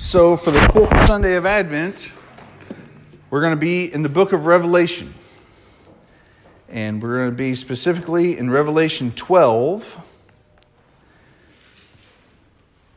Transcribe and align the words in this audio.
So, 0.00 0.36
for 0.36 0.52
the 0.52 0.60
fourth 0.72 1.08
Sunday 1.08 1.34
of 1.34 1.44
Advent, 1.44 2.12
we're 3.30 3.40
going 3.40 3.52
to 3.52 3.60
be 3.60 3.92
in 3.92 4.02
the 4.02 4.08
book 4.08 4.32
of 4.32 4.46
Revelation. 4.46 5.12
And 6.68 7.02
we're 7.02 7.16
going 7.16 7.30
to 7.30 7.36
be 7.36 7.56
specifically 7.56 8.38
in 8.38 8.48
Revelation 8.48 9.10
12, 9.10 10.00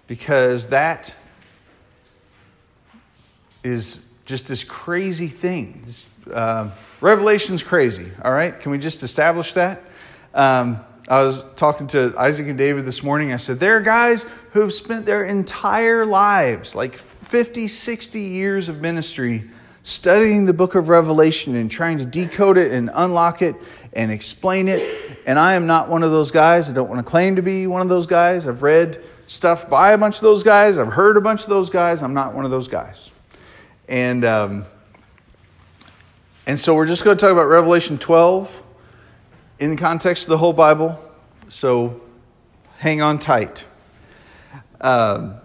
because 0.06 0.68
that 0.68 1.16
is 3.64 4.02
just 4.26 4.48
this 4.48 4.64
crazy 4.64 5.28
thing. 5.28 5.84
Uh, 6.32 6.70
Revelation's 7.02 7.64
crazy, 7.64 8.12
all 8.24 8.32
right? 8.32 8.58
Can 8.60 8.72
we 8.72 8.78
just 8.78 9.02
establish 9.02 9.54
that? 9.54 9.82
Um, 10.36 10.80
I 11.12 11.24
was 11.24 11.44
talking 11.58 11.88
to 11.88 12.14
Isaac 12.18 12.48
and 12.48 12.58
David 12.58 12.86
this 12.86 13.04
morning. 13.04 13.34
I 13.34 13.36
said, 13.36 13.60
There 13.60 13.76
are 13.76 13.82
guys 13.82 14.26
who've 14.54 14.72
spent 14.72 15.06
their 15.06 15.26
entire 15.26 16.06
lives, 16.06 16.74
like 16.74 16.96
50, 16.96 17.68
60 17.68 18.22
years 18.22 18.70
of 18.70 18.80
ministry, 18.80 19.50
studying 19.84 20.46
the 20.46 20.54
book 20.54 20.74
of 20.74 20.88
Revelation 20.88 21.56
and 21.56 21.70
trying 21.70 21.98
to 21.98 22.06
decode 22.06 22.58
it 22.58 22.72
and 22.72 22.90
unlock 22.94 23.42
it 23.42 23.58
and 23.92 24.10
explain 24.10 24.70
it. 24.70 25.20
And 25.28 25.38
I 25.38 25.56
am 25.56 25.68
not 25.68 25.90
one 25.90 26.02
of 26.02 26.12
those 26.12 26.32
guys. 26.32 26.70
I 26.70 26.74
don't 26.74 26.88
want 26.88 27.06
to 27.06 27.12
claim 27.12 27.36
to 27.36 27.42
be 27.42 27.68
one 27.68 27.82
of 27.82 27.90
those 27.90 28.08
guys. 28.08 28.48
I've 28.48 28.64
read 28.64 29.04
stuff 29.28 29.70
by 29.70 29.92
a 29.92 29.98
bunch 29.98 30.16
of 30.16 30.22
those 30.22 30.44
guys, 30.44 30.78
I've 30.78 30.94
heard 30.94 31.18
a 31.18 31.22
bunch 31.22 31.44
of 31.44 31.50
those 31.50 31.70
guys. 31.70 32.02
I'm 32.02 32.14
not 32.14 32.34
one 32.34 32.46
of 32.46 32.52
those 32.52 32.70
guys. 32.70 33.12
And, 33.90 34.24
um, 34.24 34.64
and 36.48 36.58
so 36.58 36.74
we're 36.74 36.88
just 36.88 37.04
going 37.04 37.18
to 37.18 37.22
talk 37.22 37.34
about 37.34 37.50
Revelation 37.50 37.98
12 37.98 38.61
in 39.62 39.70
the 39.70 39.76
context 39.76 40.24
of 40.24 40.30
the 40.30 40.40
whole 40.40 40.54
Bible. 40.54 41.00
So 41.48 42.02
hang 42.80 43.04
on 43.04 43.20
tight. 43.20 43.64
Um, 44.82 45.36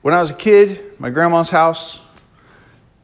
when 0.00 0.14
I 0.14 0.18
was 0.18 0.30
a 0.30 0.34
kid, 0.34 0.98
my 0.98 1.10
grandma's 1.10 1.50
house, 1.50 2.00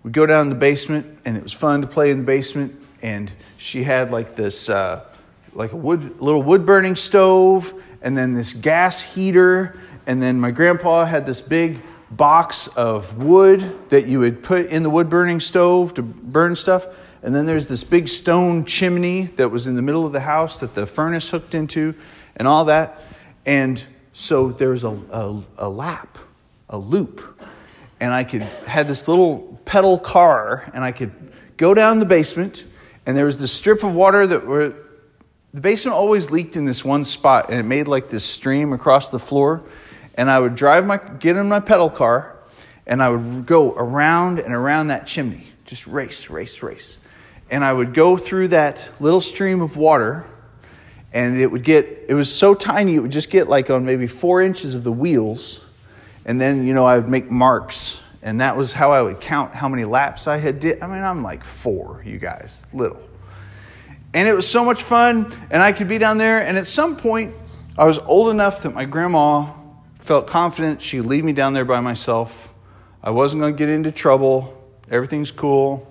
we'd 0.02 0.14
go 0.14 0.24
down 0.24 0.46
in 0.46 0.48
the 0.48 0.54
basement, 0.54 1.18
and 1.26 1.36
it 1.36 1.42
was 1.42 1.52
fun 1.52 1.82
to 1.82 1.86
play 1.86 2.10
in 2.10 2.20
the 2.20 2.24
basement. 2.24 2.74
And 3.02 3.30
she 3.58 3.82
had 3.82 4.10
like 4.10 4.34
this, 4.34 4.70
uh, 4.70 5.04
like 5.52 5.72
a 5.72 5.76
wood, 5.76 6.18
little 6.22 6.42
wood 6.42 6.64
burning 6.64 6.96
stove, 6.96 7.74
and 8.00 8.16
then 8.16 8.32
this 8.32 8.54
gas 8.54 9.02
heater. 9.02 9.78
And 10.06 10.22
then 10.22 10.40
my 10.40 10.50
grandpa 10.50 11.04
had 11.04 11.26
this 11.26 11.42
big 11.42 11.80
box 12.10 12.66
of 12.68 13.18
wood 13.18 13.90
that 13.90 14.06
you 14.06 14.20
would 14.20 14.42
put 14.42 14.66
in 14.68 14.82
the 14.82 14.90
wood 14.90 15.10
burning 15.10 15.38
stove 15.38 15.92
to 15.94 16.02
burn 16.02 16.56
stuff. 16.56 16.86
And 17.22 17.34
then 17.34 17.46
there's 17.46 17.66
this 17.66 17.84
big 17.84 18.08
stone 18.08 18.64
chimney 18.64 19.22
that 19.22 19.48
was 19.48 19.66
in 19.66 19.74
the 19.74 19.82
middle 19.82 20.06
of 20.06 20.12
the 20.12 20.20
house 20.20 20.60
that 20.60 20.74
the 20.74 20.86
furnace 20.86 21.28
hooked 21.28 21.54
into 21.54 21.94
and 22.36 22.46
all 22.46 22.66
that. 22.66 23.02
And 23.44 23.82
so 24.12 24.52
there 24.52 24.70
was 24.70 24.84
a, 24.84 24.90
a, 24.90 25.42
a 25.58 25.68
lap, 25.68 26.18
a 26.68 26.78
loop. 26.78 27.42
And 28.00 28.12
I 28.12 28.22
could 28.22 28.42
had 28.42 28.86
this 28.86 29.08
little 29.08 29.60
pedal 29.64 29.98
car 29.98 30.70
and 30.72 30.84
I 30.84 30.92
could 30.92 31.12
go 31.56 31.74
down 31.74 31.98
the 31.98 32.04
basement 32.04 32.64
and 33.04 33.16
there 33.16 33.24
was 33.24 33.38
this 33.38 33.50
strip 33.50 33.82
of 33.82 33.94
water 33.94 34.26
that 34.26 34.46
were 34.46 34.74
the 35.52 35.60
basement 35.60 35.96
always 35.96 36.30
leaked 36.30 36.56
in 36.56 36.66
this 36.66 36.84
one 36.84 37.02
spot 37.02 37.50
and 37.50 37.58
it 37.58 37.64
made 37.64 37.88
like 37.88 38.10
this 38.10 38.24
stream 38.24 38.72
across 38.72 39.08
the 39.08 39.18
floor. 39.18 39.64
And 40.14 40.30
I 40.30 40.38
would 40.38 40.54
drive 40.54 40.86
my 40.86 40.98
get 40.98 41.36
in 41.36 41.48
my 41.48 41.58
pedal 41.58 41.90
car 41.90 42.36
and 42.86 43.02
I 43.02 43.10
would 43.10 43.46
go 43.46 43.72
around 43.72 44.38
and 44.38 44.54
around 44.54 44.88
that 44.88 45.06
chimney. 45.06 45.48
Just 45.64 45.88
race, 45.88 46.30
race, 46.30 46.62
race 46.62 46.98
and 47.50 47.64
I 47.64 47.72
would 47.72 47.94
go 47.94 48.16
through 48.16 48.48
that 48.48 48.88
little 49.00 49.20
stream 49.20 49.60
of 49.60 49.76
water, 49.76 50.24
and 51.12 51.38
it 51.38 51.50
would 51.50 51.64
get, 51.64 52.04
it 52.08 52.14
was 52.14 52.34
so 52.34 52.54
tiny, 52.54 52.94
it 52.94 53.00
would 53.00 53.12
just 53.12 53.30
get 53.30 53.48
like 53.48 53.70
on 53.70 53.84
maybe 53.84 54.06
four 54.06 54.42
inches 54.42 54.74
of 54.74 54.84
the 54.84 54.92
wheels. 54.92 55.60
And 56.26 56.38
then, 56.38 56.66
you 56.66 56.74
know, 56.74 56.84
I 56.84 56.98
would 56.98 57.08
make 57.08 57.30
marks, 57.30 58.00
and 58.22 58.40
that 58.42 58.56
was 58.56 58.74
how 58.74 58.92
I 58.92 59.00
would 59.00 59.20
count 59.20 59.54
how 59.54 59.68
many 59.68 59.86
laps 59.86 60.26
I 60.26 60.36
had 60.36 60.60
did. 60.60 60.82
I 60.82 60.86
mean, 60.86 61.02
I'm 61.02 61.22
like 61.22 61.42
four, 61.42 62.02
you 62.04 62.18
guys, 62.18 62.66
little. 62.74 63.00
And 64.12 64.28
it 64.28 64.34
was 64.34 64.46
so 64.46 64.64
much 64.64 64.82
fun, 64.82 65.34
and 65.50 65.62
I 65.62 65.72
could 65.72 65.88
be 65.88 65.96
down 65.96 66.18
there, 66.18 66.40
and 66.40 66.58
at 66.58 66.66
some 66.66 66.96
point, 66.96 67.34
I 67.78 67.84
was 67.84 67.98
old 68.00 68.30
enough 68.30 68.62
that 68.64 68.74
my 68.74 68.84
grandma 68.84 69.52
felt 70.00 70.26
confident 70.26 70.82
she'd 70.82 71.02
leave 71.02 71.24
me 71.24 71.32
down 71.32 71.54
there 71.54 71.64
by 71.64 71.80
myself. 71.80 72.52
I 73.02 73.10
wasn't 73.10 73.40
going 73.40 73.54
to 73.54 73.58
get 73.58 73.70
into 73.70 73.90
trouble. 73.90 74.54
Everything's 74.90 75.32
cool. 75.32 75.87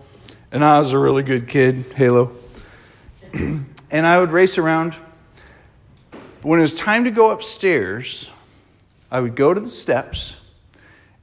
And 0.50 0.64
I 0.64 0.80
was 0.80 0.94
a 0.94 0.98
really 0.98 1.24
good 1.24 1.50
kid, 1.50 1.84
Halo. 1.96 2.32
and 3.34 3.68
I 3.92 4.18
would 4.18 4.32
race 4.32 4.58
around. 4.58 4.96
When 6.42 6.60
it 6.60 6.62
was 6.62 6.74
time 6.74 7.04
to 7.04 7.12
go 7.12 7.32
upstairs, 7.32 8.32
I 9.12 9.20
would 9.20 9.36
go 9.36 9.54
to 9.54 9.60
the 9.60 9.68
steps 9.68 10.38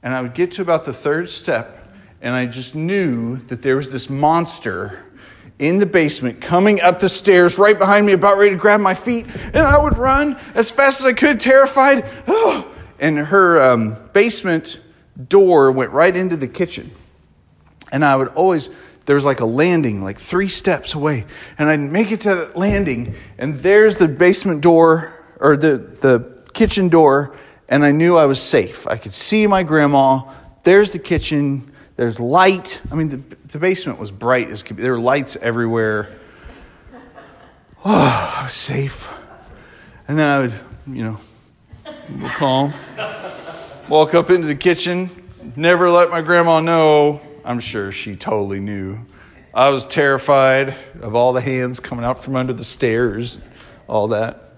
and 0.03 0.13
I 0.13 0.21
would 0.21 0.35
get 0.35 0.51
to 0.53 0.61
about 0.61 0.83
the 0.83 0.93
third 0.93 1.27
step, 1.27 1.91
and 2.21 2.35
I 2.35 2.45
just 2.45 2.75
knew 2.75 3.37
that 3.47 3.63
there 3.63 3.75
was 3.75 3.91
this 3.91 4.07
monster 4.07 5.03
in 5.57 5.79
the 5.79 5.87
basement 5.87 6.39
coming 6.39 6.79
up 6.81 6.99
the 6.99 7.09
stairs 7.09 7.57
right 7.57 7.79
behind 7.79 8.05
me, 8.05 8.13
about 8.13 8.37
ready 8.37 8.51
to 8.51 8.57
grab 8.57 8.79
my 8.79 8.93
feet. 8.93 9.25
And 9.45 9.57
I 9.57 9.81
would 9.81 9.97
run 9.97 10.37
as 10.53 10.69
fast 10.69 10.99
as 10.99 11.07
I 11.07 11.13
could, 11.13 11.39
terrified. 11.39 12.05
Oh. 12.27 12.71
And 12.99 13.17
her 13.17 13.59
um, 13.59 13.97
basement 14.13 14.79
door 15.27 15.71
went 15.71 15.89
right 15.89 16.15
into 16.15 16.37
the 16.37 16.47
kitchen. 16.47 16.91
And 17.91 18.05
I 18.05 18.15
would 18.15 18.27
always 18.29 18.69
there 19.05 19.15
was 19.15 19.25
like 19.25 19.39
a 19.39 19.45
landing 19.45 20.03
like 20.03 20.19
three 20.19 20.47
steps 20.47 20.93
away. 20.93 21.25
And 21.57 21.69
i'd 21.69 21.79
make 21.79 22.11
it 22.11 22.21
to 22.21 22.35
that 22.35 22.57
landing 22.57 23.15
and 23.37 23.55
there's 23.59 23.95
the 23.95 24.07
basement 24.07 24.61
door 24.61 25.13
or 25.39 25.57
the, 25.57 25.77
the 25.77 26.43
kitchen 26.53 26.89
door 26.89 27.35
and 27.69 27.85
i 27.85 27.91
knew 27.91 28.17
i 28.17 28.25
was 28.25 28.41
safe. 28.41 28.87
I 28.87 28.97
could 28.97 29.13
see 29.13 29.47
my 29.47 29.63
grandma. 29.63 30.21
There's 30.63 30.91
the 30.91 30.99
kitchen. 30.99 31.71
There's 31.95 32.19
light. 32.19 32.81
I 32.91 32.95
mean 32.95 33.09
the, 33.09 33.21
the 33.49 33.59
basement 33.59 33.99
was 33.99 34.11
bright 34.11 34.49
as 34.49 34.63
could 34.63 34.77
be. 34.77 34.83
There 34.83 34.93
were 34.93 34.99
lights 34.99 35.35
everywhere. 35.35 36.09
Oh 37.83 38.33
i 38.39 38.43
was 38.43 38.53
safe. 38.53 39.11
And 40.07 40.17
then 40.17 40.27
i 40.27 40.39
would 40.39 40.53
you 40.87 41.03
know 41.03 41.19
calm 42.35 42.73
walk 43.89 44.13
up 44.13 44.29
into 44.29 44.47
the 44.47 44.55
kitchen 44.55 45.09
never 45.55 45.89
let 45.89 46.09
my 46.09 46.21
grandma 46.21 46.59
know 46.59 47.21
I'm 47.45 47.59
sure 47.59 47.91
she 47.91 48.15
totally 48.15 48.59
knew. 48.59 48.97
I 49.53 49.69
was 49.69 49.85
terrified 49.85 50.75
of 50.99 51.13
all 51.13 51.31
the 51.31 51.41
hands 51.41 51.79
coming 51.79 52.03
out 52.03 52.23
from 52.23 52.35
under 52.35 52.53
the 52.53 52.63
stairs, 52.63 53.37
all 53.87 54.07
that. 54.09 54.55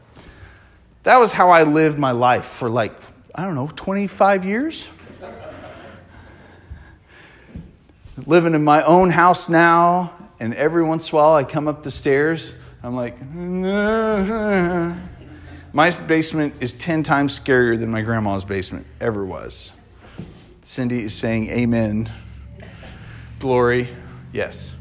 That 1.04 1.18
was 1.18 1.34
how 1.34 1.50
I 1.50 1.64
lived 1.64 2.00
my 2.00 2.12
life 2.12 2.46
for 2.46 2.70
like, 2.70 2.94
I 3.36 3.44
don't 3.44 3.56
know, 3.56 3.70
25 3.76 4.46
years. 4.46 4.88
Living 8.26 8.56
in 8.56 8.64
my 8.64 8.82
own 8.84 9.10
house 9.10 9.50
now, 9.50 10.14
and 10.40 10.54
every 10.56 10.84
once 10.84 11.10
in 11.10 11.16
a 11.16 11.18
while 11.18 11.36
I 11.36 11.44
come 11.44 11.68
up 11.68 11.84
the 11.84 11.92
stairs, 11.92 12.54
I'm 12.82 12.96
like, 12.96 13.22
my 15.74 15.92
basement 16.08 16.56
is 16.62 16.74
10 16.74 17.04
times 17.04 17.38
scarier 17.38 17.78
than 17.78 17.92
my 17.92 18.02
grandma's 18.02 18.46
basement 18.46 18.88
ever 19.02 19.26
was. 19.26 19.74
Cindy 20.64 21.04
is 21.04 21.14
saying 21.14 21.50
amen 21.50 22.10
glory? 23.40 23.88
Yes. 24.34 24.74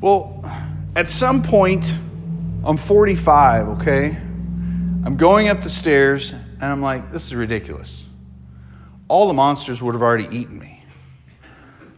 Well, 0.00 0.44
at 0.96 1.08
some 1.08 1.42
point, 1.42 1.94
I'm 2.64 2.76
45, 2.76 3.68
okay? 3.80 4.16
I'm 5.04 5.16
going 5.16 5.48
up 5.48 5.60
the 5.60 5.68
stairs, 5.68 6.32
and 6.32 6.62
I'm 6.62 6.82
like, 6.82 7.10
this 7.10 7.26
is 7.26 7.34
ridiculous. 7.34 8.04
All 9.08 9.28
the 9.28 9.34
monsters 9.34 9.82
would 9.82 9.94
have 9.94 10.02
already 10.02 10.28
eaten 10.34 10.58
me. 10.58 10.84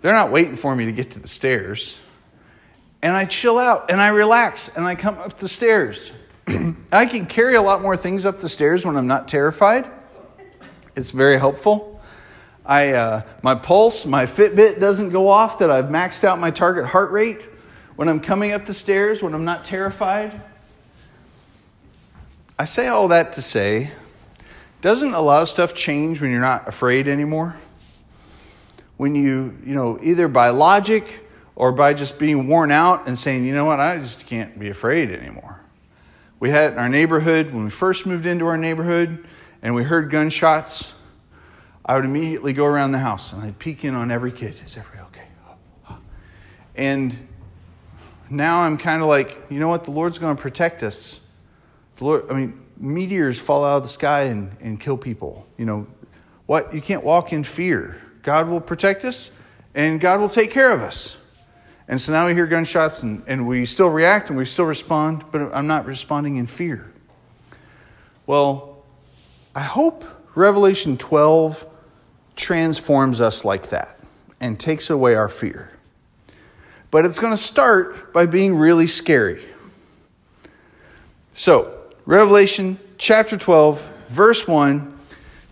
They're 0.01 0.13
not 0.13 0.33
waiting 0.33 0.57
for 0.57 0.75
me 0.75 0.87
to 0.87 0.93
get 0.93 1.13
to 1.13 1.21
the 1.21 1.29
stairs. 1.29 2.01
And 3.03 3.13
I 3.13 3.25
chill 3.25 3.59
out 3.59 3.91
and 3.91 4.01
I 4.01 4.09
relax 4.09 4.75
and 4.77 4.85
I 4.85 4.95
come 4.95 5.19
up 5.19 5.39
the 5.39 5.49
stairs. 5.49 6.13
I 6.93 7.07
can 7.07 7.27
carry 7.27 7.55
a 7.55 7.63
lot 7.63 7.83
more 7.83 7.97
things 7.97 8.25
up 8.25 8.41
the 8.41 8.49
stairs 8.49 8.85
when 8.85 8.97
I'm 8.97 9.07
not 9.07 9.29
terrified. 9.29 9.91
It's 10.95 11.11
very 11.11 11.39
helpful. 11.39 11.92
I, 12.65 12.93
uh, 12.93 13.23
my 13.43 13.55
pulse, 13.55 14.07
my 14.07 14.25
Fitbit 14.25 14.79
doesn't 14.79 15.11
go 15.11 15.29
off 15.29 15.59
that 15.59 15.71
I've 15.71 15.87
maxed 15.87 16.23
out 16.23 16.39
my 16.39 16.51
target 16.51 16.87
heart 16.87 17.11
rate 17.11 17.43
when 17.97 18.09
I'm 18.09 18.21
coming 18.21 18.53
up 18.53 18.67
the 18.67 18.75
stairs, 18.75 19.23
when 19.23 19.35
I'm 19.35 19.45
not 19.45 19.65
terrified. 19.65 20.41
I 22.59 22.65
say 22.65 22.87
all 22.87 23.09
that 23.09 23.33
to 23.35 23.43
say, 23.43 23.91
doesn't 24.81 25.15
a 25.15 25.21
lot 25.21 25.43
of 25.43 25.49
stuff 25.49 25.75
change 25.75 26.21
when 26.21 26.31
you're 26.31 26.41
not 26.41 26.69
afraid 26.69 27.09
anymore? 27.09 27.57
When 28.97 29.17
you, 29.17 29.59
you 29.65 29.75
know, 29.75 29.99
either 30.01 30.29
by 30.29 30.51
logic 30.51 31.27
or 31.57 31.73
by 31.73 31.95
just 31.95 32.19
being 32.19 32.47
worn 32.47 32.71
out 32.71 33.09
and 33.09 33.19
saying, 33.19 33.45
you 33.45 33.55
know 33.55 33.65
what, 33.65 33.81
I 33.81 33.99
just 33.99 34.27
can't 34.27 34.57
be 34.59 34.69
afraid 34.69 35.11
anymore. 35.11 35.61
We 36.39 36.51
had 36.51 36.71
it 36.71 36.73
in 36.75 36.79
our 36.79 36.89
neighborhood 36.89 37.53
when 37.53 37.65
we 37.65 37.71
first 37.71 38.07
moved 38.07 38.27
into 38.27 38.47
our 38.47 38.57
neighborhood 38.57 39.25
and 39.63 39.75
we 39.75 39.83
heard 39.83 40.11
gunshots 40.11 40.95
I 41.85 41.97
would 41.97 42.05
immediately 42.05 42.53
go 42.53 42.65
around 42.65 42.93
the 42.93 42.99
house 42.99 43.33
and 43.33 43.43
I'd 43.43 43.59
peek 43.59 43.85
in 43.85 43.95
on 43.95 44.11
every 44.11 44.33
kid. 44.33 44.55
Is 44.65 44.77
everybody 44.77 45.03
okay? 45.09 45.97
And 46.75 47.29
now 48.31 48.63
I'm 48.63 48.79
kind 48.79 49.03
of 49.03 49.09
like, 49.09 49.39
you 49.51 49.59
know 49.59 49.69
what? 49.69 49.85
The 49.85 49.91
Lord's 49.91 50.19
going 50.19 50.35
to 50.35 50.41
protect 50.41 50.83
us. 50.83 51.21
The 51.97 52.05
Lord, 52.05 52.31
I 52.31 52.35
mean, 52.35 52.61
meteors 52.79 53.39
fall 53.39 53.65
out 53.65 53.79
of 53.79 53.83
the 53.83 53.89
sky 53.89 54.23
and, 54.25 54.51
and 54.61 54.81
kill 54.81 54.97
people. 54.97 55.47
You 55.59 55.67
know, 55.67 55.87
what? 56.47 56.73
You 56.75 56.81
can't 56.81 57.05
walk 57.05 57.33
in 57.33 57.45
fear. 57.45 58.01
God 58.23 58.49
will 58.49 58.61
protect 58.61 59.05
us 59.05 59.33
and 59.75 60.01
God 60.01 60.21
will 60.21 60.29
take 60.29 60.51
care 60.51 60.71
of 60.71 60.83
us. 60.83 61.17
And 61.89 62.01
so 62.01 62.13
now 62.13 62.27
we 62.27 62.33
hear 62.35 62.47
gunshots 62.47 63.03
and, 63.03 63.23
and 63.27 63.47
we 63.47 63.67
still 63.67 63.89
react 63.89 64.31
and 64.31 64.39
we 64.39 64.45
still 64.45 64.65
respond, 64.65 65.25
but 65.31 65.53
I'm 65.53 65.67
not 65.67 65.85
responding 65.85 66.37
in 66.37 66.47
fear. 66.47 66.91
Well, 68.27 68.85
I 69.55 69.61
hope 69.61 70.05
Revelation 70.35 70.97
12 70.97 71.67
transforms 72.37 73.21
us 73.21 73.45
like 73.45 73.71
that 73.71 73.99
and 74.41 74.59
takes 74.59 74.91
away 74.91 75.15
our 75.15 75.29
fear. 75.29 75.71
But 76.91 77.05
it's 77.07 77.19
going 77.19 77.33
to 77.33 77.39
start 77.39 78.13
by 78.13 78.27
being 78.27 78.57
really 78.57 78.87
scary. 78.87 79.43
So, 81.33 81.73
Revelation 82.05 82.79
chapter 82.99 83.37
12, 83.37 83.91
verse 84.09 84.47
1, 84.47 84.95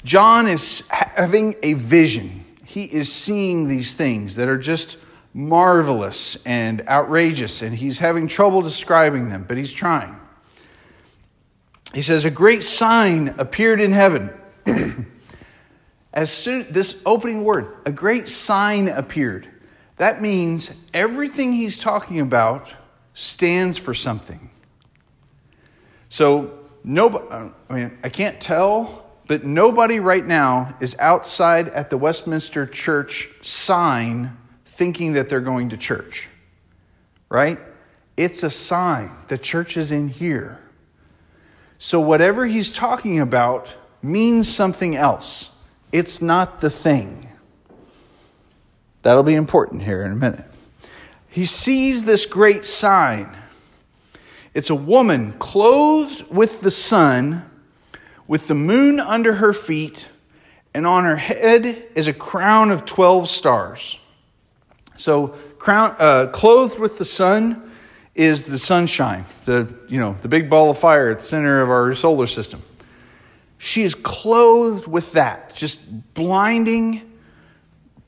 John 0.04 0.46
is 0.48 0.86
having 0.88 1.54
a 1.62 1.74
vision. 1.74 2.44
He 2.64 2.84
is 2.84 3.12
seeing 3.12 3.68
these 3.68 3.94
things 3.94 4.36
that 4.36 4.48
are 4.48 4.58
just 4.58 4.98
marvelous 5.32 6.36
and 6.44 6.86
outrageous, 6.88 7.62
and 7.62 7.74
he's 7.74 7.98
having 7.98 8.28
trouble 8.28 8.62
describing 8.62 9.28
them, 9.28 9.44
but 9.46 9.56
he's 9.56 9.72
trying. 9.72 10.16
He 11.94 12.02
says, 12.02 12.24
A 12.24 12.30
great 12.30 12.62
sign 12.62 13.34
appeared 13.38 13.80
in 13.80 13.92
heaven. 13.92 14.30
As 16.12 16.32
soon 16.32 16.66
this 16.70 17.02
opening 17.06 17.44
word, 17.44 17.76
a 17.86 17.92
great 17.92 18.28
sign 18.28 18.88
appeared. 18.88 19.48
That 19.96 20.20
means 20.20 20.72
everything 20.92 21.52
he's 21.52 21.78
talking 21.78 22.20
about 22.20 22.74
stands 23.14 23.78
for 23.78 23.94
something. 23.94 24.50
So, 26.08 26.58
no, 26.82 27.52
I 27.68 27.74
mean, 27.74 27.98
I 28.02 28.08
can't 28.08 28.40
tell, 28.40 29.10
but 29.26 29.44
nobody 29.44 30.00
right 30.00 30.26
now 30.26 30.74
is 30.80 30.96
outside 30.98 31.68
at 31.68 31.90
the 31.90 31.96
Westminster 31.96 32.66
Church 32.66 33.28
sign 33.42 34.36
thinking 34.64 35.12
that 35.12 35.28
they're 35.28 35.40
going 35.40 35.68
to 35.68 35.76
church, 35.76 36.28
right? 37.28 37.58
It's 38.16 38.42
a 38.42 38.50
sign. 38.50 39.10
The 39.28 39.38
church 39.38 39.76
is 39.76 39.92
in 39.92 40.08
here. 40.08 40.58
So, 41.78 42.00
whatever 42.00 42.46
he's 42.46 42.72
talking 42.72 43.20
about 43.20 43.74
means 44.02 44.48
something 44.48 44.96
else. 44.96 45.50
It's 45.92 46.22
not 46.22 46.60
the 46.60 46.70
thing. 46.70 47.28
That'll 49.02 49.22
be 49.22 49.34
important 49.34 49.82
here 49.82 50.02
in 50.02 50.12
a 50.12 50.16
minute. 50.16 50.44
He 51.28 51.46
sees 51.46 52.04
this 52.04 52.26
great 52.26 52.64
sign. 52.64 53.36
It's 54.52 54.70
a 54.70 54.74
woman 54.74 55.32
clothed 55.34 56.26
with 56.28 56.60
the 56.60 56.70
sun, 56.70 57.44
with 58.26 58.48
the 58.48 58.54
moon 58.54 59.00
under 59.00 59.34
her 59.34 59.52
feet, 59.52 60.08
and 60.74 60.86
on 60.86 61.04
her 61.04 61.16
head 61.16 61.84
is 61.94 62.08
a 62.08 62.12
crown 62.12 62.70
of 62.70 62.84
12 62.84 63.28
stars. 63.28 63.98
So, 64.96 65.28
crown, 65.58 65.94
uh, 65.98 66.26
clothed 66.32 66.78
with 66.78 66.98
the 66.98 67.04
sun 67.04 67.70
is 68.14 68.44
the 68.44 68.58
sunshine, 68.58 69.24
the, 69.44 69.72
you 69.88 69.98
know, 69.98 70.16
the 70.20 70.28
big 70.28 70.50
ball 70.50 70.70
of 70.70 70.78
fire 70.78 71.10
at 71.10 71.20
the 71.20 71.24
center 71.24 71.62
of 71.62 71.70
our 71.70 71.94
solar 71.94 72.26
system. 72.26 72.62
She 73.62 73.82
is 73.82 73.94
clothed 73.94 74.86
with 74.86 75.12
that, 75.12 75.54
just 75.54 76.14
blinding, 76.14 77.02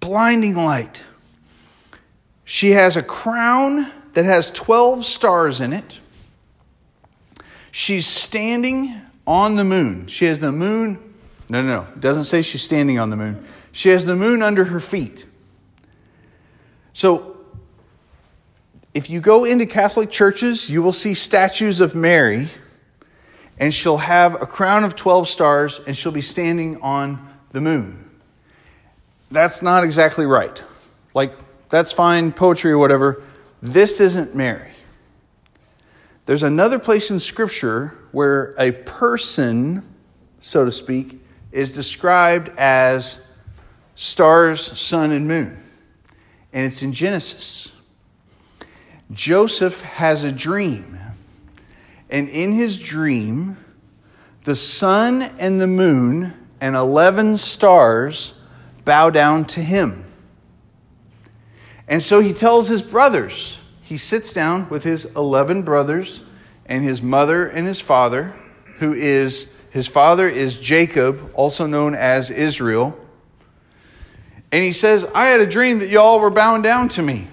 blinding 0.00 0.54
light. 0.54 1.04
She 2.46 2.70
has 2.70 2.96
a 2.96 3.02
crown 3.02 3.92
that 4.14 4.24
has 4.24 4.50
12 4.50 5.04
stars 5.04 5.60
in 5.60 5.74
it. 5.74 6.00
She's 7.70 8.06
standing 8.06 8.98
on 9.26 9.56
the 9.56 9.64
moon. 9.64 10.06
She 10.06 10.24
has 10.24 10.40
the 10.40 10.50
moon. 10.50 10.98
No, 11.50 11.60
no, 11.60 11.82
no. 11.82 11.92
It 11.92 12.00
doesn't 12.00 12.24
say 12.24 12.40
she's 12.40 12.62
standing 12.62 12.98
on 12.98 13.10
the 13.10 13.16
moon. 13.16 13.44
She 13.72 13.90
has 13.90 14.06
the 14.06 14.16
moon 14.16 14.42
under 14.42 14.64
her 14.64 14.80
feet. 14.80 15.26
So, 16.94 17.36
if 18.94 19.10
you 19.10 19.20
go 19.20 19.44
into 19.44 19.66
Catholic 19.66 20.10
churches, 20.10 20.70
you 20.70 20.82
will 20.82 20.92
see 20.92 21.12
statues 21.12 21.78
of 21.78 21.94
Mary 21.94 22.48
and 23.58 23.72
she'll 23.72 23.98
have 23.98 24.40
a 24.40 24.46
crown 24.46 24.84
of 24.84 24.96
12 24.96 25.28
stars, 25.28 25.80
and 25.86 25.96
she'll 25.96 26.12
be 26.12 26.20
standing 26.20 26.80
on 26.80 27.28
the 27.52 27.60
moon. 27.60 28.10
That's 29.30 29.62
not 29.62 29.84
exactly 29.84 30.26
right. 30.26 30.62
Like, 31.14 31.32
that's 31.70 31.92
fine, 31.92 32.32
poetry 32.32 32.72
or 32.72 32.78
whatever. 32.78 33.22
This 33.62 34.00
isn't 34.00 34.34
Mary. 34.34 34.70
There's 36.26 36.42
another 36.42 36.78
place 36.78 37.10
in 37.10 37.18
Scripture 37.18 37.98
where 38.12 38.54
a 38.58 38.72
person, 38.72 39.82
so 40.40 40.64
to 40.64 40.70
speak, 40.70 41.20
is 41.50 41.74
described 41.74 42.52
as 42.58 43.20
stars, 43.94 44.78
sun, 44.78 45.12
and 45.12 45.26
moon. 45.26 45.62
And 46.52 46.66
it's 46.66 46.82
in 46.82 46.92
Genesis. 46.92 47.72
Joseph 49.10 49.80
has 49.82 50.24
a 50.24 50.32
dream 50.32 50.98
and 52.12 52.28
in 52.28 52.52
his 52.52 52.78
dream, 52.78 53.56
the 54.44 54.54
sun 54.54 55.22
and 55.38 55.58
the 55.58 55.66
moon 55.66 56.34
and 56.60 56.76
11 56.76 57.38
stars 57.38 58.34
bow 58.84 59.08
down 59.08 59.46
to 59.46 59.60
him. 59.60 60.04
And 61.88 62.02
so 62.02 62.20
he 62.20 62.34
tells 62.34 62.68
his 62.68 62.82
brothers, 62.82 63.58
he 63.80 63.96
sits 63.96 64.34
down 64.34 64.68
with 64.68 64.84
his 64.84 65.06
11 65.16 65.62
brothers 65.62 66.20
and 66.66 66.84
his 66.84 67.02
mother 67.02 67.46
and 67.46 67.66
his 67.66 67.80
father, 67.80 68.34
who 68.76 68.92
is, 68.92 69.52
his 69.70 69.86
father 69.86 70.28
is 70.28 70.60
Jacob, 70.60 71.30
also 71.32 71.66
known 71.66 71.94
as 71.94 72.30
Israel. 72.30 72.98
And 74.52 74.62
he 74.62 74.72
says, 74.72 75.06
I 75.14 75.28
had 75.28 75.40
a 75.40 75.46
dream 75.46 75.78
that 75.78 75.88
y'all 75.88 76.20
were 76.20 76.30
bowing 76.30 76.60
down 76.60 76.88
to 76.88 77.02
me. 77.02 77.26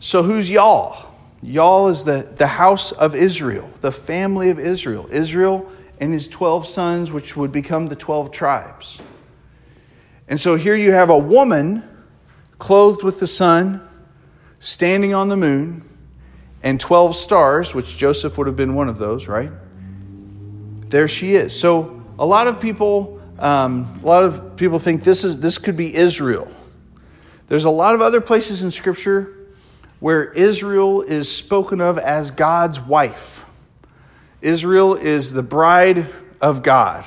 So 0.00 0.22
who's 0.22 0.50
y'all? 0.50 1.07
Y'all 1.42 1.88
is 1.88 2.04
the, 2.04 2.28
the 2.36 2.46
house 2.46 2.92
of 2.92 3.14
Israel, 3.14 3.70
the 3.80 3.92
family 3.92 4.50
of 4.50 4.58
Israel. 4.58 5.08
Israel 5.10 5.70
and 6.00 6.12
his 6.12 6.28
12 6.28 6.66
sons, 6.66 7.12
which 7.12 7.36
would 7.36 7.52
become 7.52 7.86
the 7.86 7.96
12 7.96 8.30
tribes. 8.30 9.00
And 10.28 10.38
so 10.38 10.56
here 10.56 10.74
you 10.74 10.92
have 10.92 11.10
a 11.10 11.18
woman 11.18 11.82
clothed 12.58 13.02
with 13.02 13.20
the 13.20 13.26
sun, 13.26 13.80
standing 14.60 15.14
on 15.14 15.28
the 15.28 15.36
moon, 15.36 15.84
and 16.62 16.80
12 16.80 17.14
stars, 17.14 17.74
which 17.74 17.96
Joseph 17.96 18.36
would 18.36 18.46
have 18.46 18.56
been 18.56 18.74
one 18.74 18.88
of 18.88 18.98
those, 18.98 19.28
right? 19.28 19.50
There 20.88 21.06
she 21.06 21.34
is. 21.36 21.58
So 21.58 22.02
a 22.18 22.26
lot 22.26 22.48
of 22.48 22.60
people, 22.60 23.22
um, 23.38 24.00
a 24.02 24.06
lot 24.06 24.24
of 24.24 24.56
people 24.56 24.78
think 24.80 25.04
this 25.04 25.22
is 25.22 25.38
this 25.38 25.56
could 25.56 25.76
be 25.76 25.94
Israel. 25.94 26.48
There's 27.46 27.64
a 27.64 27.70
lot 27.70 27.94
of 27.94 28.02
other 28.02 28.20
places 28.20 28.62
in 28.62 28.70
Scripture 28.70 29.37
where 30.00 30.24
Israel 30.32 31.02
is 31.02 31.30
spoken 31.30 31.80
of 31.80 31.98
as 31.98 32.30
God's 32.30 32.80
wife. 32.80 33.44
Israel 34.40 34.94
is 34.94 35.32
the 35.32 35.42
bride 35.42 36.06
of 36.40 36.62
God. 36.62 37.04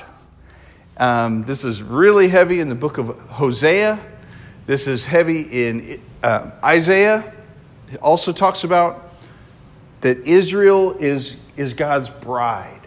Um, 0.97 1.43
this 1.43 1.63
is 1.63 1.81
really 1.81 2.27
heavy 2.27 2.59
in 2.59 2.69
the 2.69 2.75
book 2.75 2.97
of 2.97 3.17
Hosea. 3.29 3.99
This 4.65 4.87
is 4.87 5.05
heavy 5.05 5.67
in 5.67 6.01
uh, 6.21 6.51
Isaiah. 6.63 7.33
It 7.91 8.01
also 8.01 8.31
talks 8.33 8.63
about 8.63 9.09
that 10.01 10.27
Israel 10.27 10.91
is, 10.93 11.37
is 11.55 11.73
God's 11.73 12.09
bride. 12.09 12.81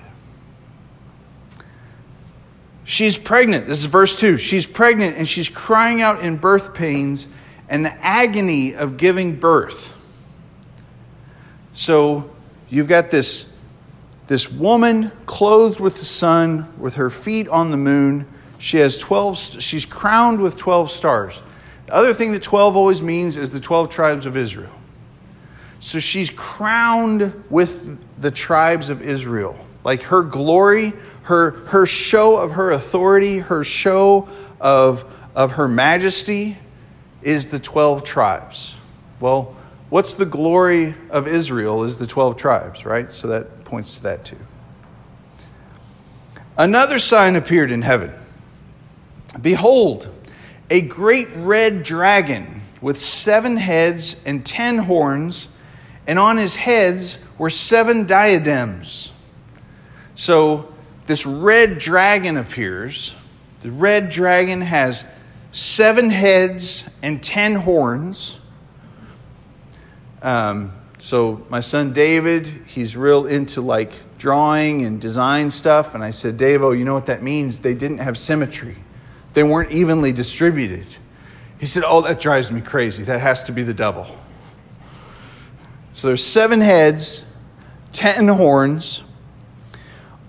She's 2.84 3.16
pregnant. 3.16 3.66
This 3.66 3.78
is 3.78 3.86
verse 3.86 4.18
2. 4.20 4.36
She's 4.36 4.66
pregnant 4.66 5.16
and 5.16 5.26
she's 5.26 5.48
crying 5.48 6.02
out 6.02 6.20
in 6.22 6.36
birth 6.36 6.74
pains 6.74 7.28
and 7.68 7.84
the 7.84 7.92
agony 8.04 8.74
of 8.74 8.98
giving 8.98 9.36
birth. 9.36 9.93
So 11.74 12.30
you've 12.68 12.88
got 12.88 13.10
this, 13.10 13.52
this 14.28 14.50
woman 14.50 15.10
clothed 15.26 15.80
with 15.80 15.96
the 15.96 16.04
sun, 16.04 16.72
with 16.78 16.94
her 16.94 17.10
feet 17.10 17.48
on 17.48 17.70
the 17.70 17.76
moon. 17.76 18.26
She 18.58 18.78
has 18.78 18.98
12, 18.98 19.36
she's 19.60 19.84
crowned 19.84 20.40
with 20.40 20.56
12 20.56 20.90
stars. 20.90 21.42
The 21.86 21.94
other 21.94 22.14
thing 22.14 22.32
that 22.32 22.42
12 22.42 22.76
always 22.76 23.02
means 23.02 23.36
is 23.36 23.50
the 23.50 23.60
12 23.60 23.90
tribes 23.90 24.24
of 24.24 24.36
Israel. 24.36 24.72
So 25.80 25.98
she's 25.98 26.30
crowned 26.30 27.44
with 27.50 27.98
the 28.20 28.30
tribes 28.30 28.88
of 28.88 29.02
Israel. 29.02 29.58
Like 29.82 30.04
her 30.04 30.22
glory, 30.22 30.94
her, 31.24 31.50
her 31.66 31.84
show 31.84 32.36
of 32.36 32.52
her 32.52 32.70
authority, 32.70 33.38
her 33.38 33.64
show 33.64 34.28
of, 34.60 35.04
of 35.34 35.52
her 35.52 35.68
majesty 35.68 36.56
is 37.20 37.48
the 37.48 37.58
12 37.58 38.04
tribes. 38.04 38.76
Well, 39.20 39.56
What's 39.90 40.14
the 40.14 40.26
glory 40.26 40.94
of 41.10 41.28
Israel 41.28 41.84
is 41.84 41.98
the 41.98 42.06
12 42.06 42.36
tribes, 42.36 42.84
right? 42.84 43.12
So 43.12 43.28
that 43.28 43.64
points 43.64 43.96
to 43.96 44.02
that 44.04 44.24
too. 44.24 44.38
Another 46.56 46.98
sign 46.98 47.36
appeared 47.36 47.70
in 47.70 47.82
heaven. 47.82 48.12
Behold, 49.40 50.08
a 50.70 50.80
great 50.80 51.28
red 51.34 51.82
dragon 51.82 52.62
with 52.80 52.98
seven 52.98 53.56
heads 53.56 54.22
and 54.24 54.44
ten 54.44 54.78
horns, 54.78 55.48
and 56.06 56.18
on 56.18 56.36
his 56.36 56.54
heads 56.54 57.18
were 57.38 57.50
seven 57.50 58.06
diadems. 58.06 59.10
So 60.14 60.72
this 61.06 61.26
red 61.26 61.78
dragon 61.78 62.36
appears, 62.36 63.14
The 63.62 63.70
red 63.70 64.10
dragon 64.10 64.60
has 64.60 65.04
seven 65.50 66.10
heads 66.10 66.84
and 67.02 67.22
ten 67.22 67.56
horns. 67.56 68.38
Um, 70.24 70.72
so 70.98 71.44
my 71.50 71.60
son 71.60 71.92
David, 71.92 72.48
he's 72.66 72.96
real 72.96 73.26
into 73.26 73.60
like 73.60 73.92
drawing 74.16 74.86
and 74.86 74.98
design 74.98 75.50
stuff. 75.50 75.94
And 75.94 76.02
I 76.02 76.10
said, 76.10 76.38
Dave, 76.38 76.62
oh, 76.62 76.72
you 76.72 76.86
know 76.86 76.94
what 76.94 77.06
that 77.06 77.22
means? 77.22 77.60
They 77.60 77.74
didn't 77.74 77.98
have 77.98 78.16
symmetry. 78.16 78.76
They 79.34 79.42
weren't 79.42 79.70
evenly 79.70 80.12
distributed. 80.12 80.86
He 81.60 81.66
said, 81.66 81.82
Oh, 81.86 82.00
that 82.02 82.20
drives 82.20 82.50
me 82.50 82.62
crazy. 82.62 83.04
That 83.04 83.20
has 83.20 83.44
to 83.44 83.52
be 83.52 83.62
the 83.62 83.74
devil. 83.74 84.06
So 85.92 86.08
there's 86.08 86.24
seven 86.24 86.60
heads, 86.60 87.24
ten 87.92 88.26
horns. 88.26 89.02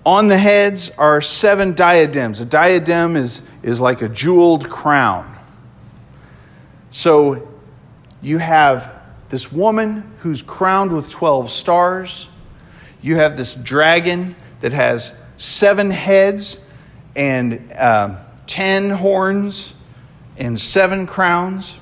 On 0.04 0.28
the 0.28 0.38
heads 0.38 0.90
are 0.98 1.20
seven 1.20 1.74
diadems. 1.74 2.38
A 2.40 2.44
diadem 2.44 3.16
is, 3.16 3.42
is 3.62 3.80
like 3.80 4.02
a 4.02 4.08
jeweled 4.08 4.68
crown. 4.68 5.36
So 6.90 7.48
you 8.20 8.38
have 8.38 8.95
this 9.28 9.50
woman 9.50 10.12
who's 10.20 10.42
crowned 10.42 10.92
with 10.92 11.10
12 11.10 11.50
stars. 11.50 12.28
You 13.02 13.16
have 13.16 13.36
this 13.36 13.54
dragon 13.54 14.36
that 14.60 14.72
has 14.72 15.12
seven 15.36 15.90
heads 15.90 16.60
and 17.14 17.72
uh, 17.72 18.16
10 18.46 18.90
horns 18.90 19.74
and 20.36 20.58
seven 20.58 21.06
crowns. 21.06 21.76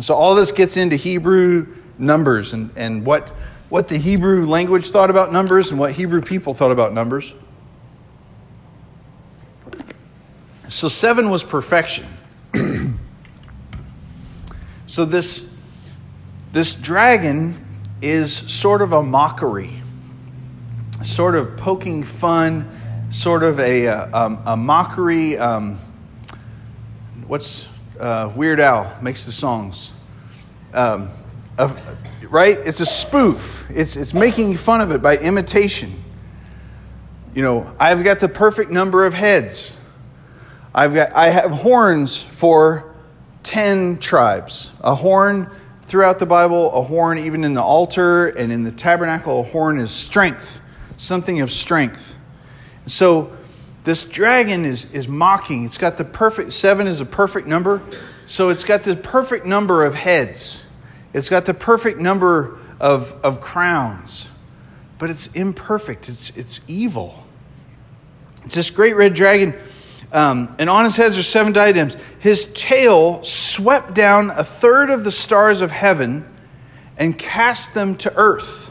So 0.00 0.14
all 0.14 0.34
this 0.34 0.52
gets 0.52 0.76
into 0.76 0.96
Hebrew 0.96 1.74
numbers 1.98 2.52
and, 2.52 2.70
and 2.76 3.04
what, 3.04 3.28
what 3.68 3.88
the 3.88 3.98
Hebrew 3.98 4.46
language 4.46 4.90
thought 4.90 5.10
about 5.10 5.32
numbers 5.32 5.70
and 5.70 5.78
what 5.78 5.92
Hebrew 5.92 6.22
people 6.22 6.54
thought 6.54 6.72
about 6.72 6.92
numbers. 6.92 7.34
So 10.68 10.88
seven 10.88 11.28
was 11.28 11.44
perfection. 11.44 12.06
so 14.86 15.04
this, 15.04 15.51
this 16.52 16.74
dragon 16.74 17.64
is 18.02 18.34
sort 18.34 18.82
of 18.82 18.92
a 18.92 19.02
mockery, 19.02 19.72
sort 21.02 21.34
of 21.34 21.56
poking 21.56 22.02
fun, 22.02 22.70
sort 23.10 23.42
of 23.42 23.58
a, 23.58 23.86
a, 23.86 24.10
um, 24.12 24.42
a 24.44 24.56
mockery. 24.56 25.38
Um, 25.38 25.78
what's 27.26 27.66
uh, 27.98 28.30
Weird 28.36 28.60
Al 28.60 28.94
makes 29.00 29.24
the 29.24 29.32
songs? 29.32 29.92
Um, 30.74 31.08
of, 31.56 31.80
right? 32.30 32.58
It's 32.58 32.80
a 32.80 32.86
spoof. 32.86 33.66
It's, 33.70 33.96
it's 33.96 34.12
making 34.12 34.56
fun 34.58 34.82
of 34.82 34.90
it 34.92 35.00
by 35.00 35.16
imitation. 35.16 36.02
You 37.34 37.42
know, 37.42 37.74
I've 37.80 38.04
got 38.04 38.20
the 38.20 38.28
perfect 38.28 38.70
number 38.70 39.06
of 39.06 39.14
heads. 39.14 39.74
I've 40.74 40.94
got, 40.94 41.12
I 41.12 41.30
have 41.30 41.50
horns 41.50 42.20
for 42.20 42.94
10 43.42 43.98
tribes. 43.98 44.70
A 44.80 44.94
horn 44.94 45.50
throughout 45.92 46.18
the 46.18 46.24
Bible, 46.24 46.72
a 46.72 46.82
horn 46.82 47.18
even 47.18 47.44
in 47.44 47.52
the 47.52 47.60
altar 47.60 48.28
and 48.28 48.50
in 48.50 48.62
the 48.62 48.72
tabernacle, 48.72 49.40
a 49.40 49.42
horn 49.42 49.78
is 49.78 49.90
strength, 49.90 50.62
something 50.96 51.42
of 51.42 51.50
strength. 51.50 52.16
So 52.86 53.30
this 53.84 54.04
dragon 54.04 54.64
is, 54.64 54.90
is 54.94 55.06
mocking. 55.06 55.66
It's 55.66 55.76
got 55.76 55.98
the 55.98 56.04
perfect, 56.06 56.52
seven 56.52 56.86
is 56.86 57.02
a 57.02 57.04
perfect 57.04 57.46
number. 57.46 57.82
So 58.24 58.48
it's 58.48 58.64
got 58.64 58.84
the 58.84 58.96
perfect 58.96 59.44
number 59.44 59.84
of 59.84 59.94
heads. 59.94 60.64
It's 61.12 61.28
got 61.28 61.44
the 61.44 61.52
perfect 61.52 61.98
number 61.98 62.56
of, 62.80 63.14
of 63.22 63.42
crowns, 63.42 64.28
but 64.96 65.10
it's 65.10 65.26
imperfect. 65.34 66.08
It's, 66.08 66.30
it's 66.38 66.62
evil. 66.68 67.22
It's 68.46 68.54
this 68.54 68.70
great 68.70 68.96
red 68.96 69.12
dragon, 69.12 69.52
um, 70.12 70.54
and 70.58 70.68
on 70.68 70.84
his 70.84 70.96
heads 70.96 71.18
are 71.18 71.22
seven 71.22 71.52
diadems. 71.52 71.96
His 72.18 72.44
tail 72.52 73.22
swept 73.24 73.94
down 73.94 74.30
a 74.30 74.44
third 74.44 74.90
of 74.90 75.04
the 75.04 75.10
stars 75.10 75.60
of 75.62 75.70
heaven 75.70 76.24
and 76.98 77.18
cast 77.18 77.74
them 77.74 77.96
to 77.96 78.12
earth. 78.14 78.70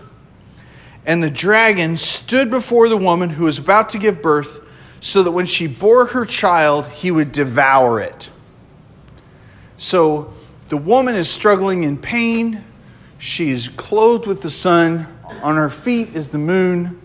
And 1.04 1.24
the 1.24 1.32
dragon 1.32 1.98
stood 1.98 2.52
before 2.52 2.90
the 2.90 2.98
woman 2.98 3.32
who 3.32 3.46
was 3.46 3.58
about 3.58 3.90
to 3.90 3.98
give 3.98 4.22
birth, 4.22 4.60
so 5.00 5.24
that 5.24 5.32
when 5.32 5.48
she 5.48 5.66
bore 5.66 6.06
her 6.08 6.26
child, 6.26 6.86
he 6.88 7.10
would 7.10 7.32
devour 7.32 8.00
it. 8.00 8.30
So, 9.78 10.32
the 10.70 10.78
woman 10.78 11.16
is 11.16 11.28
struggling 11.28 11.84
in 11.84 11.98
pain. 11.98 12.64
She 13.18 13.50
is 13.50 13.68
clothed 13.68 14.28
with 14.28 14.42
the 14.42 14.50
sun. 14.50 15.08
On 15.42 15.56
her 15.56 15.70
feet 15.70 16.16
is 16.16 16.30
the 16.30 16.38
moon. 16.38 17.02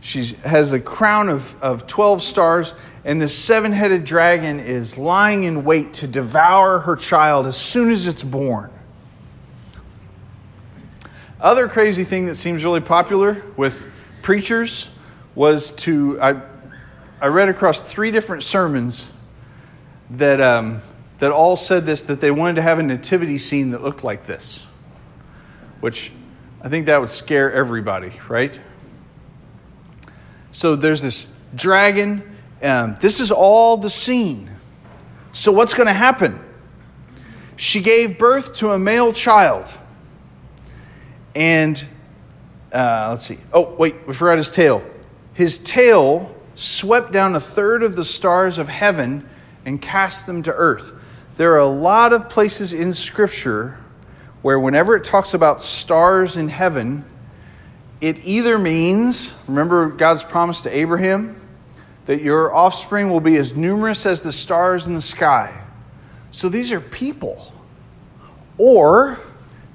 She 0.00 0.34
has 0.44 0.72
a 0.72 0.80
crown 0.80 1.28
of, 1.28 1.62
of 1.62 1.86
12 1.86 2.22
stars, 2.22 2.74
and 3.06 3.22
this 3.22 3.38
seven 3.38 3.70
headed 3.70 4.04
dragon 4.04 4.58
is 4.58 4.98
lying 4.98 5.44
in 5.44 5.64
wait 5.64 5.94
to 5.94 6.08
devour 6.08 6.80
her 6.80 6.96
child 6.96 7.46
as 7.46 7.56
soon 7.56 7.88
as 7.90 8.08
it's 8.08 8.24
born. 8.24 8.68
Other 11.40 11.68
crazy 11.68 12.02
thing 12.02 12.26
that 12.26 12.34
seems 12.34 12.64
really 12.64 12.80
popular 12.80 13.40
with 13.56 13.86
preachers 14.22 14.88
was 15.36 15.70
to, 15.70 16.20
I, 16.20 16.42
I 17.20 17.28
read 17.28 17.48
across 17.48 17.78
three 17.78 18.10
different 18.10 18.42
sermons 18.42 19.08
that 20.10 20.40
um, 20.40 20.80
that 21.20 21.30
all 21.30 21.56
said 21.56 21.86
this 21.86 22.02
that 22.04 22.20
they 22.20 22.32
wanted 22.32 22.56
to 22.56 22.62
have 22.62 22.80
a 22.80 22.82
nativity 22.82 23.38
scene 23.38 23.70
that 23.70 23.82
looked 23.82 24.02
like 24.02 24.26
this, 24.26 24.64
which 25.78 26.10
I 26.60 26.68
think 26.68 26.86
that 26.86 26.98
would 26.98 27.10
scare 27.10 27.52
everybody, 27.52 28.14
right? 28.28 28.58
So 30.50 30.74
there's 30.74 31.02
this 31.02 31.28
dragon. 31.54 32.35
Um, 32.62 32.96
this 33.00 33.20
is 33.20 33.30
all 33.30 33.76
the 33.76 33.90
scene. 33.90 34.50
So 35.32 35.52
what's 35.52 35.74
going 35.74 35.88
to 35.88 35.92
happen? 35.92 36.40
She 37.56 37.80
gave 37.80 38.18
birth 38.18 38.54
to 38.56 38.72
a 38.72 38.78
male 38.78 39.12
child. 39.12 39.72
And 41.34 41.86
uh, 42.72 43.08
let's 43.10 43.26
see. 43.26 43.38
Oh, 43.52 43.74
wait, 43.74 43.94
we 44.06 44.14
forgot 44.14 44.38
his 44.38 44.50
tail. 44.50 44.82
His 45.34 45.58
tail 45.58 46.34
swept 46.54 47.12
down 47.12 47.34
a 47.34 47.40
third 47.40 47.82
of 47.82 47.96
the 47.96 48.04
stars 48.04 48.56
of 48.58 48.68
heaven 48.68 49.28
and 49.64 49.80
cast 49.80 50.26
them 50.26 50.42
to 50.44 50.54
earth. 50.54 50.92
There 51.36 51.52
are 51.52 51.58
a 51.58 51.66
lot 51.66 52.14
of 52.14 52.30
places 52.30 52.72
in 52.72 52.94
Scripture 52.94 53.78
where, 54.40 54.58
whenever 54.58 54.96
it 54.96 55.04
talks 55.04 55.34
about 55.34 55.62
stars 55.62 56.36
in 56.36 56.48
heaven, 56.48 57.04
it 58.00 58.24
either 58.24 58.58
means, 58.58 59.34
remember 59.46 59.88
God's 59.88 60.24
promise 60.24 60.62
to 60.62 60.74
Abraham, 60.74 61.40
that 62.06 62.22
your 62.22 62.54
offspring 62.54 63.10
will 63.10 63.20
be 63.20 63.36
as 63.36 63.56
numerous 63.56 64.06
as 64.06 64.22
the 64.22 64.32
stars 64.32 64.86
in 64.86 64.94
the 64.94 65.00
sky. 65.00 65.60
So 66.30 66.48
these 66.48 66.72
are 66.72 66.80
people. 66.80 67.52
Or 68.58 69.18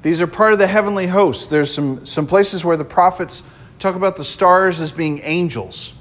these 0.02 0.22
are 0.22 0.28
part 0.28 0.54
of 0.54 0.60
the 0.60 0.68
heavenly 0.68 1.08
host. 1.08 1.50
There's 1.50 1.74
some, 1.74 2.06
some 2.06 2.26
places 2.26 2.66
where 2.66 2.78
the 2.78 2.86
prophets 2.86 3.44
talk 3.80 3.96
about 3.96 4.18
the 4.18 4.24
stars 4.24 4.80
as 4.80 4.92
being 4.92 5.20
angels. 5.24 5.94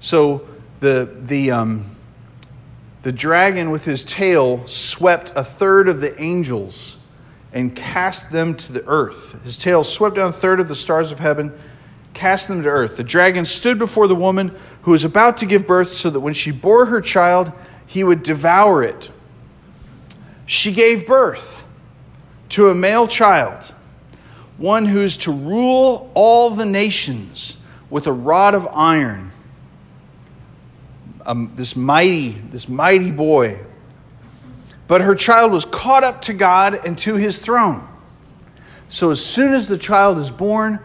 So 0.00 0.46
the, 0.80 1.16
the, 1.22 1.50
um, 1.50 1.96
the 3.02 3.12
dragon 3.12 3.70
with 3.70 3.84
his 3.84 4.04
tail 4.04 4.66
swept 4.66 5.32
a 5.36 5.44
third 5.44 5.88
of 5.88 6.00
the 6.00 6.20
angels 6.20 6.96
and 7.52 7.74
cast 7.74 8.32
them 8.32 8.54
to 8.56 8.72
the 8.72 8.84
earth. 8.86 9.42
His 9.44 9.56
tail 9.56 9.84
swept 9.84 10.16
down 10.16 10.30
a 10.30 10.32
third 10.32 10.60
of 10.60 10.68
the 10.68 10.74
stars 10.74 11.12
of 11.12 11.20
heaven, 11.20 11.52
cast 12.14 12.48
them 12.48 12.62
to 12.62 12.68
earth. 12.68 12.96
The 12.96 13.04
dragon 13.04 13.44
stood 13.44 13.78
before 13.78 14.06
the 14.06 14.14
woman 14.14 14.54
who 14.82 14.92
was 14.92 15.04
about 15.04 15.36
to 15.38 15.46
give 15.46 15.66
birth 15.66 15.90
so 15.90 16.10
that 16.10 16.20
when 16.20 16.34
she 16.34 16.50
bore 16.50 16.86
her 16.86 17.00
child, 17.00 17.52
he 17.86 18.04
would 18.04 18.22
devour 18.22 18.82
it. 18.82 19.10
She 20.46 20.72
gave 20.72 21.06
birth 21.06 21.64
to 22.50 22.70
a 22.70 22.74
male 22.74 23.06
child, 23.06 23.74
one 24.56 24.86
who's 24.86 25.16
to 25.18 25.32
rule 25.32 26.10
all 26.14 26.50
the 26.50 26.66
nations 26.66 27.56
with 27.90 28.06
a 28.06 28.12
rod 28.12 28.54
of 28.54 28.68
iron 28.72 29.32
um, 31.26 31.52
this 31.54 31.76
mighty, 31.76 32.30
this 32.50 32.68
mighty 32.68 33.10
boy. 33.10 33.58
But 34.86 35.00
her 35.00 35.14
child 35.14 35.52
was 35.52 35.64
caught 35.64 36.04
up 36.04 36.22
to 36.22 36.34
God 36.34 36.86
and 36.86 36.98
to 36.98 37.14
his 37.14 37.38
throne. 37.38 37.86
So 38.88 39.10
as 39.10 39.24
soon 39.24 39.54
as 39.54 39.66
the 39.66 39.78
child 39.78 40.18
is 40.18 40.30
born, 40.30 40.78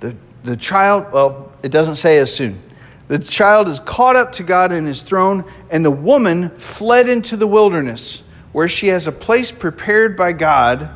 the, 0.00 0.16
the 0.44 0.56
child, 0.56 1.12
well, 1.12 1.52
it 1.62 1.70
doesn't 1.70 1.96
say 1.96 2.18
as 2.18 2.34
soon. 2.34 2.62
The 3.08 3.18
child 3.18 3.68
is 3.68 3.80
caught 3.80 4.16
up 4.16 4.32
to 4.32 4.42
God 4.42 4.70
in 4.70 4.86
his 4.86 5.02
throne, 5.02 5.44
and 5.70 5.84
the 5.84 5.90
woman 5.90 6.50
fled 6.58 7.08
into 7.08 7.36
the 7.36 7.46
wilderness, 7.46 8.22
where 8.52 8.68
she 8.68 8.88
has 8.88 9.06
a 9.06 9.12
place 9.12 9.50
prepared 9.50 10.16
by 10.16 10.32
God, 10.32 10.90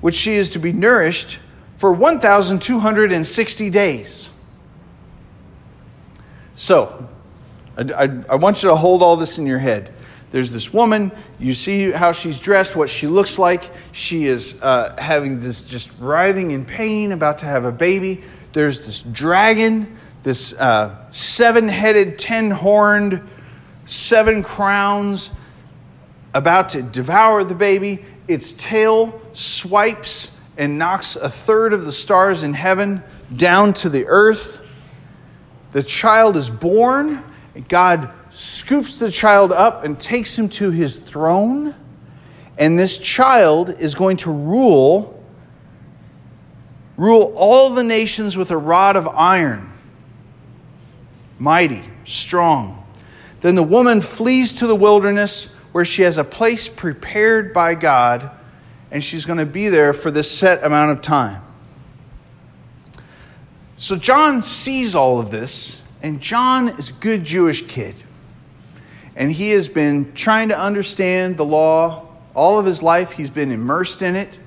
which 0.00 0.14
she 0.14 0.34
is 0.34 0.50
to 0.50 0.58
be 0.58 0.72
nourished 0.72 1.38
for 1.78 1.92
1,260 1.92 3.70
days. 3.70 4.30
So, 6.54 7.08
I, 7.76 7.82
I, 7.82 8.22
I 8.30 8.36
want 8.36 8.62
you 8.62 8.68
to 8.68 8.76
hold 8.76 9.02
all 9.02 9.16
this 9.16 9.38
in 9.38 9.46
your 9.46 9.58
head. 9.58 9.92
There's 10.30 10.50
this 10.50 10.72
woman, 10.72 11.12
you 11.38 11.54
see 11.54 11.90
how 11.92 12.12
she's 12.12 12.40
dressed, 12.40 12.76
what 12.76 12.90
she 12.90 13.06
looks 13.06 13.38
like. 13.38 13.70
She 13.92 14.26
is 14.26 14.60
uh, 14.60 14.94
having 14.98 15.40
this 15.40 15.64
just 15.64 15.90
writhing 15.98 16.50
in 16.50 16.64
pain, 16.64 17.12
about 17.12 17.38
to 17.38 17.46
have 17.46 17.64
a 17.64 17.72
baby. 17.72 18.22
There's 18.56 18.86
this 18.86 19.02
dragon, 19.02 19.98
this 20.22 20.54
uh, 20.54 21.10
seven 21.10 21.68
headed, 21.68 22.18
ten 22.18 22.50
horned 22.50 23.20
seven 23.84 24.42
crowns, 24.42 25.30
about 26.32 26.70
to 26.70 26.80
devour 26.80 27.44
the 27.44 27.54
baby. 27.54 28.02
Its 28.26 28.54
tail 28.54 29.20
swipes 29.34 30.34
and 30.56 30.78
knocks 30.78 31.16
a 31.16 31.28
third 31.28 31.74
of 31.74 31.84
the 31.84 31.92
stars 31.92 32.44
in 32.44 32.54
heaven 32.54 33.02
down 33.36 33.74
to 33.74 33.90
the 33.90 34.06
earth. 34.06 34.62
The 35.72 35.82
child 35.82 36.38
is 36.38 36.48
born. 36.48 37.22
God 37.68 38.08
scoops 38.30 38.96
the 38.96 39.10
child 39.10 39.52
up 39.52 39.84
and 39.84 40.00
takes 40.00 40.38
him 40.38 40.48
to 40.48 40.70
his 40.70 40.98
throne. 40.98 41.74
And 42.56 42.78
this 42.78 42.96
child 42.96 43.68
is 43.68 43.94
going 43.94 44.16
to 44.16 44.32
rule 44.32 45.15
rule 46.96 47.32
all 47.36 47.70
the 47.70 47.84
nations 47.84 48.36
with 48.36 48.50
a 48.50 48.56
rod 48.56 48.96
of 48.96 49.06
iron. 49.08 49.72
Mighty, 51.38 51.82
strong. 52.04 52.84
Then 53.40 53.54
the 53.54 53.62
woman 53.62 54.00
flees 54.00 54.54
to 54.54 54.66
the 54.66 54.76
wilderness 54.76 55.54
where 55.72 55.84
she 55.84 56.02
has 56.02 56.16
a 56.16 56.24
place 56.24 56.68
prepared 56.68 57.52
by 57.52 57.74
God, 57.74 58.30
and 58.90 59.04
she's 59.04 59.26
going 59.26 59.38
to 59.38 59.46
be 59.46 59.68
there 59.68 59.92
for 59.92 60.10
this 60.10 60.30
set 60.30 60.64
amount 60.64 60.92
of 60.92 61.02
time. 61.02 61.42
So 63.76 63.96
John 63.96 64.40
sees 64.40 64.94
all 64.94 65.20
of 65.20 65.30
this, 65.30 65.82
and 66.02 66.20
John 66.20 66.70
is 66.70 66.90
a 66.90 66.94
good 66.94 67.24
Jewish 67.24 67.66
kid. 67.66 67.94
And 69.14 69.30
he 69.30 69.50
has 69.50 69.68
been 69.68 70.14
trying 70.14 70.48
to 70.48 70.58
understand 70.58 71.36
the 71.36 71.44
law 71.44 72.06
all 72.34 72.58
of 72.58 72.66
his 72.66 72.82
life, 72.82 73.12
he's 73.12 73.30
been 73.30 73.50
immersed 73.50 74.02
in 74.02 74.14
it. 74.14 74.38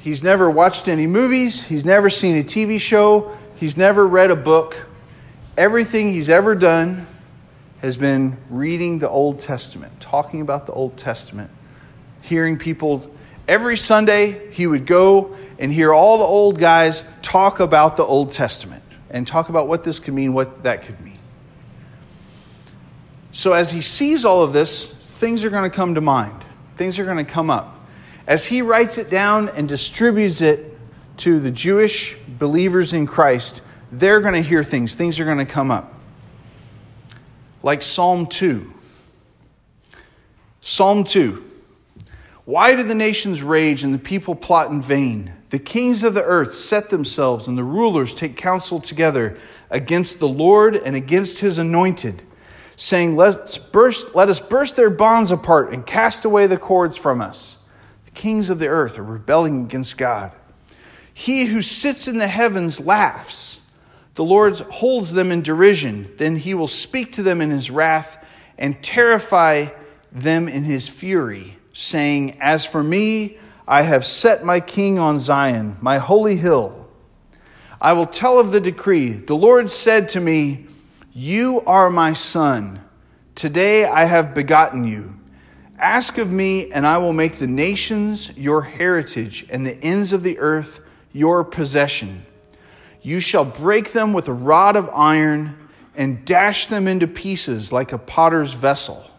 He's 0.00 0.22
never 0.22 0.48
watched 0.48 0.88
any 0.88 1.06
movies, 1.06 1.62
he's 1.66 1.84
never 1.84 2.08
seen 2.08 2.38
a 2.38 2.42
TV 2.42 2.80
show, 2.80 3.36
he's 3.54 3.76
never 3.76 4.06
read 4.06 4.30
a 4.30 4.36
book. 4.36 4.86
Everything 5.58 6.10
he's 6.10 6.30
ever 6.30 6.54
done 6.54 7.06
has 7.82 7.98
been 7.98 8.38
reading 8.48 8.98
the 8.98 9.10
Old 9.10 9.40
Testament, 9.40 10.00
talking 10.00 10.40
about 10.40 10.66
the 10.66 10.72
Old 10.72 10.96
Testament, 10.96 11.50
hearing 12.22 12.56
people. 12.56 13.14
Every 13.46 13.76
Sunday, 13.76 14.50
he 14.52 14.66
would 14.66 14.86
go 14.86 15.36
and 15.58 15.70
hear 15.70 15.92
all 15.92 16.16
the 16.16 16.24
old 16.24 16.58
guys 16.58 17.04
talk 17.20 17.60
about 17.60 17.98
the 17.98 18.04
Old 18.04 18.30
Testament 18.30 18.82
and 19.10 19.26
talk 19.26 19.50
about 19.50 19.68
what 19.68 19.84
this 19.84 19.98
could 19.98 20.14
mean, 20.14 20.32
what 20.32 20.62
that 20.62 20.80
could 20.82 20.98
mean. 21.02 21.18
So, 23.32 23.52
as 23.52 23.70
he 23.70 23.82
sees 23.82 24.24
all 24.24 24.42
of 24.42 24.54
this, 24.54 24.90
things 24.90 25.44
are 25.44 25.50
going 25.50 25.70
to 25.70 25.74
come 25.74 25.94
to 25.96 26.00
mind, 26.00 26.42
things 26.76 26.98
are 26.98 27.04
going 27.04 27.18
to 27.18 27.30
come 27.30 27.50
up 27.50 27.79
as 28.26 28.46
he 28.46 28.62
writes 28.62 28.98
it 28.98 29.10
down 29.10 29.48
and 29.50 29.68
distributes 29.68 30.40
it 30.40 30.78
to 31.18 31.40
the 31.40 31.50
Jewish 31.50 32.16
believers 32.28 32.92
in 32.92 33.06
Christ, 33.06 33.62
they're 33.92 34.20
going 34.20 34.34
to 34.34 34.42
hear 34.42 34.62
things, 34.62 34.94
things 34.94 35.20
are 35.20 35.24
going 35.24 35.38
to 35.38 35.46
come 35.46 35.70
up. 35.70 35.94
Like 37.62 37.82
Psalm 37.82 38.26
2. 38.26 38.72
Psalm 40.60 41.04
2. 41.04 41.44
Why 42.44 42.74
do 42.74 42.82
the 42.82 42.94
nations 42.94 43.42
rage 43.42 43.84
and 43.84 43.92
the 43.94 43.98
people 43.98 44.34
plot 44.34 44.70
in 44.70 44.80
vain? 44.80 45.32
The 45.50 45.58
kings 45.58 46.04
of 46.04 46.14
the 46.14 46.24
earth 46.24 46.54
set 46.54 46.90
themselves, 46.90 47.48
and 47.48 47.58
the 47.58 47.64
rulers 47.64 48.14
take 48.14 48.36
counsel 48.36 48.80
together 48.80 49.36
against 49.68 50.20
the 50.20 50.28
Lord 50.28 50.76
and 50.76 50.96
against 50.96 51.40
his 51.40 51.58
anointed, 51.58 52.22
saying, 52.76 53.16
Let's 53.16 53.58
burst, 53.58 54.14
Let 54.14 54.28
us 54.28 54.40
burst 54.40 54.76
their 54.76 54.90
bonds 54.90 55.30
apart 55.30 55.72
and 55.72 55.84
cast 55.84 56.24
away 56.24 56.46
the 56.46 56.56
cords 56.56 56.96
from 56.96 57.20
us 57.20 57.58
kings 58.14 58.50
of 58.50 58.58
the 58.58 58.68
earth 58.68 58.98
are 58.98 59.04
rebelling 59.04 59.64
against 59.64 59.98
God. 59.98 60.32
He 61.12 61.46
who 61.46 61.62
sits 61.62 62.08
in 62.08 62.18
the 62.18 62.28
heavens 62.28 62.80
laughs. 62.80 63.60
The 64.14 64.24
Lord 64.24 64.56
holds 64.56 65.12
them 65.12 65.30
in 65.30 65.42
derision. 65.42 66.12
Then 66.16 66.36
he 66.36 66.54
will 66.54 66.66
speak 66.66 67.12
to 67.12 67.22
them 67.22 67.40
in 67.40 67.50
his 67.50 67.70
wrath 67.70 68.18
and 68.58 68.82
terrify 68.82 69.66
them 70.12 70.48
in 70.48 70.64
his 70.64 70.88
fury, 70.88 71.56
saying, 71.72 72.38
As 72.40 72.66
for 72.66 72.82
me, 72.82 73.38
I 73.66 73.82
have 73.82 74.04
set 74.04 74.44
my 74.44 74.60
king 74.60 74.98
on 74.98 75.18
Zion, 75.18 75.76
my 75.80 75.98
holy 75.98 76.36
hill. 76.36 76.88
I 77.80 77.92
will 77.92 78.06
tell 78.06 78.38
of 78.38 78.52
the 78.52 78.60
decree. 78.60 79.10
The 79.10 79.36
Lord 79.36 79.70
said 79.70 80.08
to 80.10 80.20
me, 80.20 80.66
You 81.12 81.62
are 81.66 81.88
my 81.88 82.12
son. 82.12 82.80
Today 83.34 83.84
I 83.84 84.04
have 84.04 84.34
begotten 84.34 84.84
you. 84.84 85.19
Ask 85.80 86.18
of 86.18 86.30
me, 86.30 86.70
and 86.70 86.86
I 86.86 86.98
will 86.98 87.14
make 87.14 87.36
the 87.36 87.46
nations 87.46 88.36
your 88.36 88.60
heritage, 88.60 89.46
and 89.48 89.66
the 89.66 89.82
ends 89.82 90.12
of 90.12 90.22
the 90.22 90.38
earth 90.38 90.80
your 91.10 91.42
possession. 91.42 92.26
You 93.00 93.18
shall 93.18 93.46
break 93.46 93.92
them 93.92 94.12
with 94.12 94.28
a 94.28 94.32
rod 94.32 94.76
of 94.76 94.90
iron 94.92 95.56
and 95.96 96.22
dash 96.26 96.66
them 96.66 96.86
into 96.86 97.06
pieces 97.06 97.72
like 97.72 97.92
a 97.92 97.98
potter's 97.98 98.52
vessel. 98.52 99.10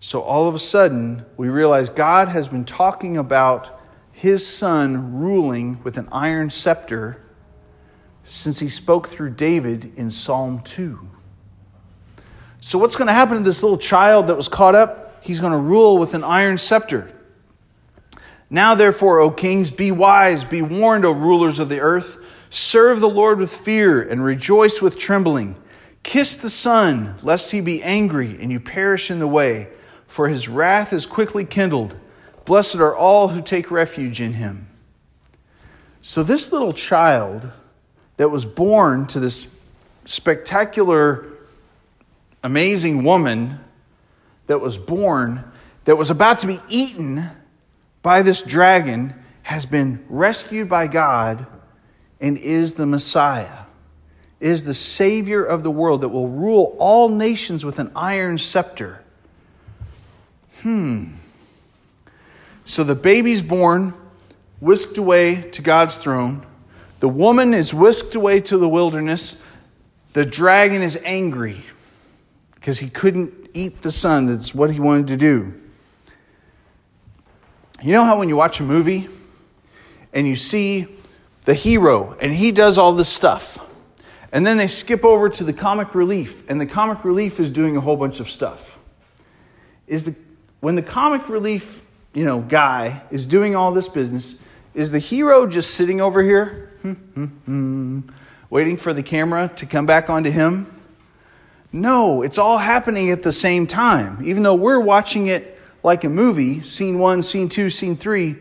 So 0.00 0.20
all 0.22 0.48
of 0.48 0.56
a 0.56 0.58
sudden, 0.58 1.24
we 1.36 1.48
realize 1.48 1.90
God 1.90 2.28
has 2.28 2.48
been 2.48 2.64
talking 2.64 3.16
about 3.16 3.80
his 4.10 4.44
son 4.44 5.20
ruling 5.20 5.80
with 5.84 5.96
an 5.96 6.08
iron 6.10 6.50
scepter 6.50 7.22
since 8.24 8.58
he 8.58 8.68
spoke 8.68 9.06
through 9.08 9.30
David 9.30 9.92
in 9.96 10.10
Psalm 10.10 10.60
2. 10.62 11.08
So, 12.60 12.78
what's 12.78 12.96
going 12.96 13.06
to 13.06 13.14
happen 13.14 13.38
to 13.38 13.44
this 13.44 13.62
little 13.62 13.78
child 13.78 14.26
that 14.26 14.36
was 14.36 14.48
caught 14.48 14.74
up? 14.74 15.22
He's 15.22 15.40
going 15.40 15.52
to 15.52 15.58
rule 15.58 15.98
with 15.98 16.14
an 16.14 16.24
iron 16.24 16.58
scepter. 16.58 17.10
Now, 18.50 18.74
therefore, 18.74 19.20
O 19.20 19.30
kings, 19.30 19.70
be 19.70 19.92
wise, 19.92 20.44
be 20.44 20.62
warned, 20.62 21.04
O 21.04 21.12
rulers 21.12 21.58
of 21.58 21.68
the 21.68 21.80
earth. 21.80 22.18
Serve 22.50 23.00
the 23.00 23.08
Lord 23.08 23.38
with 23.38 23.54
fear 23.54 24.00
and 24.00 24.24
rejoice 24.24 24.80
with 24.80 24.98
trembling. 24.98 25.54
Kiss 26.02 26.36
the 26.36 26.48
Son, 26.48 27.14
lest 27.22 27.50
he 27.50 27.60
be 27.60 27.82
angry 27.82 28.36
and 28.40 28.50
you 28.50 28.58
perish 28.58 29.10
in 29.10 29.18
the 29.18 29.28
way, 29.28 29.68
for 30.06 30.28
his 30.28 30.48
wrath 30.48 30.92
is 30.92 31.06
quickly 31.06 31.44
kindled. 31.44 31.96
Blessed 32.46 32.76
are 32.76 32.96
all 32.96 33.28
who 33.28 33.42
take 33.42 33.70
refuge 33.70 34.20
in 34.20 34.32
him. 34.32 34.66
So, 36.00 36.22
this 36.22 36.50
little 36.50 36.72
child 36.72 37.50
that 38.16 38.30
was 38.30 38.46
born 38.46 39.06
to 39.08 39.20
this 39.20 39.48
spectacular 40.06 41.26
amazing 42.42 43.04
woman 43.04 43.58
that 44.46 44.60
was 44.60 44.78
born, 44.78 45.44
that 45.84 45.96
was 45.96 46.10
about 46.10 46.40
to 46.40 46.46
be 46.46 46.60
eaten 46.68 47.28
by 48.02 48.22
this 48.22 48.42
dragon, 48.42 49.14
has 49.42 49.64
been 49.64 50.04
rescued 50.08 50.68
by 50.68 50.86
God 50.86 51.46
and 52.20 52.36
is 52.38 52.74
the 52.74 52.86
Messiah, 52.86 53.64
is 54.40 54.64
the 54.64 54.74
Savior 54.74 55.44
of 55.44 55.62
the 55.62 55.70
world 55.70 56.02
that 56.02 56.08
will 56.08 56.28
rule 56.28 56.76
all 56.78 57.08
nations 57.08 57.64
with 57.64 57.78
an 57.78 57.90
iron 57.96 58.38
scepter. 58.38 59.02
Hmm. 60.62 61.06
So 62.64 62.84
the 62.84 62.94
baby's 62.94 63.40
born, 63.40 63.94
whisked 64.60 64.98
away 64.98 65.42
to 65.52 65.62
God's 65.62 65.96
throne. 65.96 66.44
The 67.00 67.08
woman 67.08 67.54
is 67.54 67.72
whisked 67.72 68.14
away 68.14 68.40
to 68.42 68.58
the 68.58 68.68
wilderness. 68.68 69.42
The 70.12 70.26
dragon 70.26 70.82
is 70.82 70.98
angry 71.04 71.62
because 72.68 72.80
he 72.80 72.90
couldn't 72.90 73.32
eat 73.54 73.80
the 73.80 73.90
son. 73.90 74.26
That's 74.26 74.54
what 74.54 74.70
he 74.70 74.78
wanted 74.78 75.06
to 75.06 75.16
do. 75.16 75.54
You 77.80 77.94
know 77.94 78.04
how 78.04 78.18
when 78.18 78.28
you 78.28 78.36
watch 78.36 78.60
a 78.60 78.62
movie 78.62 79.08
and 80.12 80.26
you 80.26 80.36
see 80.36 80.86
the 81.46 81.54
hero 81.54 82.14
and 82.20 82.30
he 82.30 82.52
does 82.52 82.76
all 82.76 82.92
this 82.92 83.08
stuff, 83.08 83.58
and 84.32 84.46
then 84.46 84.58
they 84.58 84.66
skip 84.66 85.02
over 85.02 85.30
to 85.30 85.44
the 85.44 85.52
comic 85.54 85.94
relief, 85.94 86.42
and 86.50 86.60
the 86.60 86.66
comic 86.66 87.06
relief 87.06 87.40
is 87.40 87.50
doing 87.50 87.74
a 87.74 87.80
whole 87.80 87.96
bunch 87.96 88.20
of 88.20 88.28
stuff. 88.28 88.78
Is 89.86 90.02
the 90.02 90.14
when 90.60 90.76
the 90.76 90.82
comic 90.82 91.26
relief, 91.30 91.80
you 92.12 92.26
know, 92.26 92.40
guy 92.40 93.02
is 93.10 93.26
doing 93.26 93.56
all 93.56 93.72
this 93.72 93.88
business, 93.88 94.36
is 94.74 94.92
the 94.92 94.98
hero 94.98 95.46
just 95.46 95.70
sitting 95.70 96.02
over 96.02 96.22
here, 96.22 96.70
hmm, 96.82 96.92
hmm, 96.92 97.24
hmm, 97.24 98.00
waiting 98.50 98.76
for 98.76 98.92
the 98.92 99.02
camera 99.02 99.50
to 99.56 99.64
come 99.64 99.86
back 99.86 100.10
onto 100.10 100.30
him? 100.30 100.77
No, 101.72 102.22
it's 102.22 102.38
all 102.38 102.58
happening 102.58 103.10
at 103.10 103.22
the 103.22 103.32
same 103.32 103.66
time. 103.66 104.24
Even 104.24 104.42
though 104.42 104.54
we're 104.54 104.80
watching 104.80 105.28
it 105.28 105.58
like 105.82 106.04
a 106.04 106.08
movie, 106.08 106.62
scene 106.62 106.98
one, 106.98 107.22
scene 107.22 107.48
two, 107.48 107.68
scene 107.70 107.96
three, 107.96 108.36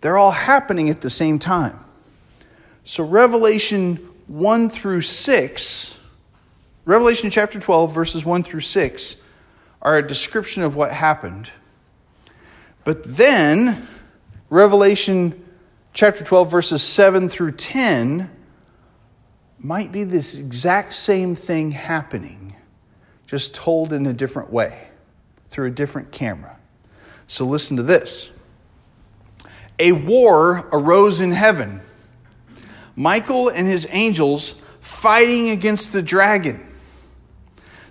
they're 0.00 0.16
all 0.16 0.30
happening 0.30 0.88
at 0.88 1.00
the 1.00 1.10
same 1.10 1.38
time. 1.38 1.78
So, 2.84 3.04
Revelation 3.04 3.96
1 4.26 4.70
through 4.70 5.02
6, 5.02 5.98
Revelation 6.84 7.30
chapter 7.30 7.60
12, 7.60 7.94
verses 7.94 8.24
1 8.24 8.42
through 8.42 8.60
6, 8.60 9.16
are 9.82 9.98
a 9.98 10.06
description 10.06 10.64
of 10.64 10.74
what 10.74 10.92
happened. 10.92 11.50
But 12.84 13.04
then, 13.04 13.86
Revelation 14.50 15.44
chapter 15.92 16.24
12, 16.24 16.50
verses 16.50 16.82
7 16.82 17.28
through 17.28 17.52
10, 17.52 18.28
might 19.60 19.92
be 19.92 20.02
this 20.02 20.36
exact 20.36 20.94
same 20.94 21.36
thing 21.36 21.70
happening 21.70 22.42
just 23.32 23.54
told 23.54 23.94
in 23.94 24.04
a 24.04 24.12
different 24.12 24.52
way 24.52 24.88
through 25.48 25.66
a 25.66 25.70
different 25.70 26.12
camera. 26.12 26.54
So 27.26 27.46
listen 27.46 27.78
to 27.78 27.82
this. 27.82 28.28
A 29.78 29.92
war 29.92 30.68
arose 30.70 31.18
in 31.18 31.32
heaven. 31.32 31.80
Michael 32.94 33.48
and 33.48 33.66
his 33.66 33.88
angels 33.90 34.56
fighting 34.82 35.48
against 35.48 35.94
the 35.94 36.02
dragon. 36.02 36.62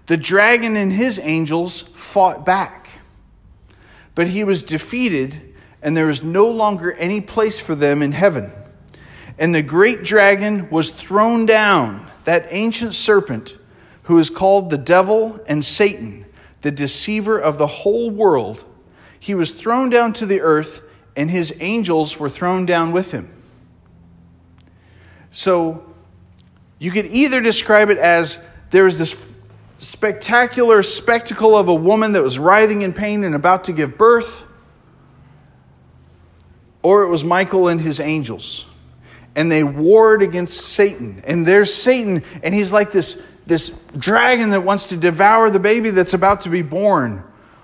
The 0.05 0.15
dragon 0.15 0.77
and 0.77 0.93
his 0.93 1.17
angels 1.17 1.81
fought 1.95 2.45
back, 2.45 2.87
but 4.13 4.27
he 4.27 4.43
was 4.43 4.61
defeated, 4.61 5.55
and 5.81 5.97
there 5.97 6.05
was 6.05 6.21
no 6.21 6.49
longer 6.49 6.91
any 6.93 7.19
place 7.19 7.59
for 7.59 7.73
them 7.73 8.03
in 8.03 8.11
heaven. 8.11 8.51
And 9.39 9.55
the 9.55 9.63
great 9.63 10.03
dragon 10.03 10.69
was 10.69 10.91
thrown 10.91 11.47
down, 11.47 12.07
that 12.25 12.45
ancient 12.51 12.93
serpent 12.93 13.55
who 14.11 14.17
is 14.17 14.29
called 14.29 14.69
the 14.69 14.77
devil 14.77 15.39
and 15.47 15.63
Satan, 15.63 16.25
the 16.63 16.71
deceiver 16.71 17.39
of 17.39 17.57
the 17.57 17.65
whole 17.65 18.09
world. 18.09 18.61
He 19.17 19.33
was 19.33 19.53
thrown 19.53 19.89
down 19.89 20.11
to 20.11 20.25
the 20.25 20.41
earth, 20.41 20.81
and 21.15 21.31
his 21.31 21.55
angels 21.61 22.19
were 22.19 22.27
thrown 22.27 22.65
down 22.65 22.91
with 22.91 23.13
him. 23.13 23.29
So 25.31 25.95
you 26.77 26.91
could 26.91 27.05
either 27.05 27.39
describe 27.39 27.89
it 27.89 27.97
as 27.99 28.43
there 28.71 28.83
was 28.83 28.99
this 28.99 29.15
spectacular 29.77 30.83
spectacle 30.83 31.55
of 31.55 31.69
a 31.69 31.73
woman 31.73 32.11
that 32.11 32.21
was 32.21 32.37
writhing 32.37 32.81
in 32.81 32.91
pain 32.91 33.23
and 33.23 33.33
about 33.33 33.63
to 33.63 33.71
give 33.71 33.97
birth, 33.97 34.45
or 36.81 37.03
it 37.03 37.07
was 37.07 37.23
Michael 37.23 37.69
and 37.69 37.79
his 37.79 38.01
angels. 38.01 38.65
And 39.35 39.49
they 39.49 39.63
warred 39.63 40.21
against 40.21 40.57
Satan. 40.57 41.23
And 41.25 41.45
there's 41.45 41.73
Satan, 41.73 42.25
and 42.43 42.53
he's 42.53 42.73
like 42.73 42.91
this, 42.91 43.23
this 43.45 43.69
dragon 43.97 44.51
that 44.51 44.61
wants 44.61 44.87
to 44.87 44.97
devour 44.97 45.49
the 45.49 45.59
baby 45.59 45.89
that's 45.89 46.13
about 46.13 46.41
to 46.41 46.49
be 46.49 46.61
born. 46.61 47.23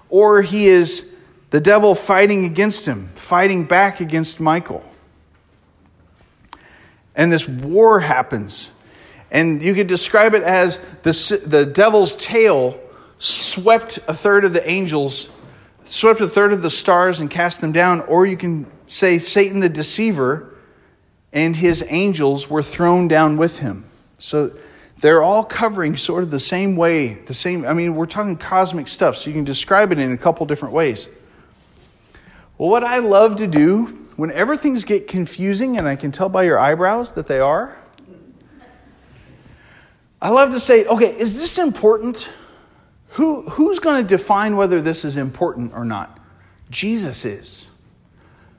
Or 0.10 0.42
he 0.42 0.68
is 0.68 1.14
the 1.50 1.60
devil 1.60 1.96
fighting 1.96 2.46
against 2.46 2.86
him, 2.86 3.08
fighting 3.16 3.66
back 3.66 4.00
against 4.00 4.40
Michael. 4.40 4.84
And 7.16 7.32
this 7.32 7.48
war 7.48 8.00
happens. 8.00 8.72
And 9.32 9.62
you 9.62 9.74
could 9.74 9.88
describe 9.88 10.34
it 10.34 10.44
as 10.44 10.80
the, 11.04 11.42
the 11.46 11.66
devil's 11.66 12.16
tail 12.16 12.80
swept 13.20 13.98
a 14.08 14.14
third 14.14 14.46
of 14.46 14.54
the 14.54 14.70
angels, 14.70 15.30
swept 15.84 16.22
a 16.22 16.28
third 16.28 16.54
of 16.54 16.62
the 16.62 16.70
stars 16.70 17.20
and 17.20 17.30
cast 17.30 17.62
them 17.62 17.72
down. 17.72 18.02
Or 18.02 18.26
you 18.26 18.38
can 18.38 18.68
say 18.86 19.20
Satan 19.20 19.60
the 19.60 19.70
deceiver 19.70 20.54
and 21.34 21.56
his 21.56 21.84
angels 21.90 22.50
were 22.50 22.64
thrown 22.64 23.08
down 23.08 23.38
with 23.38 23.60
him. 23.60 23.86
So 24.18 24.52
they're 25.00 25.22
all 25.22 25.44
covering 25.44 25.96
sort 25.96 26.24
of 26.24 26.32
the 26.32 26.40
same 26.40 26.76
way, 26.76 27.14
the 27.14 27.34
same, 27.34 27.66
I 27.66 27.74
mean, 27.74 27.96
we're 27.96 28.08
talking 28.08 28.36
cosmic 28.36 28.88
stuff, 28.88 29.16
so 29.16 29.30
you 29.30 29.36
can 29.36 29.44
describe 29.44 29.92
it 29.92 30.00
in 30.00 30.12
a 30.12 30.18
couple 30.18 30.46
different 30.46 30.74
ways. 30.74 31.08
Well, 32.58 32.70
what 32.70 32.84
I 32.84 33.00
love 33.00 33.36
to 33.38 33.48
do 33.48 33.86
whenever 34.16 34.58
things 34.58 34.84
get 34.84 35.08
confusing, 35.08 35.78
and 35.78 35.88
I 35.88 35.96
can 35.96 36.12
tell 36.12 36.30
by 36.30 36.44
your 36.44 36.58
eyebrows 36.58 37.12
that 37.12 37.28
they 37.28 37.40
are, 37.40 37.78
I 40.20 40.30
love 40.30 40.52
to 40.52 40.60
say, 40.60 40.86
okay, 40.86 41.16
is 41.16 41.38
this 41.40 41.60
important? 41.60 42.30
Who, 43.10 43.48
who's 43.50 43.78
going 43.78 44.02
to 44.02 44.08
define 44.08 44.58
whether 44.58 44.82
this 44.82 45.06
is 45.06 45.16
important 45.16 45.74
or 45.74 45.86
not? 45.86 46.20
Jesus 46.72 47.24
is. 47.24 47.68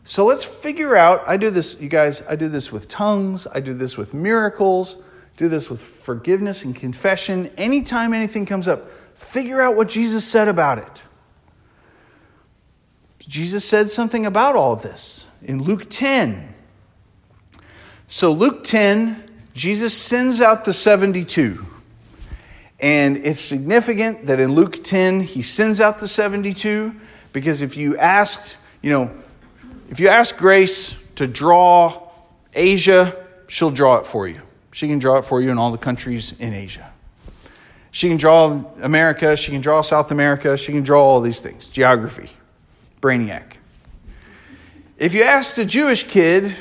So 0.05 0.25
let's 0.25 0.45
figure 0.45 0.97
out. 0.97 1.25
I 1.27 1.37
do 1.37 1.51
this, 1.51 1.79
you 1.81 1.89
guys, 1.89 2.23
I 2.29 2.37
do 2.37 2.49
this 2.49 2.71
with 2.71 2.87
tongues, 2.87 3.49
I 3.53 3.59
do 3.59 3.75
this 3.75 3.97
with 3.99 4.15
miracles, 4.15 4.97
do 5.39 5.49
this 5.49 5.71
with 5.71 5.81
forgiveness 5.81 6.65
and 6.65 6.75
confession. 6.75 7.51
Anytime 7.57 8.13
anything 8.13 8.45
comes 8.45 8.67
up, 8.67 8.91
figure 9.15 9.61
out 9.61 9.77
what 9.77 9.89
Jesus 9.89 10.25
said 10.25 10.49
about 10.49 10.79
it. 10.79 11.03
Jesus 13.21 13.65
said 13.65 13.89
something 13.89 14.27
about 14.27 14.57
all 14.57 14.75
this 14.75 15.29
in 15.43 15.63
Luke 15.63 15.87
10. 15.89 16.55
So, 18.09 18.33
Luke 18.33 18.65
10, 18.65 19.31
Jesus 19.55 19.97
sends 19.97 20.41
out 20.41 20.65
the 20.65 20.73
72. 20.73 21.65
And 22.81 23.19
it's 23.19 23.41
significant 23.41 24.27
that 24.27 24.41
in 24.41 24.55
Luke 24.55 24.83
10, 24.83 25.21
he 25.21 25.43
sends 25.43 25.81
out 25.81 26.01
the 26.01 26.09
72 26.09 26.95
because 27.33 27.63
if 27.63 27.77
you 27.77 27.97
asked, 27.97 28.57
you 28.83 28.91
know, 28.91 29.11
if 29.89 30.01
you 30.01 30.09
ask 30.09 30.37
Grace 30.37 30.97
to 31.15 31.29
draw 31.29 32.11
Asia, 32.55 33.15
she'll 33.47 33.71
draw 33.71 33.99
it 33.99 34.07
for 34.07 34.27
you. 34.27 34.41
She 34.73 34.89
can 34.89 34.99
draw 34.99 35.19
it 35.19 35.25
for 35.25 35.41
you 35.41 35.51
in 35.51 35.59
all 35.59 35.71
the 35.71 35.79
countries 35.79 36.35
in 36.39 36.53
Asia. 36.53 36.93
She 37.91 38.09
can 38.09 38.17
draw 38.17 38.65
America, 38.81 39.37
she 39.37 39.51
can 39.51 39.61
draw 39.61 39.81
South 39.81 40.11
America, 40.11 40.57
she 40.57 40.73
can 40.73 40.83
draw 40.83 41.03
all 41.03 41.21
these 41.21 41.41
things. 41.41 41.69
Geography, 41.69 42.31
brainiac. 43.01 43.55
If 44.99 45.15
you 45.15 45.23
asked 45.23 45.59
a 45.59 45.65
Jewish 45.65 46.05
kid 46.05 46.55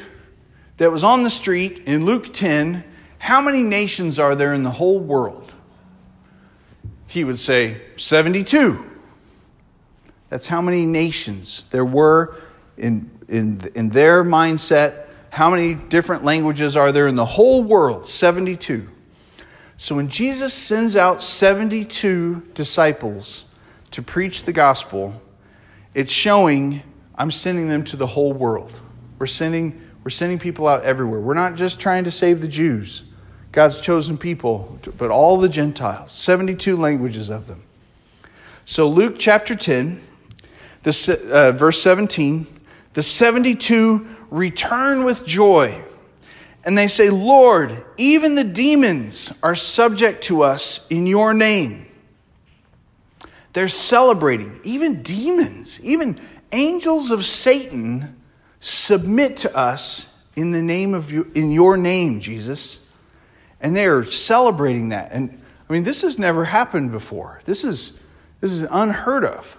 that 0.78 0.92
was 0.92 1.04
on 1.04 1.24
the 1.24 1.30
street 1.30 1.84
in 1.86 2.06
Luke 2.06 2.32
10, 2.32 2.84
how 3.20 3.42
many 3.42 3.64
nations 3.64 4.20
are 4.20 4.36
there 4.36 4.54
in 4.54 4.64
the 4.64 4.72
whole 4.72 5.00
world? 5.00 5.54
He 7.08 7.24
would 7.24 7.40
say 7.40 7.78
72. 7.96 8.86
That's 10.30 10.48
how 10.48 10.62
many 10.62 10.86
nations 10.86 11.66
there 11.72 11.86
were 11.86 12.36
in, 12.78 13.10
in, 13.28 13.62
in 13.76 13.90
their 13.90 14.24
mindset. 14.24 15.07
How 15.30 15.50
many 15.50 15.76
different 15.76 16.24
languages 16.24 16.76
are 16.76 16.92
there 16.92 17.08
in 17.08 17.16
the 17.16 17.26
whole 17.26 17.64
world? 17.64 18.08
72. 18.08 18.88
So 19.78 19.96
when 19.96 20.10
Jesus 20.10 20.54
sends 20.54 20.96
out 20.96 21.22
72 21.22 22.42
disciples 22.54 23.46
to 23.92 24.02
preach 24.02 24.44
the 24.44 24.54
gospel, 24.54 25.22
it's 25.94 26.12
showing 26.12 26.82
I'm 27.16 27.32
sending 27.32 27.68
them 27.68 27.84
to 27.86 27.98
the 27.98 28.08
whole 28.08 28.34
world. 28.34 28.80
We're 29.20 29.26
sending, 29.26 29.82
we're 30.04 30.12
sending 30.12 30.40
people 30.40 30.68
out 30.68 30.84
everywhere. 30.84 31.20
We're 31.20 31.34
not 31.34 31.56
just 31.56 31.80
trying 31.80 32.04
to 32.04 32.12
save 32.12 32.42
the 32.42 32.48
Jews, 32.48 33.04
God's 33.52 33.82
chosen 33.82 34.18
people, 34.18 34.80
but 34.98 35.10
all 35.10 35.38
the 35.38 35.50
Gentiles, 35.50 36.12
72 36.12 36.78
languages 36.78 37.30
of 37.30 37.48
them. 37.48 37.64
So, 38.66 38.88
Luke 38.88 39.16
chapter 39.18 39.56
10, 39.56 40.02
this, 40.84 41.10
uh, 41.10 41.54
verse 41.54 41.82
17, 41.82 42.46
the 42.94 43.02
72 43.02 44.17
return 44.30 45.04
with 45.04 45.26
joy. 45.26 45.84
And 46.64 46.78
they 46.78 46.88
say, 46.88 47.10
Lord, 47.10 47.86
even 47.98 48.36
the 48.36 48.44
demons 48.44 49.32
are 49.42 49.56
subject 49.56 50.24
to 50.26 50.44
us 50.44 50.86
in 50.90 51.08
your 51.08 51.34
name. 51.34 51.86
They're 53.54 53.68
celebrating. 53.68 54.60
Even 54.64 55.02
demons, 55.02 55.84
even 55.84 56.20
angels 56.52 57.10
of 57.10 57.26
Satan 57.26 58.16
submit 58.60 59.38
to 59.38 59.56
us 59.56 60.14
in 60.36 60.52
the 60.52 60.62
name 60.62 60.94
of 60.94 61.12
you, 61.12 61.32
in 61.34 61.52
your 61.52 61.78
name, 61.78 62.20
Jesus. 62.20 62.86
And 63.60 63.76
they 63.76 63.86
are 63.86 64.04
celebrating 64.04 64.90
that. 64.90 65.12
And 65.12 65.42
I 65.70 65.74
mean, 65.74 65.84
this 65.84 66.04
has 66.04 66.20
never 66.20 66.46
happened 66.46 66.92
before. 66.92 67.42
This 67.46 67.64
is, 67.64 68.00
this 68.42 68.52
is 68.52 68.62
unheard 68.70 69.26
of. 69.26 69.58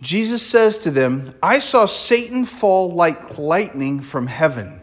Jesus 0.00 0.42
says 0.46 0.78
to 0.80 0.90
them, 0.90 1.34
I 1.42 1.58
saw 1.58 1.86
Satan 1.86 2.44
fall 2.44 2.90
like 2.90 3.38
lightning 3.38 4.00
from 4.00 4.26
heaven. 4.26 4.80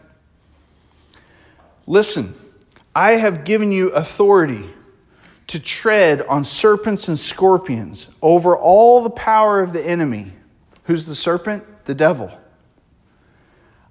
Listen, 1.86 2.34
I 2.94 3.12
have 3.12 3.44
given 3.44 3.72
you 3.72 3.90
authority 3.90 4.68
to 5.46 5.60
tread 5.60 6.22
on 6.22 6.44
serpents 6.44 7.08
and 7.08 7.18
scorpions 7.18 8.08
over 8.22 8.56
all 8.56 9.02
the 9.02 9.10
power 9.10 9.60
of 9.60 9.72
the 9.72 9.86
enemy. 9.86 10.32
Who's 10.84 11.06
the 11.06 11.14
serpent? 11.14 11.64
The 11.84 11.94
devil. 11.94 12.30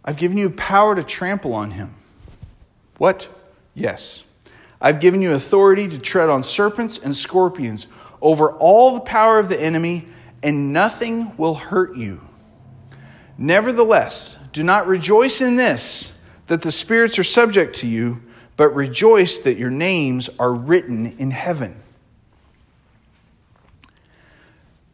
I've 0.03 0.17
given 0.17 0.37
you 0.37 0.49
power 0.49 0.95
to 0.95 1.03
trample 1.03 1.53
on 1.53 1.71
him. 1.71 1.93
What? 2.97 3.29
Yes. 3.73 4.23
I've 4.81 4.99
given 4.99 5.21
you 5.21 5.33
authority 5.33 5.87
to 5.87 5.99
tread 5.99 6.29
on 6.29 6.43
serpents 6.43 6.97
and 6.97 7.15
scorpions 7.15 7.87
over 8.21 8.51
all 8.51 8.93
the 8.93 8.99
power 8.99 9.39
of 9.39 9.49
the 9.49 9.61
enemy, 9.61 10.07
and 10.43 10.73
nothing 10.73 11.35
will 11.37 11.55
hurt 11.55 11.95
you. 11.95 12.21
Nevertheless, 13.37 14.37
do 14.51 14.63
not 14.63 14.87
rejoice 14.87 15.41
in 15.41 15.55
this, 15.55 16.17
that 16.47 16.61
the 16.61 16.71
spirits 16.71 17.17
are 17.17 17.23
subject 17.23 17.75
to 17.77 17.87
you 17.87 18.21
but 18.55 18.75
rejoice 18.75 19.39
that 19.39 19.57
your 19.57 19.69
names 19.69 20.29
are 20.39 20.53
written 20.53 21.17
in 21.17 21.31
heaven. 21.31 21.75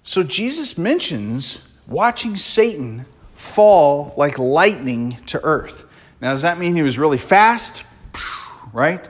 So 0.03 0.23
Jesus 0.23 0.77
mentions 0.77 1.67
watching 1.85 2.35
Satan 2.35 3.05
fall 3.35 4.13
like 4.17 4.39
lightning 4.39 5.17
to 5.27 5.43
earth. 5.43 5.85
Now, 6.21 6.31
does 6.31 6.41
that 6.41 6.57
mean 6.57 6.75
he 6.75 6.81
was 6.81 6.97
really 6.97 7.17
fast? 7.17 7.83
Right? 8.73 9.07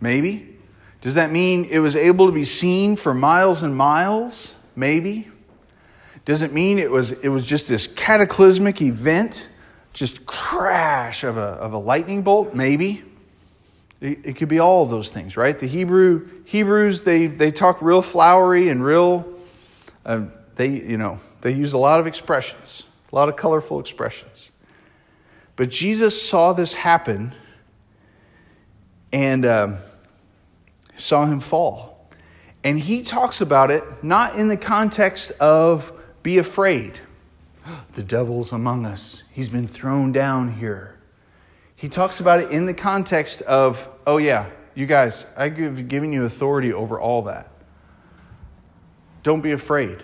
Maybe. 0.00 0.56
Does 1.00 1.14
that 1.14 1.30
mean 1.30 1.64
it 1.70 1.78
was 1.78 1.96
able 1.96 2.26
to 2.26 2.32
be 2.32 2.44
seen 2.44 2.96
for 2.96 3.14
miles 3.14 3.62
and 3.62 3.74
miles? 3.74 4.56
Maybe. 4.76 5.28
Does 6.28 6.42
it 6.42 6.52
mean 6.52 6.78
it 6.78 6.90
was, 6.90 7.12
it 7.12 7.30
was 7.30 7.46
just 7.46 7.68
this 7.68 7.86
cataclysmic 7.86 8.82
event? 8.82 9.48
Just 9.94 10.26
crash 10.26 11.24
of 11.24 11.38
a, 11.38 11.40
of 11.40 11.72
a 11.72 11.78
lightning 11.78 12.20
bolt? 12.20 12.52
Maybe. 12.52 13.02
It, 14.02 14.26
it 14.26 14.36
could 14.36 14.50
be 14.50 14.58
all 14.58 14.82
of 14.82 14.90
those 14.90 15.08
things, 15.08 15.38
right? 15.38 15.58
The 15.58 15.66
Hebrew 15.66 16.28
Hebrews 16.44 17.00
they 17.00 17.28
they 17.28 17.50
talk 17.50 17.80
real 17.80 18.02
flowery 18.02 18.68
and 18.68 18.84
real. 18.84 19.26
Uh, 20.04 20.26
they 20.56 20.68
you 20.68 20.98
know 20.98 21.18
they 21.40 21.52
use 21.52 21.72
a 21.72 21.78
lot 21.78 21.98
of 21.98 22.06
expressions, 22.06 22.84
a 23.10 23.14
lot 23.16 23.30
of 23.30 23.36
colorful 23.36 23.80
expressions. 23.80 24.50
But 25.56 25.70
Jesus 25.70 26.20
saw 26.20 26.52
this 26.52 26.74
happen 26.74 27.34
and 29.14 29.46
um, 29.46 29.78
saw 30.94 31.24
him 31.24 31.40
fall. 31.40 32.10
And 32.62 32.78
he 32.78 33.00
talks 33.00 33.40
about 33.40 33.70
it 33.70 33.82
not 34.04 34.34
in 34.36 34.48
the 34.48 34.58
context 34.58 35.30
of 35.40 35.94
be 36.28 36.36
afraid. 36.36 37.00
The 37.94 38.02
devil's 38.02 38.52
among 38.52 38.84
us. 38.84 39.24
He's 39.32 39.48
been 39.48 39.66
thrown 39.66 40.12
down 40.12 40.52
here. 40.52 40.98
He 41.74 41.88
talks 41.88 42.20
about 42.20 42.40
it 42.40 42.50
in 42.50 42.66
the 42.66 42.74
context 42.74 43.40
of, 43.42 43.88
oh, 44.06 44.18
yeah, 44.18 44.50
you 44.74 44.84
guys, 44.84 45.26
I've 45.36 45.88
given 45.88 46.12
you 46.12 46.24
authority 46.26 46.72
over 46.72 47.00
all 47.00 47.22
that. 47.22 47.50
Don't 49.22 49.40
be 49.40 49.52
afraid. 49.52 50.02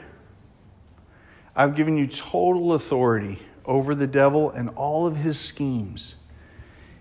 I've 1.54 1.74
given 1.74 1.96
you 1.96 2.06
total 2.06 2.72
authority 2.72 3.38
over 3.66 3.94
the 3.94 4.06
devil 4.06 4.50
and 4.50 4.70
all 4.70 5.06
of 5.06 5.16
his 5.16 5.38
schemes. 5.38 6.16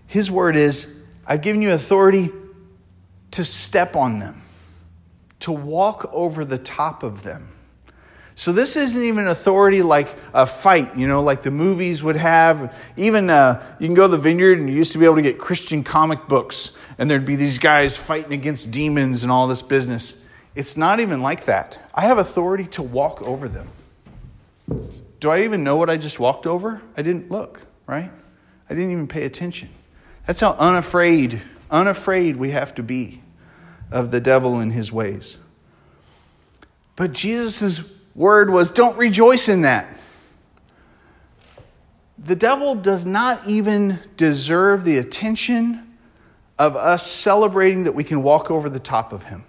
His 0.06 0.30
word 0.30 0.54
is, 0.54 0.94
I've 1.26 1.40
given 1.40 1.62
you 1.62 1.72
authority 1.72 2.30
to 3.32 3.44
step 3.44 3.96
on 3.96 4.18
them, 4.18 4.42
to 5.40 5.50
walk 5.50 6.10
over 6.12 6.44
the 6.44 6.58
top 6.58 7.02
of 7.02 7.22
them. 7.22 7.48
So 8.36 8.52
this 8.52 8.76
isn't 8.76 9.02
even 9.02 9.28
authority 9.28 9.82
like 9.82 10.16
a 10.32 10.44
fight, 10.44 10.96
you 10.96 11.06
know, 11.06 11.22
like 11.22 11.42
the 11.42 11.52
movies 11.52 12.02
would 12.02 12.16
have. 12.16 12.74
Even 12.96 13.30
uh, 13.30 13.64
you 13.78 13.86
can 13.86 13.94
go 13.94 14.02
to 14.02 14.08
the 14.08 14.18
vineyard 14.18 14.58
and 14.58 14.68
you 14.68 14.74
used 14.74 14.92
to 14.92 14.98
be 14.98 15.04
able 15.04 15.16
to 15.16 15.22
get 15.22 15.38
Christian 15.38 15.84
comic 15.84 16.26
books, 16.26 16.72
and 16.98 17.08
there'd 17.08 17.24
be 17.24 17.36
these 17.36 17.60
guys 17.60 17.96
fighting 17.96 18.32
against 18.32 18.72
demons 18.72 19.22
and 19.22 19.30
all 19.30 19.46
this 19.46 19.62
business. 19.62 20.20
It's 20.56 20.76
not 20.76 20.98
even 20.98 21.22
like 21.22 21.44
that. 21.44 21.78
I 21.94 22.02
have 22.02 22.18
authority 22.18 22.66
to 22.68 22.82
walk 22.82 23.22
over 23.22 23.48
them. 23.48 23.68
Do 25.20 25.30
I 25.30 25.44
even 25.44 25.62
know 25.62 25.76
what 25.76 25.88
I 25.88 25.96
just 25.96 26.18
walked 26.18 26.46
over? 26.46 26.82
I 26.96 27.02
didn't 27.02 27.30
look, 27.30 27.60
right? 27.86 28.10
I 28.68 28.74
didn't 28.74 28.90
even 28.90 29.06
pay 29.06 29.24
attention. 29.24 29.68
That's 30.26 30.40
how 30.40 30.52
unafraid, 30.52 31.40
unafraid 31.70 32.36
we 32.36 32.50
have 32.50 32.74
to 32.74 32.82
be 32.82 33.22
of 33.92 34.10
the 34.10 34.20
devil 34.20 34.58
and 34.58 34.72
his 34.72 34.90
ways. 34.90 35.36
But 36.96 37.12
Jesus' 37.12 37.80
word 38.14 38.50
was 38.50 38.70
don't 38.70 38.96
rejoice 38.96 39.48
in 39.48 39.62
that. 39.62 39.86
The 42.18 42.36
devil 42.36 42.74
does 42.74 43.04
not 43.04 43.46
even 43.46 43.98
deserve 44.16 44.84
the 44.84 44.98
attention 44.98 45.96
of 46.58 46.76
us 46.76 47.06
celebrating 47.06 47.84
that 47.84 47.94
we 47.94 48.04
can 48.04 48.22
walk 48.22 48.50
over 48.50 48.68
the 48.70 48.78
top 48.78 49.12
of 49.12 49.24
him. 49.24 49.44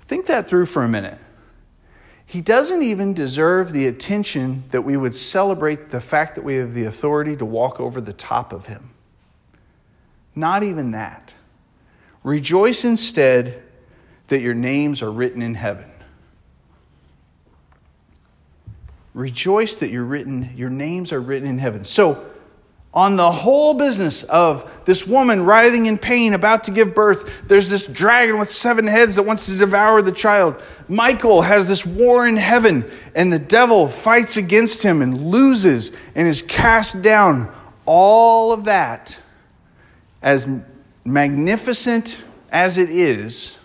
Think 0.00 0.26
that 0.26 0.46
through 0.48 0.66
for 0.66 0.82
a 0.82 0.88
minute. 0.88 1.18
He 2.26 2.40
doesn't 2.40 2.82
even 2.82 3.14
deserve 3.14 3.72
the 3.72 3.86
attention 3.86 4.64
that 4.70 4.82
we 4.82 4.96
would 4.96 5.14
celebrate 5.14 5.90
the 5.90 6.00
fact 6.00 6.34
that 6.34 6.44
we 6.44 6.54
have 6.56 6.74
the 6.74 6.84
authority 6.84 7.36
to 7.36 7.44
walk 7.44 7.80
over 7.80 8.00
the 8.00 8.12
top 8.12 8.52
of 8.52 8.66
him. 8.66 8.90
Not 10.34 10.62
even 10.62 10.90
that. 10.92 11.34
Rejoice 12.22 12.84
instead 12.84 13.62
that 14.28 14.40
your 14.40 14.54
names 14.54 15.02
are 15.02 15.12
written 15.12 15.42
in 15.42 15.54
heaven. 15.54 15.90
Rejoice 19.14 19.76
that 19.76 19.90
you're 19.90 20.04
written, 20.04 20.50
your 20.56 20.70
names 20.70 21.12
are 21.12 21.20
written 21.20 21.48
in 21.48 21.58
heaven. 21.58 21.84
So, 21.84 22.30
on 22.92 23.16
the 23.16 23.30
whole 23.30 23.74
business 23.74 24.22
of 24.24 24.70
this 24.84 25.04
woman 25.04 25.44
writhing 25.44 25.86
in 25.86 25.98
pain, 25.98 26.32
about 26.32 26.64
to 26.64 26.70
give 26.70 26.94
birth. 26.94 27.42
There's 27.48 27.68
this 27.68 27.86
dragon 27.86 28.38
with 28.38 28.48
seven 28.48 28.86
heads 28.86 29.16
that 29.16 29.24
wants 29.24 29.46
to 29.46 29.56
devour 29.56 30.00
the 30.00 30.12
child. 30.12 30.62
Michael 30.88 31.42
has 31.42 31.66
this 31.66 31.84
war 31.84 32.24
in 32.24 32.36
heaven, 32.36 32.88
and 33.16 33.32
the 33.32 33.38
devil 33.38 33.88
fights 33.88 34.36
against 34.36 34.84
him 34.84 35.02
and 35.02 35.28
loses 35.28 35.90
and 36.14 36.28
is 36.28 36.40
cast 36.40 37.02
down. 37.02 37.52
All 37.84 38.52
of 38.52 38.66
that, 38.66 39.18
as 40.22 40.46
magnificent 41.04 42.22
as 42.52 42.78
it 42.78 42.90
is, 42.90 43.58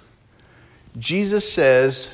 Jesus 0.98 1.52
says, 1.52 2.14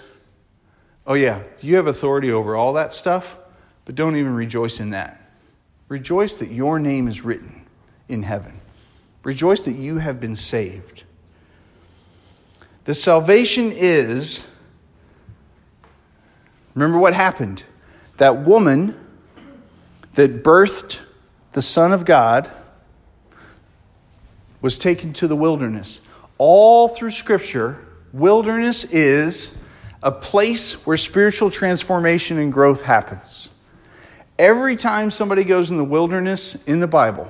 Oh, 1.07 1.13
yeah, 1.13 1.43
you 1.61 1.75
have 1.75 1.87
authority 1.87 2.31
over 2.31 2.55
all 2.55 2.73
that 2.73 2.91
stuff, 2.93 3.37
but 3.85 3.95
don't 3.95 4.15
even 4.15 4.33
rejoice 4.33 4.79
in 4.79 4.89
that. 4.91 5.21
Rejoice 5.87 6.35
that 6.35 6.51
your 6.51 6.79
name 6.79 7.07
is 7.07 7.21
written 7.23 7.65
in 8.09 8.23
heaven. 8.23 8.59
Rejoice 9.23 9.61
that 9.61 9.73
you 9.75 9.99
have 9.99 10.19
been 10.19 10.35
saved. 10.35 11.03
The 12.85 12.93
salvation 12.93 13.71
is, 13.73 14.47
remember 16.73 16.97
what 16.97 17.13
happened? 17.13 17.63
That 18.17 18.43
woman 18.43 18.95
that 20.15 20.43
birthed 20.43 20.99
the 21.53 21.61
Son 21.61 21.91
of 21.91 22.05
God 22.05 22.49
was 24.61 24.79
taken 24.79 25.13
to 25.13 25.27
the 25.27 25.35
wilderness. 25.35 26.01
All 26.37 26.87
through 26.87 27.11
Scripture, 27.11 27.85
wilderness 28.11 28.83
is 28.85 29.55
a 30.05 30.11
place 30.11 30.85
where 30.85 30.97
spiritual 30.97 31.49
transformation 31.49 32.37
and 32.37 32.53
growth 32.53 32.83
happens. 32.83 33.49
Every 34.37 34.75
time 34.75 35.09
somebody 35.09 35.43
goes 35.43 35.71
in 35.71 35.77
the 35.77 35.83
wilderness 35.83 36.63
in 36.65 36.79
the 36.79 36.87
Bible, 36.87 37.29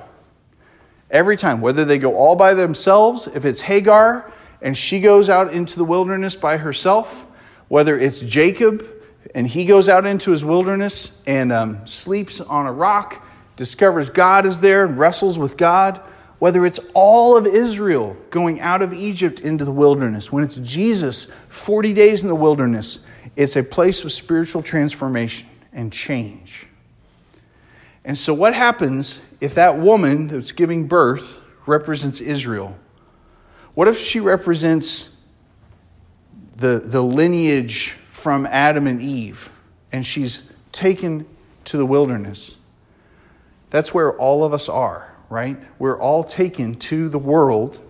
every 1.10 1.38
time, 1.38 1.62
whether 1.62 1.86
they 1.86 1.98
go 1.98 2.14
all 2.14 2.36
by 2.36 2.52
themselves, 2.52 3.28
if 3.28 3.46
it's 3.46 3.62
Hagar 3.62 4.30
and 4.60 4.76
she 4.76 5.00
goes 5.00 5.30
out 5.30 5.54
into 5.54 5.78
the 5.78 5.84
wilderness 5.86 6.36
by 6.36 6.58
herself, 6.58 7.24
whether 7.68 7.98
it's 7.98 8.20
Jacob 8.20 8.86
and 9.34 9.46
he 9.46 9.64
goes 9.64 9.88
out 9.88 10.04
into 10.04 10.30
his 10.30 10.44
wilderness 10.44 11.18
and 11.26 11.52
um, 11.52 11.86
sleeps 11.86 12.42
on 12.42 12.66
a 12.66 12.72
rock, 12.72 13.26
discovers 13.56 14.10
God 14.10 14.44
is 14.44 14.60
there 14.60 14.84
and 14.84 14.98
wrestles 14.98 15.38
with 15.38 15.56
God, 15.56 15.98
whether 16.38 16.66
it's 16.66 16.80
all 16.92 17.36
of 17.36 17.46
Israel 17.46 18.16
going 18.30 18.60
out 18.60 18.82
of 18.82 18.92
Egypt 18.92 19.40
into 19.40 19.64
the 19.64 19.72
wilderness, 19.72 20.30
when 20.30 20.44
it's 20.44 20.56
Jesus 20.56 21.26
40 21.48 21.94
days 21.94 22.22
in 22.22 22.28
the 22.28 22.34
wilderness, 22.34 23.00
it's 23.36 23.56
a 23.56 23.62
place 23.62 24.04
of 24.04 24.12
spiritual 24.12 24.62
transformation 24.62 25.48
and 25.72 25.92
change. 25.92 26.66
And 28.04 28.16
so, 28.16 28.32
what 28.32 28.54
happens 28.54 29.22
if 29.40 29.54
that 29.54 29.78
woman 29.78 30.28
that's 30.28 30.52
giving 30.52 30.86
birth 30.86 31.40
represents 31.66 32.20
Israel? 32.20 32.78
What 33.74 33.88
if 33.88 33.98
she 33.98 34.20
represents 34.20 35.10
the, 36.56 36.80
the 36.82 37.02
lineage 37.02 37.96
from 38.10 38.46
Adam 38.46 38.86
and 38.86 39.00
Eve 39.00 39.50
and 39.92 40.06
she's 40.06 40.42
taken 40.72 41.26
to 41.64 41.76
the 41.76 41.84
wilderness? 41.84 42.56
That's 43.70 43.92
where 43.92 44.16
all 44.16 44.44
of 44.44 44.54
us 44.54 44.68
are, 44.68 45.12
right? 45.28 45.56
We're 45.78 45.98
all 45.98 46.24
taken 46.24 46.74
to 46.74 47.08
the 47.08 47.18
world 47.18 47.80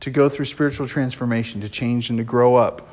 to 0.00 0.10
go 0.10 0.28
through 0.28 0.44
spiritual 0.44 0.86
transformation, 0.86 1.60
to 1.62 1.68
change 1.68 2.10
and 2.10 2.18
to 2.18 2.24
grow 2.24 2.56
up. 2.56 2.88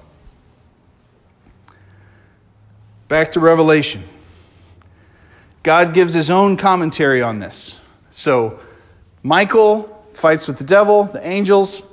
Back 3.07 3.33
to 3.33 3.39
Revelation. 3.39 4.03
God 5.63 5.93
gives 5.93 6.13
his 6.13 6.29
own 6.29 6.57
commentary 6.57 7.21
on 7.21 7.39
this. 7.39 7.79
So, 8.11 8.59
Michael 9.23 10.05
fights 10.13 10.47
with 10.47 10.57
the 10.57 10.63
devil, 10.63 11.03
the 11.03 11.25
angels 11.25 11.83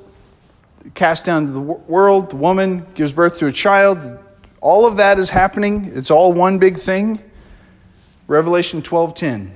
cast 0.94 1.26
down 1.26 1.52
the 1.52 1.60
world, 1.60 2.30
the 2.30 2.36
woman 2.36 2.86
gives 2.94 3.12
birth 3.12 3.38
to 3.38 3.46
a 3.46 3.52
child. 3.52 4.22
All 4.60 4.86
of 4.86 4.96
that 4.96 5.18
is 5.18 5.30
happening. 5.30 5.92
It's 5.94 6.10
all 6.10 6.32
one 6.32 6.58
big 6.58 6.78
thing. 6.78 7.22
Revelation 8.26 8.82
12:10. 8.82 9.50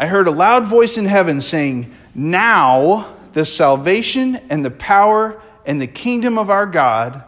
I 0.00 0.06
heard 0.06 0.28
a 0.28 0.30
loud 0.30 0.64
voice 0.64 0.96
in 0.96 1.06
heaven 1.06 1.40
saying, 1.40 1.92
"Now 2.14 3.08
the 3.32 3.44
salvation 3.44 4.38
and 4.48 4.64
the 4.64 4.70
power 4.70 5.40
and 5.66 5.80
the 5.80 5.88
kingdom 5.88 6.38
of 6.38 6.48
our 6.48 6.66
God 6.66 7.24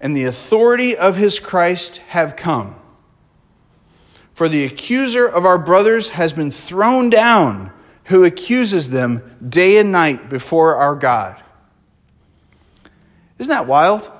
and 0.00 0.16
the 0.16 0.24
authority 0.24 0.96
of 0.96 1.16
his 1.16 1.40
Christ 1.40 2.00
have 2.08 2.36
come." 2.36 2.76
For 4.32 4.48
the 4.48 4.64
accuser 4.64 5.26
of 5.26 5.44
our 5.44 5.58
brothers 5.58 6.10
has 6.10 6.32
been 6.32 6.52
thrown 6.52 7.10
down, 7.10 7.72
who 8.04 8.24
accuses 8.24 8.90
them 8.90 9.22
day 9.46 9.78
and 9.78 9.90
night 9.90 10.28
before 10.28 10.76
our 10.76 10.94
God. 10.94 11.36
Isn't 13.38 13.50
that 13.50 13.66
wild? 13.66 14.10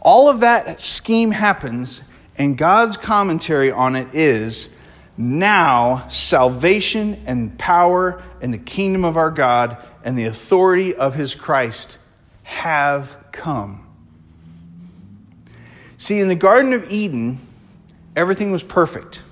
All 0.00 0.28
of 0.28 0.40
that 0.40 0.80
scheme 0.80 1.32
happens, 1.32 2.02
and 2.36 2.56
God's 2.56 2.96
commentary 2.96 3.72
on 3.72 3.96
it 3.96 4.14
is 4.14 4.68
now 5.18 6.06
salvation 6.08 7.22
and 7.26 7.58
power 7.58 8.22
and 8.40 8.54
the 8.54 8.58
kingdom 8.58 9.04
of 9.04 9.16
our 9.16 9.30
God 9.30 9.76
and 10.04 10.16
the 10.16 10.24
authority 10.24 10.94
of 10.94 11.14
his 11.14 11.34
Christ 11.34 11.98
have 12.44 13.16
come. 13.32 13.84
See, 15.98 16.20
in 16.20 16.28
the 16.28 16.36
Garden 16.36 16.72
of 16.72 16.90
Eden, 16.90 17.40
everything 18.14 18.52
was 18.52 18.62
perfect. 18.62 19.22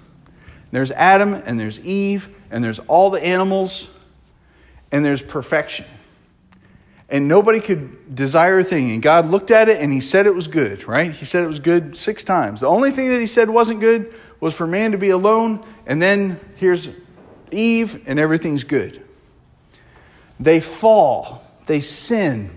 There's 0.72 0.90
Adam 0.90 1.34
and 1.34 1.58
there's 1.58 1.84
Eve 1.86 2.28
and 2.50 2.62
there's 2.62 2.80
all 2.80 3.10
the 3.10 3.24
animals 3.24 3.88
and 4.90 5.04
there's 5.04 5.22
perfection. 5.22 5.86
And 7.08 7.28
nobody 7.28 7.60
could 7.60 8.16
desire 8.16 8.58
a 8.58 8.64
thing. 8.64 8.90
And 8.90 9.00
God 9.00 9.26
looked 9.30 9.52
at 9.52 9.68
it 9.68 9.80
and 9.80 9.92
he 9.92 10.00
said 10.00 10.26
it 10.26 10.34
was 10.34 10.48
good, 10.48 10.88
right? 10.88 11.12
He 11.12 11.24
said 11.24 11.44
it 11.44 11.46
was 11.46 11.60
good 11.60 11.96
six 11.96 12.24
times. 12.24 12.60
The 12.60 12.66
only 12.66 12.90
thing 12.90 13.10
that 13.10 13.20
he 13.20 13.28
said 13.28 13.48
wasn't 13.48 13.78
good 13.78 14.12
was 14.40 14.54
for 14.54 14.66
man 14.66 14.92
to 14.92 14.98
be 14.98 15.10
alone. 15.10 15.64
And 15.86 16.00
then 16.00 16.40
here's 16.56 16.88
Eve 17.50 18.04
and 18.06 18.18
everything's 18.18 18.64
good. 18.64 19.02
They 20.38 20.60
fall, 20.60 21.42
they 21.66 21.80
sin. 21.80 22.50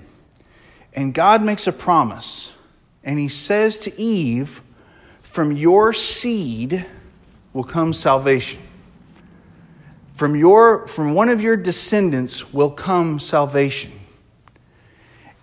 And 0.93 1.13
God 1.13 1.43
makes 1.43 1.67
a 1.67 1.71
promise, 1.71 2.51
and 3.03 3.19
He 3.19 3.27
says 3.27 3.79
to 3.79 4.01
Eve, 4.01 4.61
From 5.21 5.51
your 5.51 5.93
seed 5.93 6.85
will 7.53 7.63
come 7.63 7.93
salvation. 7.93 8.59
From, 10.13 10.35
your, 10.35 10.87
from 10.87 11.13
one 11.13 11.29
of 11.29 11.41
your 11.41 11.55
descendants 11.55 12.51
will 12.51 12.71
come 12.71 13.19
salvation. 13.19 13.93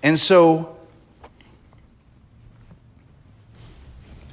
And 0.03 0.19
so, 0.19 0.77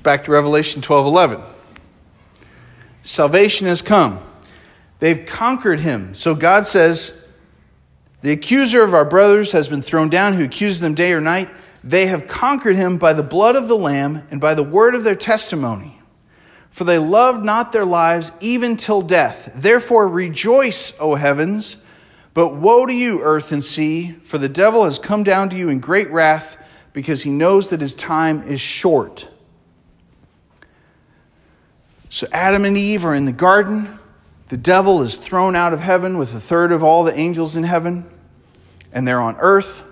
back 0.04 0.26
to 0.26 0.32
Revelation 0.32 0.82
12 0.82 1.06
11. 1.06 1.42
Salvation 3.04 3.68
has 3.68 3.82
come. 3.82 4.20
They've 5.00 5.26
conquered 5.26 5.82
him. 5.82 6.14
So 6.14 6.34
God 6.34 6.66
says, 6.66 7.22
The 8.22 8.32
accuser 8.32 8.82
of 8.82 8.94
our 8.94 9.06
brothers 9.06 9.52
has 9.52 9.68
been 9.68 9.82
thrown 9.82 10.10
down, 10.10 10.34
who 10.34 10.46
accuses 10.46 10.80
them 10.80 10.96
day 10.96 11.12
or 11.12 11.22
night. 11.22 11.50
They 11.84 12.08
have 12.08 12.28
conquered 12.28 12.78
him 12.78 12.98
by 12.98 13.12
the 13.12 13.24
blood 13.24 13.58
of 13.58 13.68
the 13.68 13.78
Lamb 13.78 14.26
and 14.32 14.40
by 14.40 14.54
the 14.54 14.64
word 14.64 14.96
of 14.96 15.04
their 15.04 15.16
testimony. 15.16 16.00
For 16.70 16.86
they 16.86 16.98
loved 16.98 17.46
not 17.46 17.74
their 17.74 17.86
lives 17.86 18.32
even 18.40 18.78
till 18.78 19.02
death. 19.02 19.52
Therefore 19.54 20.08
rejoice, 20.08 20.98
O 21.00 21.16
heavens. 21.16 21.78
But 22.34 22.56
woe 22.56 22.86
to 22.86 22.94
you, 22.94 23.22
earth 23.22 23.52
and 23.52 23.64
sea, 23.64 24.16
for 24.24 24.38
the 24.38 24.50
devil 24.50 24.86
has 24.86 24.98
come 24.98 25.24
down 25.24 25.50
to 25.50 25.56
you 25.56 25.70
in 25.70 25.80
great 25.80 26.10
wrath, 26.10 26.58
because 26.94 27.24
he 27.24 27.30
knows 27.30 27.70
that 27.70 27.82
his 27.82 27.94
time 27.94 28.42
is 28.44 28.60
short. 28.60 29.30
So 32.14 32.28
Adam 32.32 32.64
and 32.64 32.78
Eve 32.78 33.06
are 33.06 33.16
in 33.16 33.26
the 33.26 33.32
garden. 33.32 33.98
The 34.50 34.58
devil 34.58 35.02
is 35.02 35.16
thrown 35.16 35.56
out 35.56 35.74
of 35.74 35.80
heaven 35.80 36.20
with 36.20 36.36
a 36.36 36.40
third 36.40 36.72
of 36.72 36.84
all 36.84 37.04
the 37.04 37.18
angels 37.18 37.58
in 37.58 37.64
heaven, 37.64 38.06
and 38.92 39.08
they're 39.08 39.20
on 39.20 39.36
earth, 39.40 39.84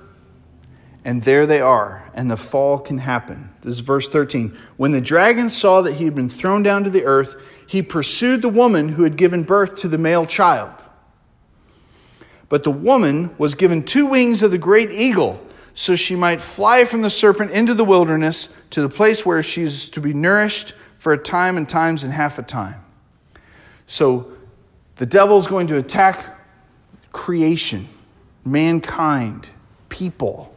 and 1.04 1.24
there 1.24 1.48
they 1.48 1.62
are, 1.62 2.08
and 2.14 2.30
the 2.30 2.38
fall 2.38 2.78
can 2.78 3.00
happen. 3.00 3.50
This 3.62 3.74
is 3.74 3.80
verse 3.80 4.08
13. 4.08 4.56
When 4.78 4.92
the 4.92 5.02
dragon 5.02 5.50
saw 5.50 5.82
that 5.82 5.96
he 5.96 6.06
had 6.06 6.14
been 6.14 6.30
thrown 6.30 6.62
down 6.62 6.84
to 6.84 6.92
the 6.92 7.06
earth, 7.06 7.42
he 7.66 7.82
pursued 7.82 8.44
the 8.44 8.50
woman 8.50 8.90
who 8.90 9.02
had 9.02 9.18
given 9.18 9.42
birth 9.42 9.78
to 9.78 9.88
the 9.88 9.98
male 9.98 10.28
child. 10.28 10.74
But 12.50 12.64
the 12.64 12.70
woman 12.70 13.36
was 13.40 13.56
given 13.56 13.82
two 13.82 14.06
wings 14.06 14.44
of 14.44 14.52
the 14.52 14.60
great 14.60 14.92
eagle, 14.92 15.44
so 15.74 15.96
she 15.96 16.16
might 16.16 16.40
fly 16.40 16.86
from 16.86 17.02
the 17.02 17.10
serpent 17.10 17.50
into 17.50 17.74
the 17.74 17.84
wilderness 17.84 18.54
to 18.70 18.82
the 18.84 18.90
place 18.90 19.26
where 19.26 19.42
she 19.42 19.64
is 19.64 19.90
to 19.90 20.00
be 20.00 20.14
nourished 20.14 20.76
for 21.02 21.14
a 21.14 21.18
time 21.18 21.58
and 21.58 21.68
times 21.68 22.04
and 22.04 22.14
half 22.14 22.38
a 22.38 22.44
time. 22.44 22.80
So 23.88 24.34
the 24.98 25.06
devil 25.08 25.40
is 25.40 25.48
going 25.48 25.66
to 25.68 25.78
attack 25.78 26.38
creation, 27.12 27.88
mankind, 28.46 29.48
people, 29.90 30.56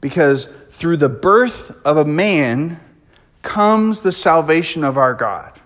because 0.00 0.46
through 0.70 0.96
the 0.96 1.10
birth 1.10 1.76
of 1.84 1.98
a 1.98 2.04
man 2.06 2.80
comes 3.42 4.00
the 4.00 4.10
salvation 4.10 4.84
of 4.84 4.96
our 4.96 5.12
God. 5.12 5.60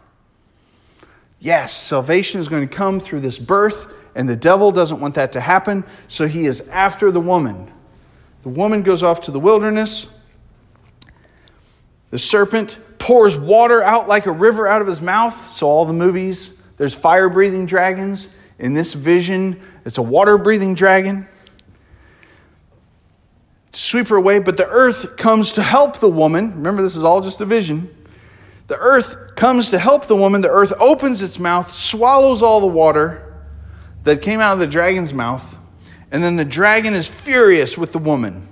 Yes, 1.39 1.73
salvation 1.73 2.41
is 2.41 2.49
going 2.49 2.69
to 2.69 2.77
come 2.77 2.99
through 2.99 3.21
this 3.21 3.39
birth, 3.39 3.87
and 4.17 4.29
the 4.29 4.35
devil 4.35 4.73
doesn't 4.73 4.99
want 4.99 5.15
that 5.15 5.31
to 5.35 5.41
happen, 5.41 5.85
so 6.09 6.27
he 6.27 6.47
is 6.47 6.69
after 6.71 7.13
the 7.13 7.21
woman. 7.21 7.71
The 8.43 8.49
woman 8.49 8.83
goes 8.83 9.05
off 9.05 9.21
to 9.23 9.31
the 9.31 9.39
wilderness. 9.39 10.09
The 12.11 12.19
serpent 12.19 12.79
pours 12.99 13.37
water 13.37 13.83
out 13.83 14.09
like 14.09 14.27
a 14.27 14.33
river 14.33 14.67
out 14.67 14.81
of 14.81 14.87
his 14.87 15.01
mouth. 15.01 15.51
So, 15.51 15.69
all 15.69 15.85
the 15.85 15.93
movies, 15.93 16.59
there's 16.77 16.95
fire 16.95 17.29
breathing 17.29 17.67
dragons. 17.67 18.35
In 18.59 18.75
this 18.75 18.95
vision, 18.95 19.61
it's 19.85 19.99
a 19.99 20.03
water 20.03 20.39
breathing 20.39 20.75
dragon. 20.75 21.29
Sweep 23.73 24.09
her 24.09 24.17
away, 24.17 24.39
but 24.39 24.57
the 24.57 24.67
earth 24.67 25.17
comes 25.17 25.53
to 25.53 25.63
help 25.63 25.99
the 25.99 26.09
woman. 26.09 26.55
Remember, 26.55 26.83
this 26.83 26.97
is 26.97 27.05
all 27.05 27.21
just 27.21 27.41
a 27.41 27.45
vision. 27.45 27.95
The 28.67 28.77
earth 28.79 29.37
comes 29.37 29.71
to 29.71 29.79
help 29.79 30.07
the 30.07 30.17
woman. 30.17 30.41
The 30.41 30.51
earth 30.51 30.73
opens 30.79 31.23
its 31.23 31.39
mouth, 31.39 31.73
swallows 31.73 32.43
all 32.43 32.61
the 32.61 32.67
water 32.67 33.25
that 34.05 34.23
came 34.23 34.41
out 34.41 34.55
of 34.55 34.59
the 34.59 34.67
dragon's 34.67 35.15
mouth, 35.15 35.59
and 36.11 36.23
then 36.23 36.37
the 36.37 36.45
dragon 36.45 36.95
is 36.95 37.07
furious 37.07 37.79
with 37.79 37.93
the 37.93 37.99
woman 37.99 38.49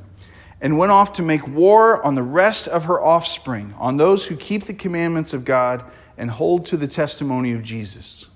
and 0.60 0.78
went 0.78 0.90
off 0.90 1.12
to 1.14 1.22
make 1.22 1.46
war 1.46 2.02
on 2.04 2.14
the 2.14 2.22
rest 2.22 2.66
of 2.68 2.84
her 2.84 3.00
offspring, 3.00 3.74
on 3.78 3.96
those 3.96 4.26
who 4.26 4.36
keep 4.36 4.64
the 4.64 4.74
commandments 4.74 5.32
of 5.32 5.44
God 5.44 5.84
and 6.16 6.30
hold 6.30 6.64
to 6.66 6.76
the 6.76 6.86
testimony 6.86 7.52
of 7.52 7.62
Jesus. 7.62 8.26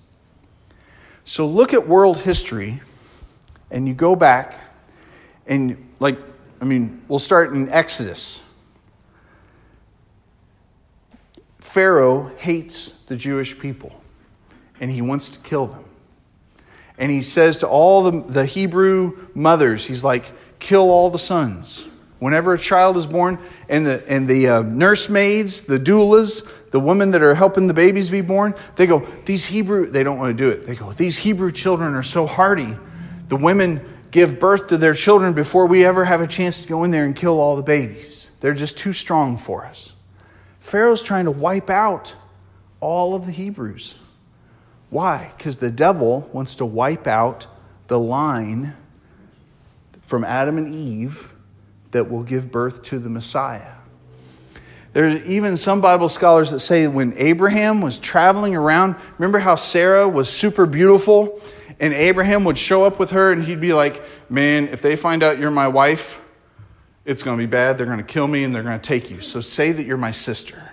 So 1.25 1.47
look 1.47 1.73
at 1.73 1.89
world 1.89 2.21
history, 2.21 2.81
and 3.71 3.89
you 3.89 3.95
go 3.95 4.15
back, 4.15 4.55
and 5.47 5.89
like, 5.99 6.19
I 6.61 6.65
mean, 6.65 7.03
we'll 7.09 7.19
start 7.19 7.53
in 7.53 7.69
Exodus. 7.71 8.43
Pharaoh 11.59 12.31
hates 12.37 12.91
the 13.07 13.17
Jewish 13.17 13.59
people, 13.59 14.03
and 14.79 14.91
he 14.91 15.01
wants 15.01 15.31
to 15.31 15.41
kill 15.41 15.69
them. 15.69 15.85
And 16.99 17.11
he 17.11 17.23
says 17.23 17.59
to 17.59 17.69
all 17.69 18.03
the, 18.03 18.23
the 18.23 18.45
Hebrew 18.45 19.29
mothers, 19.35 19.87
he's 19.87 20.05
like, 20.05 20.33
kill 20.59 20.91
all 20.91 21.09
the 21.09 21.19
sons 21.19 21.87
Whenever 22.21 22.53
a 22.53 22.59
child 22.59 22.99
is 22.99 23.07
born, 23.07 23.39
and 23.69 23.85
the, 23.85 24.05
and 24.07 24.29
the 24.29 24.47
uh, 24.47 24.63
nursemaids, 24.63 25.63
the 25.63 25.81
doulas, 25.81 26.47
the 26.71 26.79
women 26.79 27.11
that 27.13 27.23
are 27.23 27.35
helping 27.35 27.67
the 27.67 27.75
babies 27.75 28.11
be 28.11 28.21
born, 28.21 28.55
they 28.77 28.87
go, 28.87 29.01
These 29.25 29.47
Hebrew, 29.47 29.91
they 29.91 30.03
don't 30.03 30.19
want 30.19 30.37
to 30.37 30.45
do 30.45 30.51
it. 30.51 30.67
They 30.67 30.77
go, 30.77 30.93
These 30.93 31.17
Hebrew 31.17 31.51
children 31.51 31.95
are 31.95 32.03
so 32.03 32.27
hardy. 32.27 32.77
The 33.29 33.37
women 33.37 33.83
give 34.11 34.39
birth 34.39 34.67
to 34.69 34.77
their 34.77 34.93
children 34.93 35.33
before 35.33 35.67
we 35.67 35.85
ever 35.85 36.05
have 36.05 36.21
a 36.21 36.27
chance 36.27 36.61
to 36.63 36.69
go 36.69 36.85
in 36.85 36.91
there 36.91 37.07
and 37.07 37.17
kill 37.17 37.41
all 37.41 37.57
the 37.57 37.63
babies. 37.63 38.31
They're 38.41 38.55
just 38.55 38.77
too 38.77 38.93
strong 38.93 39.39
for 39.39 39.65
us. 39.65 39.95
Pharaoh's 40.61 41.03
trying 41.03 41.25
to 41.25 41.31
wipe 41.31 41.71
out 41.71 42.15
all 42.81 43.15
of 43.15 43.25
the 43.25 43.33
Hebrews. 43.33 43.95
Why? 44.91 45.33
Because 45.39 45.57
the 45.57 45.71
devil 45.71 46.29
wants 46.33 46.57
to 46.57 46.67
wipe 46.67 47.07
out 47.07 47.47
the 47.87 47.99
line 47.99 48.75
from 50.03 50.25
Adam 50.25 50.59
and 50.59 50.75
Eve 50.75 51.30
that 51.91 52.11
will 52.11 52.23
give 52.23 52.51
birth 52.51 52.83
to 52.83 52.99
the 52.99 53.09
Messiah. 53.09 53.73
There 54.93 55.07
are 55.07 55.17
even 55.19 55.57
some 55.57 55.81
Bible 55.81 56.09
scholars 56.09 56.51
that 56.51 56.61
say 56.61 56.89
when 56.89 57.15
Abraham 57.17 57.81
was 57.81 57.99
traveling 57.99 58.57
around, 58.57 58.97
remember 59.19 59.39
how 59.39 59.55
Sarah 59.55 60.09
was 60.09 60.29
super 60.29 60.67
beautiful? 60.67 61.41
And 61.79 61.95
Abraham 61.95 62.45
would 62.45 62.59
show 62.59 62.83
up 62.83 62.99
with 62.99 63.11
her 63.11 63.33
and 63.33 63.43
he'd 63.43 63.61
be 63.61 63.73
like, 63.73 64.03
Man, 64.29 64.69
if 64.69 64.83
they 64.83 64.97
find 64.97 65.23
out 65.23 65.39
you're 65.39 65.51
my 65.51 65.69
wife, 65.69 66.21
it's 67.05 67.23
going 67.23 67.39
to 67.39 67.43
be 67.43 67.51
bad. 67.51 67.79
They're 67.79 67.87
going 67.87 67.99
to 67.99 68.05
kill 68.05 68.27
me 68.27 68.45
and 68.45 68.55
they're 68.55 68.63
going 68.63 68.79
to 68.79 68.87
take 68.87 69.11
you. 69.11 69.21
So 69.21 69.41
say 69.41 69.73
that 69.73 69.87
you're 69.87 69.97
my 69.97 70.11
sister. 70.11 70.71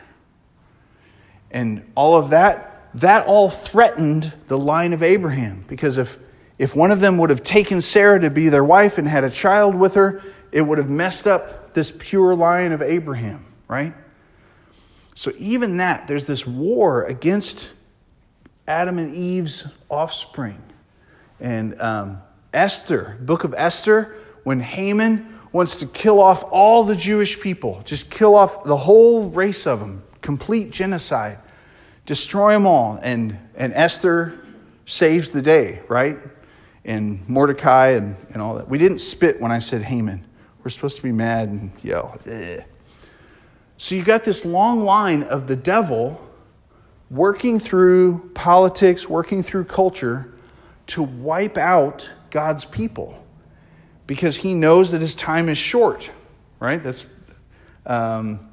And 1.52 1.90
all 1.96 2.18
of 2.18 2.32
that, 2.32 2.90
that 2.96 3.26
all 3.26 3.50
threatened 3.50 4.34
the 4.48 4.58
line 4.58 4.94
of 4.94 5.02
Abraham 5.02 5.64
because 5.68 5.98
if, 5.98 6.18
if 6.58 6.76
one 6.76 6.92
of 6.92 7.00
them 7.00 7.18
would 7.20 7.30
have 7.30 7.44
taken 7.44 7.80
Sarah 7.80 8.20
to 8.20 8.30
be 8.30 8.50
their 8.50 8.64
wife 8.64 8.98
and 8.98 9.08
had 9.08 9.24
a 9.24 9.30
child 9.30 9.76
with 9.76 9.96
her, 9.96 10.22
it 10.52 10.62
would 10.62 10.78
have 10.78 10.90
messed 10.90 11.28
up 11.28 11.74
this 11.74 11.92
pure 11.92 12.36
line 12.36 12.72
of 12.72 12.82
Abraham, 12.82 13.46
right? 13.68 13.94
So, 15.14 15.32
even 15.38 15.78
that, 15.78 16.08
there's 16.08 16.26
this 16.26 16.46
war 16.46 17.04
against 17.04 17.74
Adam 18.68 19.00
and 19.00 19.16
Eve's 19.16 19.68
offspring. 19.90 20.62
And 21.40 21.80
um, 21.82 22.22
Esther, 22.54 23.18
book 23.22 23.44
of 23.44 23.54
Esther, 23.58 24.16
when 24.44 24.60
Haman 24.60 25.40
wants 25.52 25.78
to 25.78 25.88
kill 25.88 26.20
off 26.20 26.44
all 26.52 26.84
the 26.84 26.96
Jewish 26.96 27.40
people, 27.40 27.82
just 27.86 28.12
kill 28.12 28.36
off 28.36 28.64
the 28.64 28.78
whole 28.78 29.30
race 29.30 29.66
of 29.66 29.80
them, 29.80 30.04
complete 30.22 30.72
genocide, 30.72 31.40
destroy 32.06 32.54
them 32.54 32.68
all. 32.68 33.00
And, 33.02 33.38
and 33.56 33.74
Esther 33.74 34.40
saves 34.86 35.32
the 35.32 35.42
day, 35.42 35.82
right? 35.88 36.18
And 36.86 37.28
Mordecai 37.28 37.90
and, 37.90 38.16
and 38.32 38.42
all 38.42 38.56
that. 38.56 38.70
We 38.70 38.78
didn't 38.78 39.00
spit 39.00 39.42
when 39.42 39.52
I 39.52 39.60
said 39.60 39.82
Haman. 39.82 40.27
We're 40.68 40.72
supposed 40.72 40.98
to 40.98 41.04
be 41.04 41.14
mad 41.14 41.48
and 41.48 41.72
yell. 41.82 42.20
Ugh. 42.30 42.62
So 43.78 43.96
you 43.96 44.04
got 44.04 44.26
this 44.26 44.44
long 44.44 44.84
line 44.84 45.24
of 45.24 45.48
the 45.48 45.56
devil 45.56 46.20
working 47.10 47.58
through 47.58 48.32
politics, 48.34 49.08
working 49.08 49.44
through 49.44 49.64
culture 49.64 50.34
to 50.88 51.04
wipe 51.04 51.58
out 51.58 52.10
God's 52.32 52.66
people 52.66 53.26
because 54.08 54.36
he 54.36 54.54
knows 54.54 54.92
that 54.92 55.00
his 55.00 55.16
time 55.16 55.48
is 55.48 55.58
short, 55.58 56.12
right? 56.60 56.84
That's 56.84 57.06
um, 57.86 58.52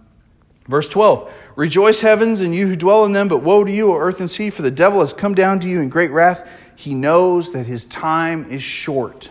verse 0.68 0.88
12. 0.88 1.34
Rejoice, 1.56 2.00
heavens, 2.00 2.42
and 2.42 2.54
you 2.54 2.68
who 2.68 2.76
dwell 2.76 3.04
in 3.06 3.10
them, 3.10 3.26
but 3.26 3.38
woe 3.38 3.64
to 3.64 3.72
you, 3.72 3.90
O 3.90 3.98
earth 3.98 4.20
and 4.20 4.30
sea, 4.30 4.50
for 4.50 4.62
the 4.62 4.70
devil 4.70 5.00
has 5.00 5.12
come 5.12 5.34
down 5.34 5.58
to 5.58 5.68
you 5.68 5.80
in 5.80 5.88
great 5.88 6.12
wrath. 6.12 6.48
He 6.76 6.94
knows 6.94 7.50
that 7.54 7.66
his 7.66 7.84
time 7.84 8.44
is 8.52 8.62
short. 8.62 9.30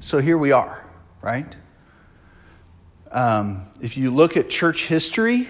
So 0.00 0.20
here 0.20 0.38
we 0.38 0.52
are, 0.52 0.84
right? 1.22 1.56
Um, 3.10 3.62
if 3.82 3.96
you 3.96 4.12
look 4.12 4.36
at 4.36 4.48
church 4.48 4.86
history, 4.86 5.48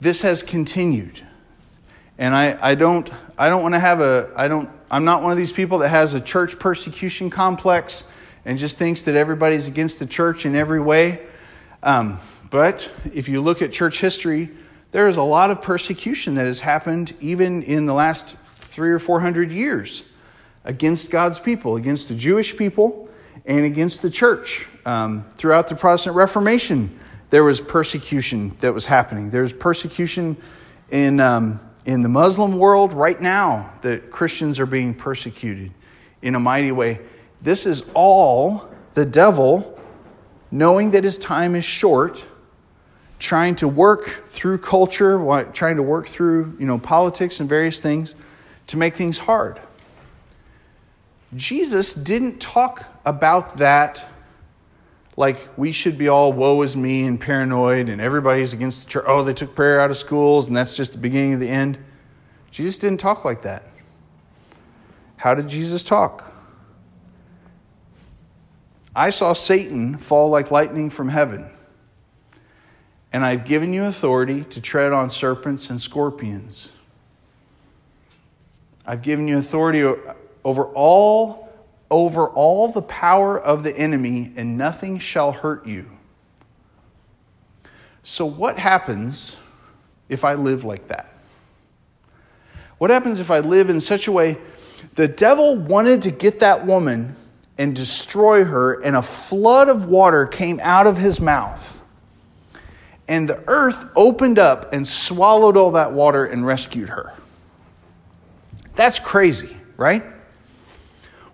this 0.00 0.22
has 0.22 0.42
continued. 0.42 1.24
And 2.18 2.34
I, 2.34 2.58
I 2.60 2.74
don't, 2.74 3.08
I 3.38 3.48
don't 3.48 3.62
want 3.62 3.74
to 3.74 3.78
have 3.78 4.00
a, 4.00 4.32
I 4.34 4.48
don't, 4.48 4.68
I'm 4.90 5.04
not 5.04 5.22
one 5.22 5.30
of 5.30 5.38
these 5.38 5.52
people 5.52 5.78
that 5.78 5.90
has 5.90 6.14
a 6.14 6.20
church 6.20 6.58
persecution 6.58 7.30
complex 7.30 8.02
and 8.44 8.58
just 8.58 8.78
thinks 8.78 9.02
that 9.02 9.14
everybody's 9.14 9.68
against 9.68 10.00
the 10.00 10.06
church 10.06 10.44
in 10.44 10.56
every 10.56 10.80
way. 10.80 11.24
Um, 11.84 12.18
but 12.50 12.90
if 13.14 13.28
you 13.28 13.40
look 13.40 13.62
at 13.62 13.70
church 13.70 14.00
history, 14.00 14.50
there 14.90 15.08
is 15.08 15.18
a 15.18 15.22
lot 15.22 15.52
of 15.52 15.62
persecution 15.62 16.34
that 16.34 16.46
has 16.46 16.60
happened 16.60 17.14
even 17.20 17.62
in 17.62 17.86
the 17.86 17.94
last 17.94 18.36
three 18.46 18.90
or 18.90 18.98
four 18.98 19.20
hundred 19.20 19.52
years 19.52 20.02
against 20.64 21.10
God's 21.10 21.38
people, 21.38 21.76
against 21.76 22.08
the 22.08 22.14
Jewish 22.16 22.56
people, 22.56 23.05
and 23.44 23.64
against 23.64 24.02
the 24.02 24.10
church. 24.10 24.66
Um, 24.84 25.24
throughout 25.30 25.68
the 25.68 25.74
Protestant 25.74 26.16
Reformation, 26.16 26.98
there 27.30 27.44
was 27.44 27.60
persecution 27.60 28.56
that 28.60 28.72
was 28.72 28.86
happening. 28.86 29.30
There's 29.30 29.52
persecution 29.52 30.36
in, 30.90 31.20
um, 31.20 31.60
in 31.84 32.02
the 32.02 32.08
Muslim 32.08 32.58
world 32.58 32.92
right 32.92 33.20
now 33.20 33.72
that 33.82 34.10
Christians 34.10 34.60
are 34.60 34.66
being 34.66 34.94
persecuted 34.94 35.72
in 36.22 36.34
a 36.34 36.40
mighty 36.40 36.72
way. 36.72 37.00
This 37.42 37.66
is 37.66 37.84
all 37.94 38.70
the 38.94 39.04
devil, 39.04 39.78
knowing 40.50 40.92
that 40.92 41.04
his 41.04 41.18
time 41.18 41.54
is 41.54 41.64
short, 41.64 42.24
trying 43.18 43.56
to 43.56 43.68
work 43.68 44.26
through 44.28 44.58
culture, 44.58 45.44
trying 45.52 45.76
to 45.76 45.82
work 45.82 46.08
through 46.08 46.56
you 46.58 46.66
know, 46.66 46.78
politics 46.78 47.40
and 47.40 47.48
various 47.48 47.80
things 47.80 48.14
to 48.68 48.76
make 48.76 48.94
things 48.94 49.18
hard. 49.18 49.60
Jesus 51.34 51.92
didn't 51.92 52.40
talk 52.40 52.95
about 53.06 53.58
that 53.58 54.04
like 55.16 55.48
we 55.56 55.72
should 55.72 55.96
be 55.96 56.08
all 56.08 56.32
woe 56.32 56.60
is 56.60 56.76
me 56.76 57.04
and 57.04 57.18
paranoid 57.18 57.88
and 57.88 58.00
everybody's 58.00 58.52
against 58.52 58.84
the 58.84 58.90
church. 58.90 59.04
Oh, 59.06 59.24
they 59.24 59.32
took 59.32 59.54
prayer 59.54 59.80
out 59.80 59.90
of 59.90 59.96
schools 59.96 60.48
and 60.48 60.56
that's 60.56 60.76
just 60.76 60.92
the 60.92 60.98
beginning 60.98 61.32
of 61.32 61.40
the 61.40 61.48
end. 61.48 61.78
Jesus 62.50 62.78
didn't 62.78 63.00
talk 63.00 63.24
like 63.24 63.42
that. 63.42 63.62
How 65.16 65.34
did 65.34 65.48
Jesus 65.48 65.82
talk? 65.82 66.32
I 68.94 69.10
saw 69.10 69.32
Satan 69.32 69.96
fall 69.96 70.28
like 70.28 70.50
lightning 70.50 70.90
from 70.90 71.08
heaven. 71.08 71.48
And 73.12 73.24
I've 73.24 73.44
given 73.44 73.72
you 73.72 73.84
authority 73.84 74.44
to 74.44 74.60
tread 74.60 74.92
on 74.92 75.08
serpents 75.08 75.70
and 75.70 75.80
scorpions. 75.80 76.70
I've 78.84 79.00
given 79.00 79.26
you 79.26 79.38
authority 79.38 79.82
over 80.44 80.66
all 80.66 81.45
over 81.90 82.28
all 82.28 82.68
the 82.68 82.82
power 82.82 83.38
of 83.38 83.62
the 83.62 83.76
enemy, 83.76 84.32
and 84.36 84.58
nothing 84.58 84.98
shall 84.98 85.32
hurt 85.32 85.66
you. 85.66 85.90
So, 88.02 88.26
what 88.26 88.58
happens 88.58 89.36
if 90.08 90.24
I 90.24 90.34
live 90.34 90.64
like 90.64 90.88
that? 90.88 91.12
What 92.78 92.90
happens 92.90 93.20
if 93.20 93.30
I 93.30 93.40
live 93.40 93.70
in 93.70 93.80
such 93.80 94.06
a 94.06 94.12
way 94.12 94.38
the 94.94 95.08
devil 95.08 95.56
wanted 95.56 96.02
to 96.02 96.10
get 96.10 96.40
that 96.40 96.66
woman 96.66 97.16
and 97.58 97.74
destroy 97.74 98.44
her, 98.44 98.80
and 98.82 98.96
a 98.96 99.02
flood 99.02 99.68
of 99.68 99.86
water 99.86 100.26
came 100.26 100.60
out 100.62 100.86
of 100.86 100.96
his 100.96 101.20
mouth? 101.20 101.84
And 103.08 103.28
the 103.28 103.42
earth 103.46 103.88
opened 103.94 104.38
up 104.38 104.72
and 104.72 104.86
swallowed 104.86 105.56
all 105.56 105.72
that 105.72 105.92
water 105.92 106.26
and 106.26 106.44
rescued 106.44 106.88
her. 106.88 107.12
That's 108.74 108.98
crazy, 108.98 109.56
right? 109.76 110.04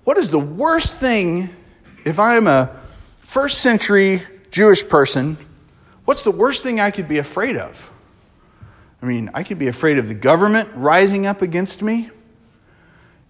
What 0.04 0.18
is 0.18 0.30
the 0.30 0.38
worst 0.38 0.96
thing 0.96 1.50
if 2.04 2.18
I'm 2.18 2.46
a 2.46 2.70
first 3.20 3.58
century 3.58 4.22
Jewish 4.50 4.86
person? 4.86 5.36
What's 6.04 6.24
the 6.24 6.32
worst 6.32 6.62
thing 6.62 6.80
I 6.80 6.90
could 6.90 7.06
be 7.06 7.18
afraid 7.18 7.56
of? 7.56 7.90
I 9.00 9.06
mean, 9.06 9.30
I 9.34 9.42
could 9.42 9.58
be 9.58 9.68
afraid 9.68 9.98
of 9.98 10.08
the 10.08 10.14
government 10.14 10.70
rising 10.74 11.26
up 11.26 11.42
against 11.42 11.82
me. 11.82 12.10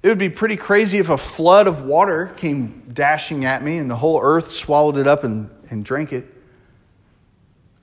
It 0.02 0.08
would 0.08 0.18
be 0.18 0.30
pretty 0.30 0.56
crazy 0.56 0.98
if 0.98 1.10
a 1.10 1.18
flood 1.18 1.66
of 1.66 1.82
water 1.82 2.32
came 2.36 2.82
dashing 2.92 3.44
at 3.44 3.62
me 3.62 3.78
and 3.78 3.90
the 3.90 3.96
whole 3.96 4.20
earth 4.22 4.50
swallowed 4.50 4.96
it 4.96 5.06
up 5.06 5.24
and, 5.24 5.48
and 5.70 5.84
drank 5.84 6.12
it. 6.12 6.26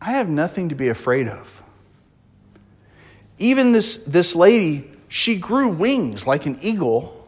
I 0.01 0.11
have 0.11 0.29
nothing 0.29 0.69
to 0.69 0.75
be 0.75 0.89
afraid 0.89 1.27
of. 1.27 1.63
Even 3.37 3.71
this, 3.71 3.97
this 3.97 4.35
lady, 4.35 4.89
she 5.07 5.37
grew 5.37 5.69
wings 5.69 6.27
like 6.27 6.45
an 6.45 6.59
eagle 6.61 7.18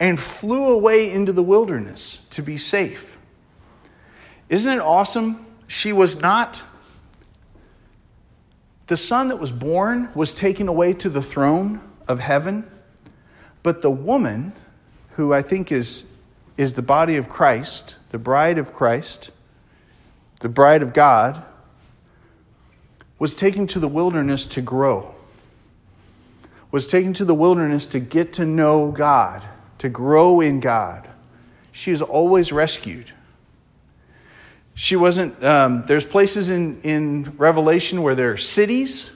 and 0.00 0.18
flew 0.18 0.66
away 0.66 1.10
into 1.10 1.32
the 1.32 1.42
wilderness 1.42 2.18
to 2.30 2.42
be 2.42 2.56
safe. 2.56 3.18
Isn't 4.48 4.74
it 4.74 4.80
awesome? 4.80 5.44
She 5.66 5.92
was 5.92 6.20
not. 6.20 6.62
The 8.86 8.96
son 8.96 9.28
that 9.28 9.38
was 9.38 9.52
born 9.52 10.08
was 10.14 10.32
taken 10.32 10.68
away 10.68 10.94
to 10.94 11.08
the 11.08 11.20
throne 11.20 11.80
of 12.06 12.20
heaven, 12.20 12.68
but 13.62 13.82
the 13.82 13.90
woman, 13.90 14.52
who 15.10 15.34
I 15.34 15.42
think 15.42 15.70
is, 15.70 16.10
is 16.56 16.74
the 16.74 16.82
body 16.82 17.16
of 17.16 17.28
Christ, 17.28 17.96
the 18.10 18.18
bride 18.18 18.56
of 18.56 18.72
Christ, 18.72 19.30
the 20.40 20.48
bride 20.48 20.82
of 20.82 20.94
God, 20.94 21.42
was 23.18 23.34
taken 23.34 23.66
to 23.66 23.80
the 23.80 23.88
wilderness 23.88 24.46
to 24.46 24.62
grow, 24.62 25.14
was 26.70 26.86
taken 26.86 27.12
to 27.14 27.24
the 27.24 27.34
wilderness 27.34 27.88
to 27.88 27.98
get 27.98 28.32
to 28.34 28.46
know 28.46 28.90
God 28.90 29.42
to 29.78 29.88
grow 29.88 30.40
in 30.40 30.60
God. 30.60 31.08
She 31.72 31.90
is 31.90 32.02
always 32.02 32.52
rescued. 32.52 33.12
She 34.74 34.96
wasn't, 34.96 35.42
um, 35.42 35.82
there's 35.82 36.06
places 36.06 36.50
in, 36.50 36.80
in 36.82 37.36
Revelation 37.36 38.02
where 38.02 38.14
there 38.14 38.32
are 38.32 38.36
cities, 38.36 39.10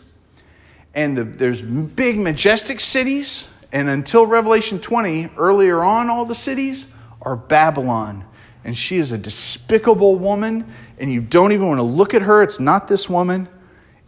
and 0.94 1.16
the, 1.16 1.24
there's 1.24 1.62
big, 1.62 2.18
majestic 2.18 2.80
cities. 2.80 3.48
And 3.72 3.88
until 3.88 4.26
Revelation 4.26 4.80
20, 4.80 5.30
earlier 5.36 5.82
on, 5.82 6.10
all 6.10 6.24
the 6.24 6.34
cities 6.34 6.92
are 7.22 7.36
Babylon. 7.36 8.24
And 8.64 8.76
she 8.76 8.96
is 8.96 9.12
a 9.12 9.18
despicable 9.18 10.16
woman, 10.16 10.72
and 10.98 11.12
you 11.12 11.20
don't 11.20 11.52
even 11.52 11.68
want 11.68 11.78
to 11.78 11.84
look 11.84 12.14
at 12.14 12.22
her. 12.22 12.42
It's 12.42 12.60
not 12.60 12.88
this 12.88 13.08
woman. 13.08 13.48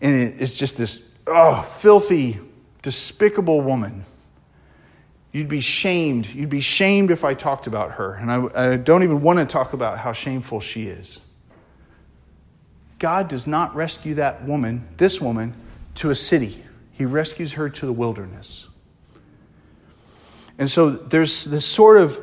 And 0.01 0.15
it's 0.41 0.59
just 0.59 0.77
this, 0.77 1.09
oh, 1.27 1.63
filthy, 1.63 2.39
despicable 2.83 3.61
woman. 3.63 4.05
You'd 5.35 5.49
be 5.49 5.61
shamed. 5.61 6.29
You'd 6.29 6.49
be 6.49 6.61
shamed 6.61 7.11
if 7.11 7.25
I 7.25 7.35
talked 7.35 7.67
about 7.67 7.95
her. 7.95 8.15
And 8.15 8.31
I, 8.31 8.73
I 8.73 8.77
don't 8.77 9.03
even 9.03 9.21
want 9.21 9.41
to 9.41 9.45
talk 9.45 9.73
about 9.73 9.99
how 9.99 10.13
shameful 10.13 10.61
she 10.61 10.87
is. 10.87 11.21
God 13.01 13.27
does 13.27 13.49
not 13.49 13.75
rescue 13.75 14.15
that 14.15 14.45
woman, 14.45 14.87
this 14.97 15.21
woman, 15.21 15.53
to 15.97 16.11
a 16.11 16.15
city. 16.15 16.65
He 16.93 17.05
rescues 17.05 17.55
her 17.55 17.69
to 17.69 17.85
the 17.85 17.93
wilderness. 17.93 18.69
And 20.57 20.71
so 20.71 20.91
there's 20.91 21.47
this 21.47 21.67
sort 21.67 22.01
of 22.01 22.21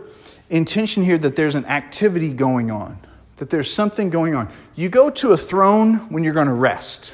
intention 0.50 1.04
here 1.04 1.18
that 1.18 1.36
there's 1.36 1.56
an 1.56 1.66
activity 1.66 2.32
going 2.32 2.72
on, 2.72 2.98
that 3.38 3.50
there's 3.50 3.70
something 3.72 4.10
going 4.10 4.36
on. 4.36 4.50
You 4.76 4.88
go 4.88 5.10
to 5.10 5.34
a 5.34 5.38
throne 5.38 5.96
when 6.14 6.24
you're 6.24 6.34
going 6.34 6.48
to 6.48 6.54
rest, 6.54 7.14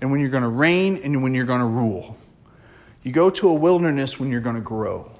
and 0.00 0.10
when 0.10 0.20
you're 0.20 0.30
going 0.30 0.44
to 0.44 0.48
reign, 0.48 0.98
and 1.04 1.22
when 1.22 1.34
you're 1.34 1.44
going 1.44 1.60
to 1.60 1.66
rule. 1.66 2.16
You 3.02 3.12
go 3.12 3.28
to 3.28 3.50
a 3.50 3.54
wilderness 3.54 4.18
when 4.18 4.30
you're 4.30 4.40
going 4.40 4.56
to 4.56 4.62
grow. 4.62 5.12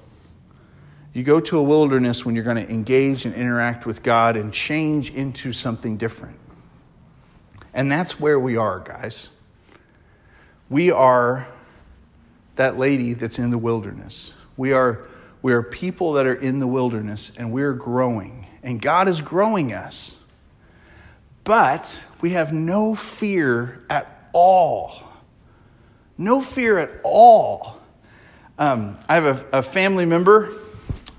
You 1.17 1.23
go 1.23 1.39
to 1.39 1.57
a 1.57 1.63
wilderness 1.63 2.23
when 2.23 2.35
you're 2.35 2.43
going 2.43 2.63
to 2.63 2.71
engage 2.71 3.25
and 3.25 3.33
interact 3.33 3.87
with 3.87 4.03
God 4.03 4.37
and 4.37 4.53
change 4.53 5.09
into 5.09 5.51
something 5.51 5.97
different. 5.97 6.37
And 7.73 7.91
that's 7.91 8.19
where 8.19 8.39
we 8.39 8.55
are, 8.55 8.79
guys. 8.79 9.29
We 10.69 10.91
are 10.91 11.47
that 12.55 12.77
lady 12.77 13.13
that's 13.13 13.39
in 13.39 13.49
the 13.49 13.57
wilderness. 13.57 14.31
We 14.57 14.73
are, 14.73 15.07
we 15.41 15.53
are 15.53 15.63
people 15.63 16.13
that 16.13 16.27
are 16.27 16.35
in 16.35 16.59
the 16.59 16.67
wilderness 16.67 17.31
and 17.35 17.51
we're 17.51 17.73
growing. 17.73 18.45
And 18.61 18.79
God 18.79 19.07
is 19.07 19.19
growing 19.19 19.73
us. 19.73 20.19
But 21.43 22.05
we 22.21 22.29
have 22.33 22.53
no 22.53 22.93
fear 22.93 23.83
at 23.89 24.29
all. 24.33 25.01
No 26.15 26.41
fear 26.41 26.77
at 26.77 27.01
all. 27.03 27.79
Um, 28.59 28.99
I 29.09 29.15
have 29.15 29.25
a, 29.25 29.57
a 29.57 29.63
family 29.63 30.05
member 30.05 30.53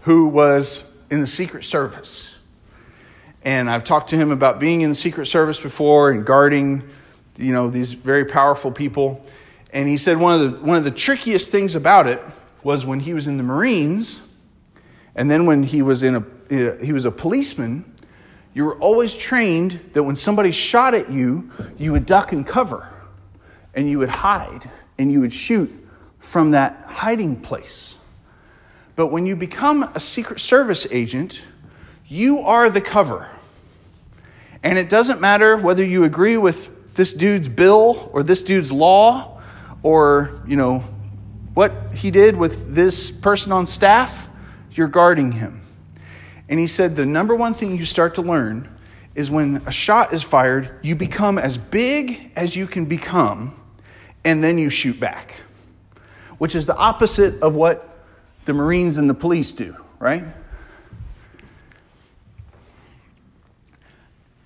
who 0.03 0.27
was 0.27 0.91
in 1.11 1.21
the 1.21 1.27
Secret 1.27 1.65
Service. 1.65 2.35
And 3.45 3.71
I've 3.71 3.85
talked 3.85 4.11
to 4.11 4.17
him 4.17 4.31
about 4.31 4.59
being 4.59 4.83
in 4.83 4.91
the 4.91 4.95
Secret 4.95 5.27
Service 5.27 5.59
before 5.59 6.11
and 6.11 6.25
guarding, 6.25 6.83
you 7.37 7.53
know, 7.53 7.69
these 7.69 7.93
very 7.93 8.25
powerful 8.25 8.71
people. 8.71 9.25
And 9.73 9.89
he 9.89 9.97
said 9.97 10.19
one 10.19 10.41
of 10.41 10.61
the, 10.61 10.65
one 10.65 10.77
of 10.77 10.85
the 10.85 10.91
trickiest 10.91 11.51
things 11.51 11.75
about 11.75 12.07
it 12.07 12.23
was 12.63 12.85
when 12.85 13.01
he 13.01 13.15
was 13.15 13.27
in 13.27 13.37
the 13.37 13.43
Marines, 13.43 14.21
and 15.15 15.31
then 15.31 15.47
when 15.47 15.63
he 15.63 15.83
was, 15.83 16.03
in 16.03 16.17
a, 16.17 16.19
uh, 16.51 16.83
he 16.83 16.93
was 16.93 17.05
a 17.05 17.11
policeman, 17.11 17.85
you 18.55 18.65
were 18.65 18.77
always 18.77 19.17
trained 19.17 19.79
that 19.93 20.03
when 20.03 20.17
somebody 20.17 20.51
shot 20.51 20.95
at 20.95 21.11
you, 21.11 21.51
you 21.77 21.93
would 21.93 22.07
duck 22.07 22.33
and 22.33 22.47
cover, 22.47 22.89
and 23.75 23.89
you 23.89 23.99
would 23.99 24.09
hide, 24.09 24.69
and 24.99 25.13
you 25.13 25.21
would 25.21 25.33
shoot 25.33 25.71
from 26.19 26.51
that 26.51 26.85
hiding 26.87 27.37
place. 27.37 27.95
But 28.99 29.13
when 29.13 29.27
you 29.27 29.37
become 29.37 29.85
a 29.95 30.01
Secret 30.01 30.41
Service 30.41 30.85
agent, 30.91 31.45
you 32.09 32.41
are 32.41 32.69
the 32.69 32.81
cover. 32.81 33.29
And 34.65 34.77
it 34.77 34.89
doesn't 34.89 35.21
matter 35.21 35.57
whether 35.57 35.85
you 35.85 36.03
agree 36.03 36.37
with 36.37 36.97
this 36.97 37.15
dude's 37.15 37.47
bill 37.47 38.11
or 38.13 38.25
this 38.25 38.43
dude's 38.43 38.73
law 38.73 39.41
or, 39.85 40.43
you 40.49 40.57
know, 40.57 40.81
what 41.55 41.95
he 41.95 42.11
did 42.11 42.37
with 42.37 42.75
this 42.75 43.13
person 43.13 43.53
on 43.53 43.67
staff, 43.67 44.27
you're 44.73 44.89
guarding 44.89 45.31
him. 45.31 45.61
And 46.49 46.59
he 46.59 46.67
said 46.67 46.97
the 46.97 47.07
number 47.07 47.37
one 47.37 47.55
thing 47.55 47.77
you 47.77 47.85
start 47.85 48.17
to 48.17 48.23
learn 48.23 48.69
is 49.15 49.31
when 49.31 49.63
a 49.65 49.71
shot 49.71 50.13
is 50.13 50.25
fired, 50.25 50.73
you 50.83 50.97
become 50.97 51.39
as 51.39 51.57
big 51.57 52.33
as 52.35 52.57
you 52.57 52.67
can 52.67 52.85
become, 52.85 53.55
and 54.25 54.43
then 54.43 54.59
you 54.59 54.69
shoot 54.69 54.99
back, 54.99 55.37
which 56.39 56.57
is 56.57 56.67
the 56.67 56.75
opposite 56.75 57.41
of 57.43 57.55
what 57.55 57.95
the 58.49 58.55
Marines 58.55 58.97
and 58.97 59.11
the 59.11 59.15
police 59.15 59.53
do, 59.53 59.77
right? 59.99 60.25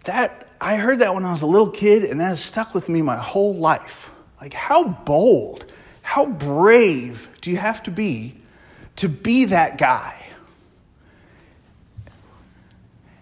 That 0.05 0.49
I 0.61 0.75
heard 0.75 0.99
that 0.99 1.15
when 1.15 1.25
I 1.25 1.31
was 1.31 1.43
a 1.43 1.47
little 1.47 1.71
kid, 1.71 2.03
and 2.03 2.21
that 2.21 2.27
has 2.27 2.43
stuck 2.43 2.75
with 2.75 2.89
me 2.89 3.01
my 3.01 3.17
whole 3.17 3.55
life. 3.55 4.11
Like, 4.41 4.55
how 4.55 4.83
bold, 4.83 5.73
how 6.03 6.27
brave 6.27 7.29
do 7.41 7.53
you 7.53 7.59
have 7.59 7.81
to 7.85 7.93
be 7.93 8.35
to 8.97 9.09
be 9.09 9.45
that 9.45 9.79
guy? 9.79 10.21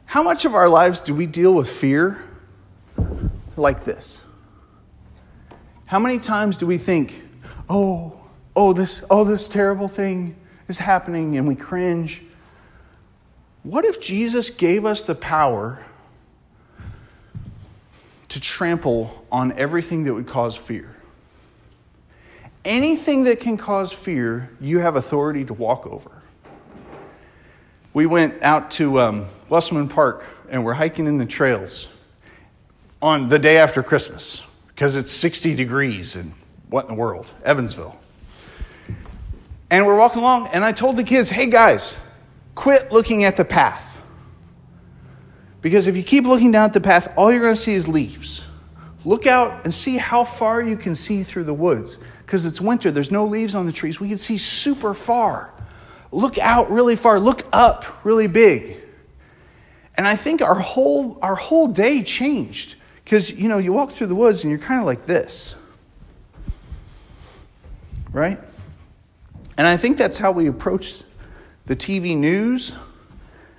How 0.06 0.22
much 0.22 0.46
of 0.46 0.54
our 0.54 0.68
lives 0.70 1.00
do 1.00 1.14
we 1.14 1.26
deal 1.26 1.52
with 1.52 1.70
fear 1.70 2.24
like 3.54 3.84
this? 3.84 4.22
How 5.84 5.98
many 5.98 6.18
times 6.18 6.56
do 6.56 6.66
we 6.66 6.78
think, 6.78 7.22
oh, 7.68 8.18
oh, 8.56 8.72
this, 8.72 9.04
oh, 9.10 9.24
this 9.24 9.46
terrible 9.46 9.86
thing 9.86 10.36
is 10.70 10.78
happening, 10.78 11.36
and 11.36 11.46
we 11.46 11.54
cringe? 11.54 12.22
What 13.62 13.84
if 13.84 14.00
Jesus 14.00 14.48
gave 14.48 14.86
us 14.86 15.02
the 15.02 15.14
power 15.14 15.84
to 18.28 18.40
trample 18.40 19.26
on 19.30 19.52
everything 19.52 20.04
that 20.04 20.14
would 20.14 20.26
cause 20.26 20.56
fear? 20.56 20.96
Anything 22.64 23.24
that 23.24 23.40
can 23.40 23.58
cause 23.58 23.92
fear, 23.92 24.50
you 24.60 24.78
have 24.78 24.96
authority 24.96 25.44
to 25.44 25.52
walk 25.52 25.86
over 25.86 26.20
we 27.92 28.06
went 28.06 28.42
out 28.42 28.70
to 28.72 29.00
um, 29.00 29.26
Wesselman 29.48 29.90
Park 29.90 30.24
and 30.48 30.64
we're 30.64 30.74
hiking 30.74 31.06
in 31.06 31.18
the 31.18 31.26
trails 31.26 31.88
on 33.02 33.28
the 33.28 33.38
day 33.38 33.58
after 33.58 33.82
Christmas 33.82 34.42
because 34.68 34.94
it's 34.94 35.10
60 35.10 35.54
degrees 35.54 36.14
and 36.14 36.32
what 36.68 36.88
in 36.88 36.94
the 36.94 37.00
world? 37.00 37.26
Evansville. 37.44 37.98
And 39.70 39.86
we're 39.86 39.96
walking 39.96 40.20
along, 40.20 40.48
and 40.48 40.64
I 40.64 40.72
told 40.72 40.96
the 40.96 41.04
kids, 41.04 41.30
hey 41.30 41.46
guys, 41.46 41.96
quit 42.54 42.90
looking 42.90 43.24
at 43.24 43.36
the 43.36 43.44
path. 43.44 44.00
Because 45.60 45.86
if 45.86 45.96
you 45.96 46.02
keep 46.02 46.24
looking 46.24 46.50
down 46.50 46.64
at 46.64 46.72
the 46.72 46.80
path, 46.80 47.12
all 47.16 47.30
you're 47.30 47.40
going 47.40 47.54
to 47.54 47.60
see 47.60 47.74
is 47.74 47.86
leaves. 47.86 48.42
Look 49.04 49.26
out 49.26 49.64
and 49.64 49.72
see 49.72 49.96
how 49.96 50.24
far 50.24 50.60
you 50.60 50.76
can 50.76 50.94
see 50.94 51.22
through 51.22 51.44
the 51.44 51.54
woods. 51.54 51.98
Because 52.26 52.44
it's 52.44 52.60
winter, 52.60 52.90
there's 52.90 53.10
no 53.10 53.24
leaves 53.24 53.54
on 53.54 53.66
the 53.66 53.72
trees. 53.72 54.00
We 54.00 54.08
can 54.08 54.18
see 54.18 54.38
super 54.38 54.94
far 54.94 55.52
look 56.12 56.38
out 56.38 56.70
really 56.70 56.96
far, 56.96 57.20
look 57.20 57.42
up 57.52 58.04
really 58.04 58.26
big. 58.26 58.76
And 59.96 60.06
I 60.06 60.16
think 60.16 60.42
our 60.42 60.58
whole, 60.58 61.18
our 61.22 61.34
whole 61.34 61.66
day 61.66 62.02
changed. 62.02 62.76
Because, 63.04 63.32
you 63.32 63.48
know, 63.48 63.58
you 63.58 63.72
walk 63.72 63.92
through 63.92 64.06
the 64.06 64.14
woods 64.14 64.44
and 64.44 64.50
you're 64.50 64.60
kind 64.60 64.80
of 64.80 64.86
like 64.86 65.06
this. 65.06 65.54
Right? 68.12 68.38
And 69.60 69.68
I 69.68 69.76
think 69.76 69.98
that's 69.98 70.16
how 70.16 70.32
we 70.32 70.46
approach 70.46 71.02
the 71.66 71.76
TV 71.76 72.16
news. 72.16 72.70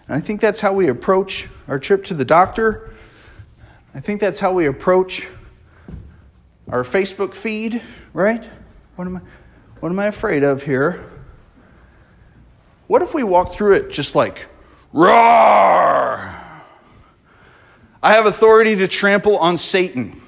And 0.08 0.18
I 0.18 0.20
think 0.20 0.42
that's 0.42 0.60
how 0.60 0.74
we 0.74 0.88
approach 0.88 1.48
our 1.68 1.78
trip 1.78 2.06
to 2.06 2.16
the 2.16 2.26
doctor. 2.26 2.96
I 3.94 4.00
think 4.00 4.20
that's 4.20 4.40
how 4.40 4.52
we 4.52 4.66
approach 4.66 5.28
our 6.72 6.82
Facebook 6.82 7.36
feed, 7.36 7.84
right? 8.14 8.44
What 8.96 9.06
am 9.06 9.18
I, 9.18 9.22
what 9.80 9.92
am 9.92 10.00
I 10.00 10.08
afraid 10.08 10.44
of 10.44 10.64
here? 10.64 11.08
What 12.88 13.04
if 13.04 13.14
we 13.14 13.22
walk 13.22 13.54
through 13.54 13.76
it 13.76 13.92
just 13.92 14.16
like, 14.16 14.48
roar? 14.92 15.08
I 18.02 18.16
have 18.16 18.26
authority 18.26 18.76
to 18.78 18.88
trample 18.88 19.38
on 19.38 19.56
Satan. 19.56 20.20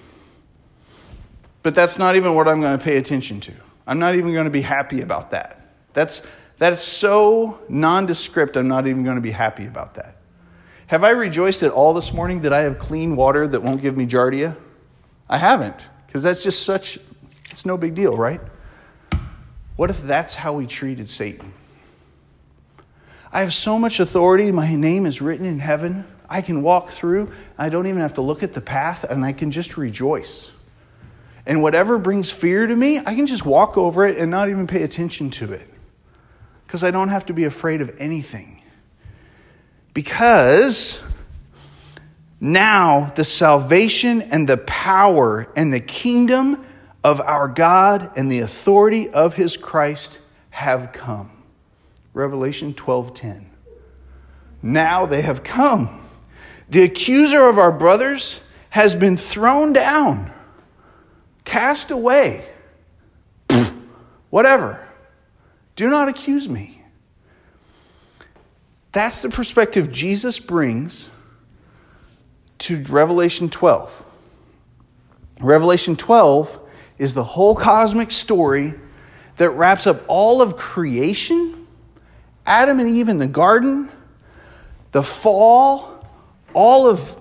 But 1.63 1.74
that's 1.74 1.97
not 1.97 2.15
even 2.15 2.36
what 2.36 2.47
I'm 2.47 2.61
going 2.61 2.78
to 2.78 2.84
pay 2.84 2.97
attention 2.97 3.39
to. 3.39 3.53
I'm 3.88 3.97
not 3.97 4.13
even 4.13 4.34
going 4.34 4.45
to 4.45 4.51
be 4.51 4.61
happy 4.61 5.01
about 5.01 5.32
that. 5.32 5.61
That's, 5.94 6.26
that 6.58 6.74
is 6.74 6.82
so 6.82 7.60
nondescript, 7.70 8.58
I'm 8.58 8.68
not 8.68 8.88
even 8.88 9.04
going 9.04 9.16
to 9.16 9.22
be 9.22 9.32
happy 9.32 9.66
about 9.66 9.96
that. 9.96 10.18
Have 10.88 11.04
I 11.04 11.12
rejoiced 11.12 11.64
at 11.64 11.72
all 11.72 11.94
this 11.94 12.14
morning 12.14 12.41
that 12.41 12.54
I 12.54 12.62
have 12.62 12.78
clean 12.78 13.16
water 13.16 13.48
that 13.48 13.62
won't 13.62 13.82
give 13.82 13.96
me 13.96 14.06
giardia? 14.06 14.56
I 15.30 15.38
haven't, 15.38 15.88
because 16.06 16.24
that's 16.24 16.44
just 16.44 16.64
such, 16.64 17.00
it's 17.50 17.66
no 17.66 17.78
big 17.78 17.96
deal, 17.96 18.16
right? 18.16 18.41
What 19.76 19.89
if 19.89 20.02
that's 20.02 20.36
how 20.36 20.54
we 20.54 20.68
treated 20.68 21.10
Satan? 21.10 21.54
I 23.32 23.39
have 23.39 23.54
so 23.54 23.80
much 23.80 24.00
authority. 24.00 24.52
My 24.52 24.76
name 24.76 25.08
is 25.08 25.20
written 25.20 25.48
in 25.48 25.58
heaven. 25.58 26.06
I 26.30 26.41
can 26.41 26.62
walk 26.62 26.89
through. 26.89 27.32
I 27.58 27.70
don't 27.70 27.88
even 27.88 28.02
have 28.02 28.14
to 28.16 28.22
look 28.22 28.44
at 28.44 28.54
the 28.54 28.62
path, 28.62 29.04
and 29.04 29.26
I 29.26 29.34
can 29.34 29.50
just 29.50 29.76
rejoice. 29.76 30.52
And 31.46 31.64
whatever 31.64 31.98
brings 31.98 32.30
fear 32.30 32.68
to 32.68 32.76
me, 32.76 33.00
I 33.00 33.16
can 33.16 33.26
just 33.26 33.46
walk 33.46 33.78
over 33.78 34.06
it 34.06 34.18
and 34.18 34.30
not 34.30 34.50
even 34.50 34.68
pay 34.68 34.84
attention 34.84 35.32
to 35.32 35.52
it. 35.52 35.68
Because 36.66 36.84
I 36.84 36.91
don't 36.91 37.09
have 37.09 37.26
to 37.28 37.34
be 37.34 37.45
afraid 37.45 37.82
of 37.82 37.95
anything. 37.99 38.61
Because 39.93 40.99
now 42.39 43.11
the 43.16 43.24
salvation 43.24 44.22
and 44.22 44.49
the 44.49 44.57
power 44.57 45.47
and 45.55 45.72
the 45.72 45.80
kingdom 45.80 46.66
of 47.03 47.22
our 47.22 47.47
God 47.47 48.11
and 48.16 48.32
the 48.32 48.39
authority 48.39 49.09
of 49.09 49.36
his 49.36 49.55
Christ 49.57 50.20
have 50.49 50.91
come. 50.91 51.32
Revelation 52.14 52.74
12:10. 52.74 53.45
Now 54.61 55.05
they 55.05 55.22
have 55.22 55.43
come. 55.43 56.01
The 56.70 56.84
accuser 56.84 57.47
of 57.47 57.59
our 57.59 57.72
brothers 57.72 58.39
has 58.70 58.95
been 58.95 59.18
thrown 59.18 59.74
down, 59.74 60.32
cast 61.45 61.91
away. 61.91 62.45
Whatever. 64.30 64.80
Do 65.76 65.89
not 65.89 66.09
accuse 66.09 66.47
me. 66.47 66.82
That's 68.91 69.21
the 69.21 69.30
perspective 69.30 69.91
Jesus 69.91 70.39
brings 70.39 71.09
to 72.59 72.82
Revelation 72.84 73.49
12. 73.49 74.05
Revelation 75.39 75.95
12 75.95 76.59
is 76.99 77.13
the 77.13 77.24
whole 77.24 77.55
cosmic 77.55 78.11
story 78.11 78.76
that 79.38 79.49
wraps 79.49 79.88
up 79.88 80.03
all 80.07 80.41
of 80.41 80.55
creation 80.55 81.63
Adam 82.45 82.80
and 82.80 82.89
Eve 82.89 83.09
in 83.09 83.19
the 83.19 83.28
garden, 83.28 83.89
the 84.91 85.03
fall, 85.03 86.05
all 86.53 86.89
of 86.89 87.17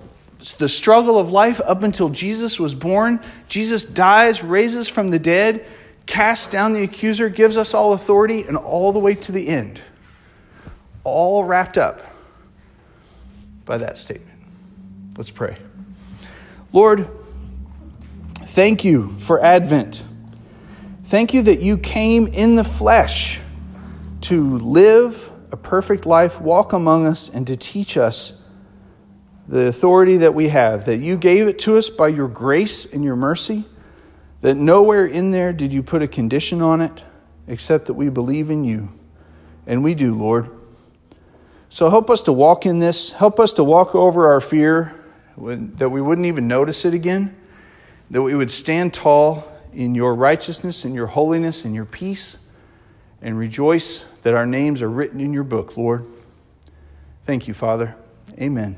the 0.58 0.68
struggle 0.68 1.18
of 1.18 1.30
life 1.30 1.60
up 1.64 1.84
until 1.84 2.08
Jesus 2.08 2.58
was 2.58 2.74
born. 2.74 3.20
Jesus 3.48 3.84
dies, 3.84 4.42
raises 4.42 4.88
from 4.88 5.10
the 5.10 5.18
dead, 5.20 5.64
casts 6.06 6.46
down 6.46 6.72
the 6.72 6.82
accuser, 6.82 7.28
gives 7.28 7.56
us 7.56 7.74
all 7.74 7.92
authority, 7.92 8.42
and 8.42 8.56
all 8.56 8.92
the 8.92 8.98
way 8.98 9.14
to 9.14 9.32
the 9.32 9.48
end. 9.48 9.80
All 11.04 11.44
wrapped 11.44 11.78
up 11.78 12.00
by 13.64 13.78
that 13.78 13.98
statement. 13.98 14.38
Let's 15.16 15.30
pray. 15.30 15.56
Lord, 16.72 17.06
thank 18.34 18.84
you 18.84 19.08
for 19.18 19.42
Advent. 19.42 20.02
Thank 21.04 21.34
you 21.34 21.42
that 21.42 21.60
you 21.60 21.76
came 21.76 22.26
in 22.28 22.54
the 22.54 22.64
flesh 22.64 23.40
to 24.22 24.58
live 24.58 25.30
a 25.50 25.56
perfect 25.56 26.06
life, 26.06 26.40
walk 26.40 26.72
among 26.72 27.06
us, 27.06 27.28
and 27.28 27.46
to 27.46 27.56
teach 27.56 27.98
us 27.98 28.42
the 29.46 29.66
authority 29.66 30.18
that 30.18 30.34
we 30.34 30.48
have, 30.48 30.86
that 30.86 30.96
you 30.98 31.16
gave 31.16 31.48
it 31.48 31.58
to 31.58 31.76
us 31.76 31.90
by 31.90 32.08
your 32.08 32.28
grace 32.28 32.86
and 32.86 33.04
your 33.04 33.16
mercy, 33.16 33.64
that 34.42 34.56
nowhere 34.56 35.06
in 35.06 35.30
there 35.30 35.52
did 35.52 35.72
you 35.72 35.82
put 35.82 36.02
a 36.02 36.08
condition 36.08 36.60
on 36.60 36.80
it 36.80 37.02
except 37.48 37.86
that 37.86 37.94
we 37.94 38.08
believe 38.08 38.50
in 38.50 38.64
you. 38.64 38.88
And 39.66 39.82
we 39.82 39.94
do, 39.94 40.14
Lord. 40.14 40.50
So 41.68 41.88
help 41.88 42.10
us 42.10 42.22
to 42.24 42.32
walk 42.32 42.66
in 42.66 42.78
this, 42.80 43.12
help 43.12 43.40
us 43.40 43.54
to 43.54 43.64
walk 43.64 43.94
over 43.94 44.30
our 44.30 44.40
fear, 44.40 44.94
that 45.36 45.88
we 45.88 46.02
wouldn't 46.02 46.26
even 46.26 46.46
notice 46.46 46.84
it 46.84 46.92
again, 46.92 47.34
that 48.10 48.20
we 48.20 48.34
would 48.34 48.50
stand 48.50 48.92
tall 48.92 49.50
in 49.72 49.94
your 49.94 50.14
righteousness 50.14 50.84
and 50.84 50.94
your 50.94 51.06
holiness 51.06 51.64
and 51.64 51.74
your 51.74 51.86
peace 51.86 52.44
and 53.22 53.38
rejoice 53.38 54.04
that 54.22 54.34
our 54.34 54.44
names 54.44 54.82
are 54.82 54.90
written 54.90 55.20
in 55.20 55.32
your 55.32 55.44
book, 55.44 55.76
Lord. 55.76 56.04
Thank 57.24 57.48
you, 57.48 57.54
Father. 57.54 57.94
Amen. 58.38 58.76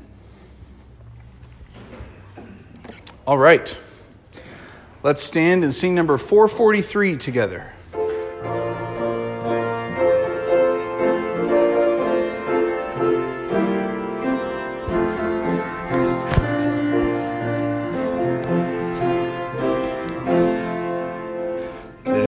All 3.27 3.37
right. 3.37 3.75
Let's 5.05 5.21
stand 5.21 5.63
and 5.63 5.71
sing 5.71 5.93
number 5.93 6.17
443 6.17 7.17
together. 7.17 7.74